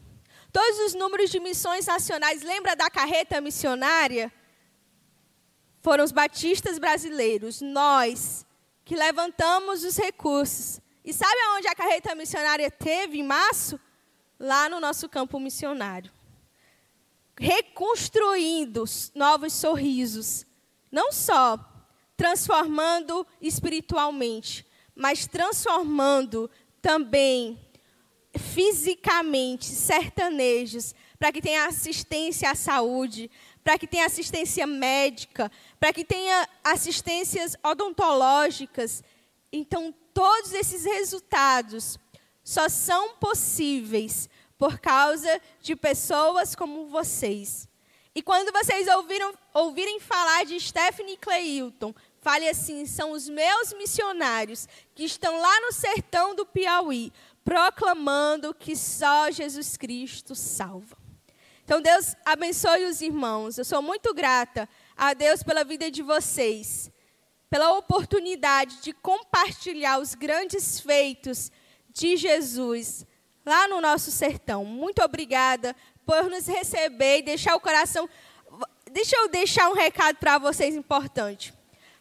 Todos 0.52 0.80
os 0.80 0.94
números 0.96 1.30
de 1.30 1.40
missões 1.40 1.86
nacionais, 1.86 2.42
lembra 2.42 2.76
da 2.76 2.90
carreta 2.90 3.40
missionária? 3.40 4.34
Foram 5.84 6.04
os 6.04 6.12
batistas 6.12 6.80
brasileiros, 6.80 7.62
nós, 7.62 8.46
que 8.84 8.96
levantamos 8.96 9.84
os 9.84 9.96
recursos. 9.96 10.82
E 11.06 11.14
sabe 11.14 11.40
aonde 11.50 11.68
a 11.68 11.76
carreta 11.76 12.16
missionária 12.16 12.72
teve 12.72 13.20
em 13.20 13.24
março? 13.24 13.80
Lá 14.40 14.68
no 14.68 14.80
nosso 14.80 15.08
campo 15.08 15.40
missionário. 15.40 16.12
Reconstruindo 17.40 18.84
novos 19.14 19.54
sorrisos. 19.54 20.46
Não 20.92 21.12
só 21.12 21.60
transformando 22.16 23.26
espiritualmente, 23.40 24.66
mas 24.96 25.28
transformando 25.28 26.50
também 26.82 27.60
fisicamente 28.38 29.66
sertanejos, 29.66 30.96
para 31.20 31.32
que 31.32 31.42
tenha 31.42 31.66
assistência 31.66 32.50
à 32.50 32.56
saúde, 32.56 33.30
para 33.64 33.78
que 33.78 33.88
tenha 33.88 34.06
assistência 34.06 34.66
médica, 34.66 35.52
para 35.80 35.92
que 35.92 36.06
tenha 36.06 36.48
assistências 36.64 37.56
odontológicas. 37.64 39.04
Então, 39.52 39.94
todos 40.14 40.54
esses 40.54 40.86
resultados 40.86 41.98
só 42.44 42.70
são 42.70 43.16
possíveis 43.16 44.30
por 44.58 44.80
causa 44.80 45.41
de 45.62 45.76
pessoas 45.76 46.55
como 46.55 46.88
vocês. 46.88 47.68
E 48.16 48.22
quando 48.22 48.51
vocês 48.51 48.88
ouviram, 48.88 49.34
ouvirem 49.53 49.99
falar 49.99 50.43
de 50.45 50.60
Stephanie 50.60 51.18
Cleilton, 51.18 51.93
Fale 52.28 52.49
assim: 52.49 52.86
são 52.86 53.12
os 53.12 53.30
meus 53.30 53.72
missionários 53.72 54.68
que 54.93 55.05
estão 55.05 55.39
lá 55.39 55.62
no 55.62 55.72
sertão 55.72 56.36
do 56.36 56.45
Piauí, 56.45 57.14
proclamando 57.41 58.53
que 58.53 58.76
só 58.76 59.32
Jesus 59.32 59.78
Cristo 59.78 60.36
salva. 60.36 60.97
Então, 61.64 61.82
Deus 61.82 62.18
abençoe 62.26 62.84
os 62.84 62.99
irmãos. 62.99 63.58
Eu 63.58 63.64
sou 63.64 63.82
muito 63.82 64.14
grata 64.14 64.68
a 64.97 65.14
Deus 65.14 65.41
pela 65.41 65.64
vida 65.64 65.89
de 65.89 66.03
vocês, 66.03 66.91
pela 67.49 67.78
oportunidade 67.78 68.82
de 68.82 68.91
compartilhar 68.91 69.99
os 69.99 70.14
grandes 70.14 70.82
feitos 70.82 71.49
de 71.89 72.18
Jesus 72.18 73.05
lá 73.48 73.66
no 73.68 73.80
nosso 73.80 74.12
sertão. 74.12 74.66
Muito 74.66 75.02
obrigada 75.02 75.74
por 76.06 76.30
nos 76.30 76.45
receber 76.45 77.20
e 77.20 77.22
deixar 77.24 77.56
o 77.56 77.62
coração. 77.62 78.10
Deixa 78.91 79.16
eu 79.16 79.30
deixar 79.30 79.70
um 79.70 79.74
recado 79.74 80.18
para 80.18 80.38
vocês 80.38 80.76
importante. 80.76 81.54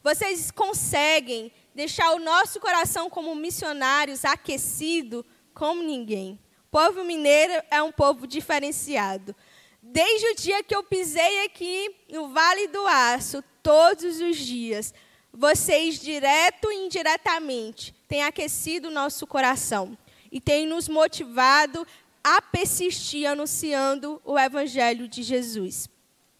Vocês 0.03 0.51
conseguem 0.51 1.53
deixar 1.73 2.11
o 2.13 2.19
nosso 2.19 2.59
coração 2.59 3.09
como 3.09 3.35
missionários 3.35 4.25
aquecido 4.25 5.25
como 5.55 5.83
ninguém. 5.83 6.39
O 6.67 6.71
povo 6.71 7.05
mineiro 7.05 7.63
é 7.71 7.81
um 7.81 7.93
povo 7.93 8.27
diferenciado. 8.27 9.35
Desde 9.81 10.27
o 10.27 10.35
dia 10.35 10.65
que 10.65 10.75
eu 10.75 10.83
pisei 10.83 11.45
aqui 11.45 11.95
no 12.11 12.29
Vale 12.31 12.67
do 12.67 12.85
Aço, 12.89 13.43
todos 13.63 14.21
os 14.21 14.37
dias, 14.37 14.93
vocês, 15.33 16.01
direto 16.01 16.73
e 16.73 16.87
indiretamente, 16.87 17.95
têm 18.09 18.25
aquecido 18.25 18.89
o 18.89 18.93
nosso 18.93 19.27
coração 19.29 19.97
e 20.37 20.41
têm 20.41 20.67
nos 20.67 20.87
motivado 20.87 21.87
a 22.23 22.43
persistir 22.43 23.27
anunciando 23.27 24.21
o 24.23 24.39
Evangelho 24.39 25.09
de 25.09 25.23
Jesus. 25.23 25.89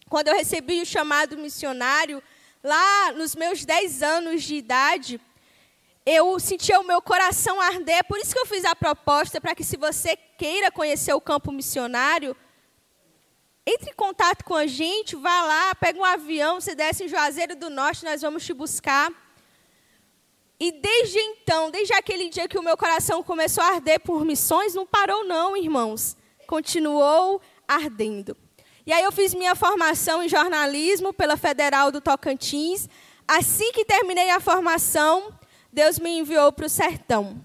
Quando 0.07 0.27
eu 0.27 0.35
recebi 0.35 0.79
o 0.79 0.85
chamado 0.85 1.35
missionário, 1.35 2.21
lá 2.63 3.11
nos 3.13 3.35
meus 3.35 3.65
10 3.65 4.03
anos 4.03 4.43
de 4.43 4.53
idade, 4.53 5.19
eu 6.05 6.39
sentia 6.39 6.79
o 6.79 6.85
meu 6.85 7.01
coração 7.01 7.59
arder, 7.59 8.03
por 8.03 8.19
isso 8.19 8.35
que 8.35 8.39
eu 8.39 8.45
fiz 8.45 8.63
a 8.65 8.75
proposta 8.75 9.41
para 9.41 9.55
que 9.55 9.63
se 9.63 9.77
você 9.77 10.15
queira 10.15 10.69
conhecer 10.69 11.13
o 11.13 11.21
campo 11.21 11.51
missionário, 11.51 12.37
entre 13.65 13.89
em 13.89 13.95
contato 13.95 14.45
com 14.45 14.53
a 14.53 14.67
gente, 14.67 15.15
vá 15.15 15.41
lá, 15.41 15.73
pega 15.73 15.97
um 15.97 16.05
avião, 16.05 16.61
você 16.61 16.75
desce 16.75 17.03
em 17.03 17.07
Juazeiro 17.07 17.55
do 17.55 17.71
Norte, 17.71 18.05
nós 18.05 18.21
vamos 18.21 18.45
te 18.45 18.53
buscar. 18.53 19.11
E 20.59 20.71
desde 20.71 21.19
então, 21.19 21.69
desde 21.69 21.93
aquele 21.93 22.29
dia 22.29 22.47
que 22.47 22.57
o 22.57 22.63
meu 22.63 22.75
coração 22.75 23.21
começou 23.21 23.63
a 23.63 23.73
arder 23.73 23.99
por 23.99 24.25
missões, 24.25 24.73
não 24.73 24.87
parou 24.87 25.23
não, 25.23 25.55
irmãos. 25.55 26.17
Continuou 26.47 27.39
ardendo. 27.67 28.35
E 28.85 28.93
aí 28.93 29.03
eu 29.03 29.11
fiz 29.11 29.33
minha 29.33 29.53
formação 29.53 30.23
em 30.23 30.29
jornalismo 30.29 31.13
pela 31.13 31.37
Federal 31.37 31.91
do 31.91 32.01
Tocantins. 32.01 32.87
Assim 33.27 33.71
que 33.71 33.85
terminei 33.85 34.29
a 34.29 34.39
formação, 34.39 35.37
Deus 35.71 35.99
me 35.99 36.19
enviou 36.19 36.51
para 36.51 36.65
o 36.65 36.69
sertão. 36.69 37.39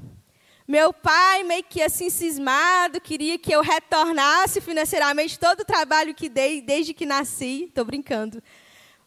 Meu 0.67 0.93
pai, 0.93 1.43
meio 1.43 1.65
que 1.65 1.83
assim 1.83 2.09
cismado, 2.09 3.01
queria 3.01 3.37
que 3.37 3.53
eu 3.53 3.61
retornasse 3.61 4.61
financeiramente 4.61 5.39
todo 5.39 5.61
o 5.61 5.65
trabalho 5.65 6.15
que 6.15 6.29
dei 6.29 6.63
desde 6.63 6.95
que 6.95 7.05
nasci. 7.05 7.65
Estou 7.65 7.85
brincando. 7.85 8.43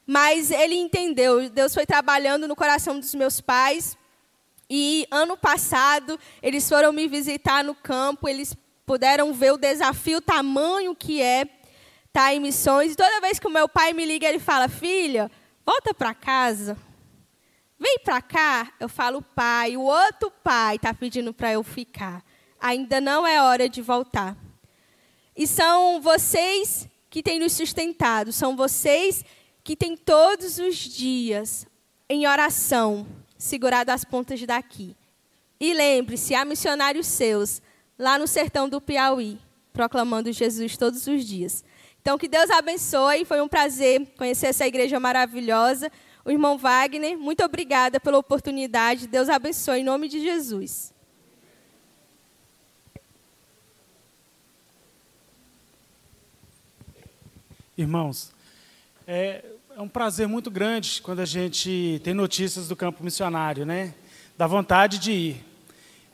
Mas 0.06 0.52
ele 0.52 0.76
entendeu. 0.76 1.50
Deus 1.50 1.74
foi 1.74 1.86
trabalhando 1.86 2.48
no 2.48 2.56
coração 2.56 3.00
dos 3.00 3.14
meus 3.16 3.42
pais. 3.42 3.98
E 4.70 5.08
ano 5.12 5.38
passado, 5.38 6.20
eles 6.42 6.68
foram 6.68 6.92
me 6.92 7.08
visitar 7.08 7.64
no 7.64 7.74
campo. 7.74 8.28
Eles 8.28 8.56
puderam 8.86 9.34
ver 9.34 9.54
o 9.54 9.58
desafio, 9.58 10.20
o 10.20 10.22
tamanho 10.22 10.96
que 10.96 11.22
é 11.22 11.48
está 12.08 12.34
em 12.34 12.40
missões. 12.40 12.94
E 12.94 12.96
toda 12.96 13.22
vez 13.22 13.40
que 13.40 13.48
o 13.48 13.52
meu 13.52 13.68
pai 13.68 13.94
me 13.94 14.06
liga, 14.06 14.28
ele 14.28 14.40
fala: 14.40 14.70
Filha, 14.70 15.30
volta 15.66 15.94
para 15.94 16.14
casa. 16.14 16.78
Vem 17.80 18.00
para 18.00 18.22
cá. 18.22 18.72
Eu 18.80 18.88
falo: 18.88 19.22
Pai, 19.22 19.76
o 19.76 19.82
outro 19.82 20.32
pai 20.44 20.76
está 20.76 20.94
pedindo 20.94 21.34
para 21.34 21.52
eu 21.52 21.64
ficar. 21.64 22.24
Ainda 22.60 23.02
não 23.02 23.28
é 23.28 23.42
hora 23.42 23.68
de 23.68 23.82
voltar. 23.82 24.38
E 25.36 25.46
são 25.46 26.00
vocês 26.02 26.88
que 27.10 27.22
têm 27.22 27.40
nos 27.40 27.54
sustentado, 27.54 28.32
são 28.32 28.56
vocês 28.56 29.24
que 29.66 29.76
têm 29.76 29.98
todos 29.98 30.60
os 30.60 30.76
dias 30.78 31.66
em 32.08 32.28
oração 32.28 33.08
segurado 33.36 33.92
as 33.92 34.06
pontas 34.06 34.40
daqui. 34.44 34.96
E 35.60 35.74
lembre-se, 35.74 36.36
há 36.36 36.46
missionários 36.46 37.08
seus 37.08 37.64
lá 37.98 38.20
no 38.20 38.28
sertão 38.28 38.70
do 38.70 38.80
Piauí, 38.80 39.40
proclamando 39.74 40.32
Jesus 40.32 40.78
todos 40.78 41.08
os 41.08 41.26
dias. 41.26 41.66
Então, 42.00 42.16
que 42.16 42.28
Deus 42.28 42.52
abençoe. 42.52 43.26
Foi 43.26 43.42
um 43.42 43.48
prazer 43.48 44.06
conhecer 44.16 44.48
essa 44.48 44.68
igreja 44.68 45.00
maravilhosa. 45.00 45.92
O 46.24 46.30
irmão 46.30 46.60
Wagner, 46.60 47.18
muito 47.18 47.44
obrigada 47.44 48.00
pela 48.00 48.20
oportunidade. 48.20 49.08
Deus 49.08 49.30
abençoe 49.30 49.80
em 49.80 49.84
nome 49.84 50.08
de 50.08 50.20
Jesus. 50.20 50.94
Irmãos, 57.76 58.32
é, 59.08 59.55
é, 59.78 59.82
um 59.82 59.90
prazer 59.90 60.26
muito 60.26 60.50
grande 60.50 61.02
quando 61.02 61.20
a 61.20 61.26
gente 61.26 62.00
tem 62.02 62.14
notícias 62.14 62.70
do 62.70 62.78
campo 62.78 63.04
missionário, 63.04 63.66
né? 63.66 63.94
Dá 64.38 64.48
vontade 64.48 64.98
de 64.98 65.12
ir. 65.12 65.46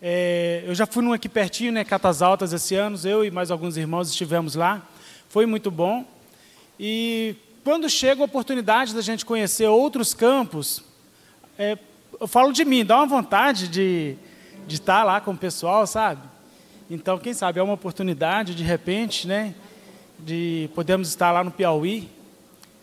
É, 0.02 0.64
eu 0.66 0.74
já 0.74 0.88
fui 0.88 1.04
num 1.04 1.14
aqui 1.14 1.30
pertinho, 1.30 1.72
né, 1.72 1.84
Catas 1.84 2.24
Altas, 2.24 2.54
esse 2.54 2.74
ano, 2.74 2.98
eu 3.04 3.24
e 3.24 3.30
mais 3.30 3.52
alguns 3.52 3.78
irmãos 3.78 4.10
estivemos 4.10 4.56
lá. 4.56 4.82
Foi 5.30 5.46
muito 5.46 5.70
bom. 5.70 6.04
E 6.80 7.36
quando 7.64 7.88
chega 7.88 8.24
a 8.24 8.26
oportunidade 8.26 8.96
da 8.96 9.02
gente 9.02 9.24
conhecer 9.24 9.68
outros 9.68 10.16
campos, 10.16 10.84
é, 11.56 11.78
eu 12.20 12.28
falo 12.28 12.52
de 12.52 12.66
mim, 12.66 12.84
dá 12.84 12.98
uma 12.98 13.06
vontade 13.06 13.68
de, 13.68 14.16
de 14.66 14.76
estar 14.76 15.04
lá 15.04 15.22
com 15.22 15.34
o 15.34 15.38
pessoal, 15.38 15.86
sabe? 15.86 16.22
Então, 16.90 17.20
quem 17.20 17.34
sabe 17.34 17.60
é 17.60 17.64
uma 17.64 17.76
oportunidade, 17.76 18.56
de 18.56 18.64
repente, 18.64 19.28
né, 19.28 19.54
de 20.18 20.68
podermos 20.74 21.10
estar 21.10 21.32
lá 21.32 21.44
no 21.44 21.52
Piauí. 21.52 22.10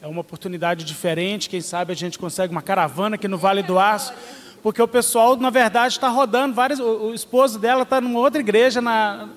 É 0.01 0.07
uma 0.07 0.21
oportunidade 0.21 0.85
diferente, 0.85 1.51
quem 1.51 1.61
sabe 1.61 1.93
a 1.93 1.97
gente 1.97 2.19
consegue 2.19 2.53
uma 2.53 2.63
caravana 2.63 3.17
aqui 3.17 3.27
no 3.27 3.37
Vale 3.37 3.63
do 3.63 3.79
Aço 3.79 4.15
porque 4.63 4.83
o 4.83 4.89
pessoal, 4.89 5.37
na 5.37 5.51
verdade, 5.51 5.95
está 5.95 6.09
rodando 6.09 6.55
várias. 6.55 6.81
O, 6.81 7.09
o, 7.09 7.15
esposo 7.15 7.59
dela 7.59 7.83
está 7.83 8.01
numa 8.01 8.19
outra 8.19 8.41
igreja 8.41 8.81
na 8.81 9.29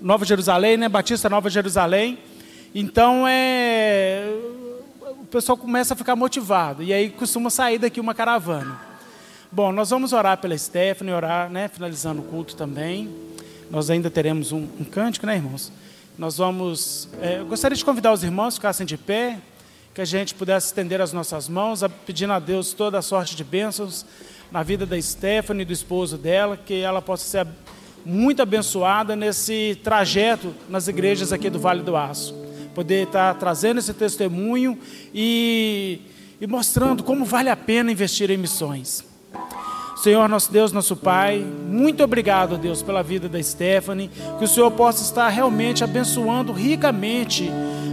Nova 0.00 0.24
Jerusalém, 0.24 0.76
né? 0.76 0.88
Batista 0.88 1.28
Nova 1.28 1.50
Jerusalém. 1.50 2.18
Então 2.74 3.26
é, 3.28 4.24
o 5.20 5.26
pessoal 5.26 5.58
começa 5.58 5.94
a 5.94 5.96
ficar 5.96 6.16
motivado 6.16 6.82
e 6.82 6.92
aí 6.92 7.10
costuma 7.10 7.50
sair 7.50 7.78
daqui 7.78 8.00
uma 8.00 8.14
caravana. 8.14 8.80
Bom, 9.50 9.72
nós 9.72 9.90
vamos 9.90 10.12
orar 10.12 10.38
pela 10.38 10.56
Stephanie, 10.56 11.12
orar, 11.12 11.50
né? 11.50 11.68
Finalizando 11.68 12.22
o 12.22 12.24
culto 12.24 12.56
também. 12.56 13.14
Nós 13.70 13.90
ainda 13.90 14.10
teremos 14.10 14.52
um, 14.52 14.66
um 14.80 14.84
cântico, 14.84 15.26
né, 15.26 15.36
irmãos? 15.36 15.72
Nós 16.16 16.38
vamos. 16.38 17.08
É, 17.20 17.40
eu 17.40 17.46
gostaria 17.46 17.76
de 17.76 17.84
convidar 17.84 18.12
os 18.12 18.22
irmãos 18.22 18.54
a 18.54 18.56
ficassem 18.56 18.86
de 18.86 18.96
pé, 18.96 19.38
que 19.94 20.00
a 20.00 20.04
gente 20.04 20.34
pudesse 20.34 20.68
estender 20.68 21.00
as 21.00 21.12
nossas 21.12 21.48
mãos, 21.48 21.80
pedindo 22.06 22.32
a 22.32 22.38
Deus 22.38 22.72
toda 22.72 22.98
a 22.98 23.02
sorte 23.02 23.36
de 23.36 23.44
bênçãos 23.44 24.06
na 24.50 24.62
vida 24.62 24.86
da 24.86 25.00
Stephanie 25.00 25.62
e 25.62 25.66
do 25.66 25.72
esposo 25.72 26.16
dela, 26.16 26.56
que 26.56 26.80
ela 26.80 27.02
possa 27.02 27.24
ser 27.24 27.46
muito 28.04 28.42
abençoada 28.42 29.14
nesse 29.14 29.78
trajeto 29.82 30.54
nas 30.68 30.88
igrejas 30.88 31.32
aqui 31.32 31.50
do 31.50 31.58
Vale 31.58 31.82
do 31.82 31.96
Aço. 31.96 32.34
Poder 32.74 33.06
estar 33.06 33.34
trazendo 33.34 33.78
esse 33.78 33.92
testemunho 33.92 34.78
e, 35.14 36.00
e 36.40 36.46
mostrando 36.46 37.02
como 37.02 37.24
vale 37.24 37.50
a 37.50 37.56
pena 37.56 37.92
investir 37.92 38.30
em 38.30 38.38
missões. 38.38 39.11
Senhor, 40.02 40.28
nosso 40.28 40.50
Deus, 40.50 40.72
nosso 40.72 40.96
Pai, 40.96 41.46
muito 41.68 42.02
obrigado, 42.02 42.58
Deus, 42.58 42.82
pela 42.82 43.04
vida 43.04 43.28
da 43.28 43.40
Stephanie, 43.40 44.10
que 44.36 44.44
o 44.44 44.48
Senhor 44.48 44.68
possa 44.72 45.00
estar 45.00 45.28
realmente 45.28 45.84
abençoando 45.84 46.52
ricamente 46.52 47.48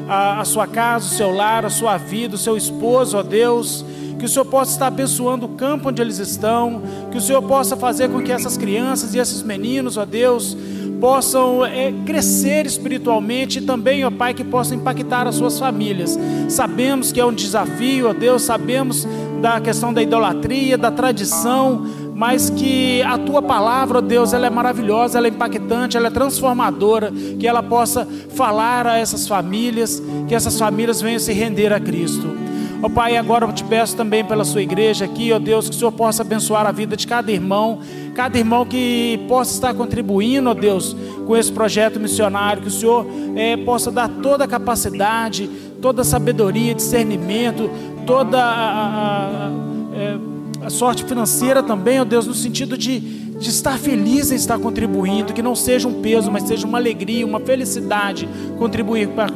a, 0.08 0.42
a 0.42 0.46
sua 0.46 0.66
casa, 0.66 1.06
o 1.06 1.10
seu 1.10 1.32
lar, 1.32 1.66
a 1.66 1.70
sua 1.70 1.98
vida, 1.98 2.34
o 2.34 2.38
seu 2.40 2.58
esposo, 2.58 3.16
ó 3.16 3.22
Deus, 3.22 3.86
que 4.18 4.26
o 4.26 4.28
Senhor 4.28 4.46
possa 4.46 4.72
estar 4.72 4.88
abençoando 4.88 5.46
o 5.46 5.50
campo 5.50 5.90
onde 5.90 6.02
eles 6.02 6.18
estão, 6.18 6.82
que 7.12 7.18
o 7.20 7.22
Senhor 7.22 7.44
possa 7.44 7.78
fazer 7.78 8.10
com 8.10 8.24
que 8.24 8.32
essas 8.32 8.58
crianças 8.58 9.14
e 9.14 9.20
esses 9.20 9.44
meninos, 9.44 9.96
ó 9.96 10.04
Deus, 10.04 10.58
possam 11.00 11.66
é, 11.66 11.94
crescer 12.06 12.66
espiritualmente 12.66 13.60
e 13.60 13.62
também, 13.62 14.06
ó 14.06 14.12
Pai, 14.12 14.34
que 14.34 14.44
possam 14.44 14.78
impactar 14.78 15.28
as 15.28 15.36
suas 15.36 15.58
famílias. 15.58 16.18
Sabemos 16.50 17.12
que 17.12 17.20
é 17.20 17.26
um 17.26 17.34
desafio, 17.34 18.10
ó 18.10 18.14
Deus, 18.14 18.42
sabemos 18.42 19.08
da 19.42 19.60
questão 19.62 19.94
da 19.94 20.02
idolatria, 20.02 20.78
da 20.78 20.92
tradição, 20.92 21.86
mas 22.14 22.50
que 22.50 23.02
a 23.04 23.18
tua 23.18 23.42
palavra, 23.42 24.00
ó 24.00 24.02
Deus, 24.02 24.34
ela 24.34 24.48
é 24.48 24.50
maravilhosa, 24.50 25.18
ela 25.18 25.28
é 25.28 25.30
impactante, 25.30 25.96
ela 25.96 26.08
é 26.08 26.12
transformadora, 26.12 27.12
que 27.40 27.48
ela 27.48 27.64
possa 27.64 28.06
falar 28.36 28.86
a 28.86 28.98
essas 28.98 29.28
famílias, 29.28 30.04
que 30.28 30.36
essas 30.36 30.60
famílias 30.60 31.02
venham 31.02 31.20
se 31.20 31.32
render 31.32 31.72
a 31.72 31.80
Cristo. 31.80 32.49
Ó 32.82 32.86
oh, 32.86 32.90
Pai, 32.90 33.18
agora 33.18 33.46
eu 33.46 33.52
te 33.52 33.64
peço 33.66 33.94
também 33.98 34.24
pela 34.24 34.46
sua 34.46 34.62
igreja 34.62 35.04
aqui, 35.04 35.34
ó 35.34 35.36
oh 35.36 35.40
Deus, 35.40 35.68
que 35.68 35.76
o 35.76 35.78
Senhor 35.78 35.92
possa 35.92 36.22
abençoar 36.22 36.66
a 36.66 36.72
vida 36.72 36.96
de 36.96 37.06
cada 37.06 37.30
irmão, 37.30 37.80
cada 38.16 38.38
irmão 38.38 38.66
que 38.66 39.20
possa 39.28 39.54
estar 39.54 39.74
contribuindo, 39.74 40.48
ó 40.48 40.54
oh 40.54 40.56
Deus, 40.56 40.96
com 41.28 41.36
esse 41.36 41.52
projeto 41.52 42.00
missionário, 42.00 42.62
que 42.62 42.70
o 42.70 42.72
Senhor 42.72 43.06
é, 43.36 43.58
possa 43.58 43.92
dar 43.92 44.08
toda 44.08 44.46
a 44.46 44.48
capacidade, 44.48 45.50
toda 45.82 46.04
a 46.04 46.06
sabedoria, 46.06 46.74
discernimento, 46.74 47.70
toda 48.08 48.42
a, 48.42 48.46
a, 48.46 49.48
a, 49.48 49.52
é, 49.98 50.66
a 50.66 50.70
sorte 50.70 51.04
financeira 51.04 51.62
também, 51.62 52.00
ó 52.00 52.06
Deus, 52.06 52.26
no 52.26 52.34
sentido 52.34 52.78
de, 52.78 52.98
de 53.02 53.50
estar 53.50 53.78
feliz 53.78 54.32
em 54.32 54.36
estar 54.36 54.58
contribuindo, 54.58 55.34
que 55.34 55.42
não 55.42 55.54
seja 55.54 55.86
um 55.86 56.02
peso, 56.02 56.32
mas 56.32 56.44
seja 56.44 56.66
uma 56.66 56.78
alegria, 56.78 57.26
uma 57.26 57.42
felicidade 57.42 58.30
contribuir 58.58 59.10
para, 59.10 59.34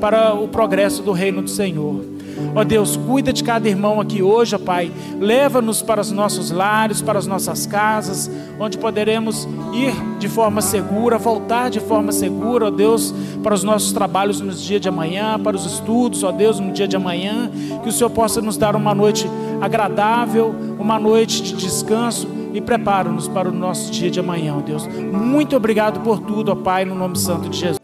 para 0.00 0.32
o 0.34 0.46
progresso 0.46 1.02
do 1.02 1.10
reino 1.10 1.42
do 1.42 1.50
Senhor. 1.50 2.13
Ó 2.54 2.60
oh 2.60 2.64
Deus, 2.64 2.96
cuida 2.96 3.32
de 3.32 3.42
cada 3.42 3.68
irmão 3.68 4.00
aqui 4.00 4.22
hoje, 4.22 4.54
ó 4.54 4.58
Pai. 4.58 4.90
Leva-nos 5.18 5.82
para 5.82 6.00
os 6.00 6.10
nossos 6.10 6.50
lares, 6.50 7.00
para 7.00 7.18
as 7.18 7.26
nossas 7.26 7.66
casas, 7.66 8.30
onde 8.58 8.78
poderemos 8.78 9.48
ir 9.72 9.94
de 10.18 10.28
forma 10.28 10.60
segura, 10.60 11.18
voltar 11.18 11.70
de 11.70 11.80
forma 11.80 12.12
segura, 12.12 12.66
ó 12.66 12.70
Deus, 12.70 13.14
para 13.42 13.54
os 13.54 13.62
nossos 13.62 13.92
trabalhos 13.92 14.40
no 14.40 14.52
dia 14.52 14.80
de 14.80 14.88
amanhã, 14.88 15.38
para 15.38 15.56
os 15.56 15.64
estudos, 15.64 16.22
ó 16.22 16.32
Deus, 16.32 16.58
no 16.60 16.72
dia 16.72 16.88
de 16.88 16.96
amanhã. 16.96 17.50
Que 17.82 17.88
o 17.88 17.92
Senhor 17.92 18.10
possa 18.10 18.40
nos 18.40 18.56
dar 18.56 18.76
uma 18.76 18.94
noite 18.94 19.28
agradável, 19.60 20.54
uma 20.78 20.98
noite 20.98 21.42
de 21.42 21.56
descanso 21.56 22.28
e 22.52 22.60
prepara-nos 22.60 23.26
para 23.26 23.48
o 23.48 23.52
nosso 23.52 23.90
dia 23.90 24.10
de 24.10 24.20
amanhã, 24.20 24.56
ó 24.56 24.60
Deus. 24.60 24.86
Muito 24.86 25.56
obrigado 25.56 26.00
por 26.00 26.20
tudo, 26.20 26.52
ó 26.52 26.54
Pai, 26.54 26.84
no 26.84 26.94
nome 26.94 27.18
santo 27.18 27.48
de 27.48 27.58
Jesus. 27.58 27.83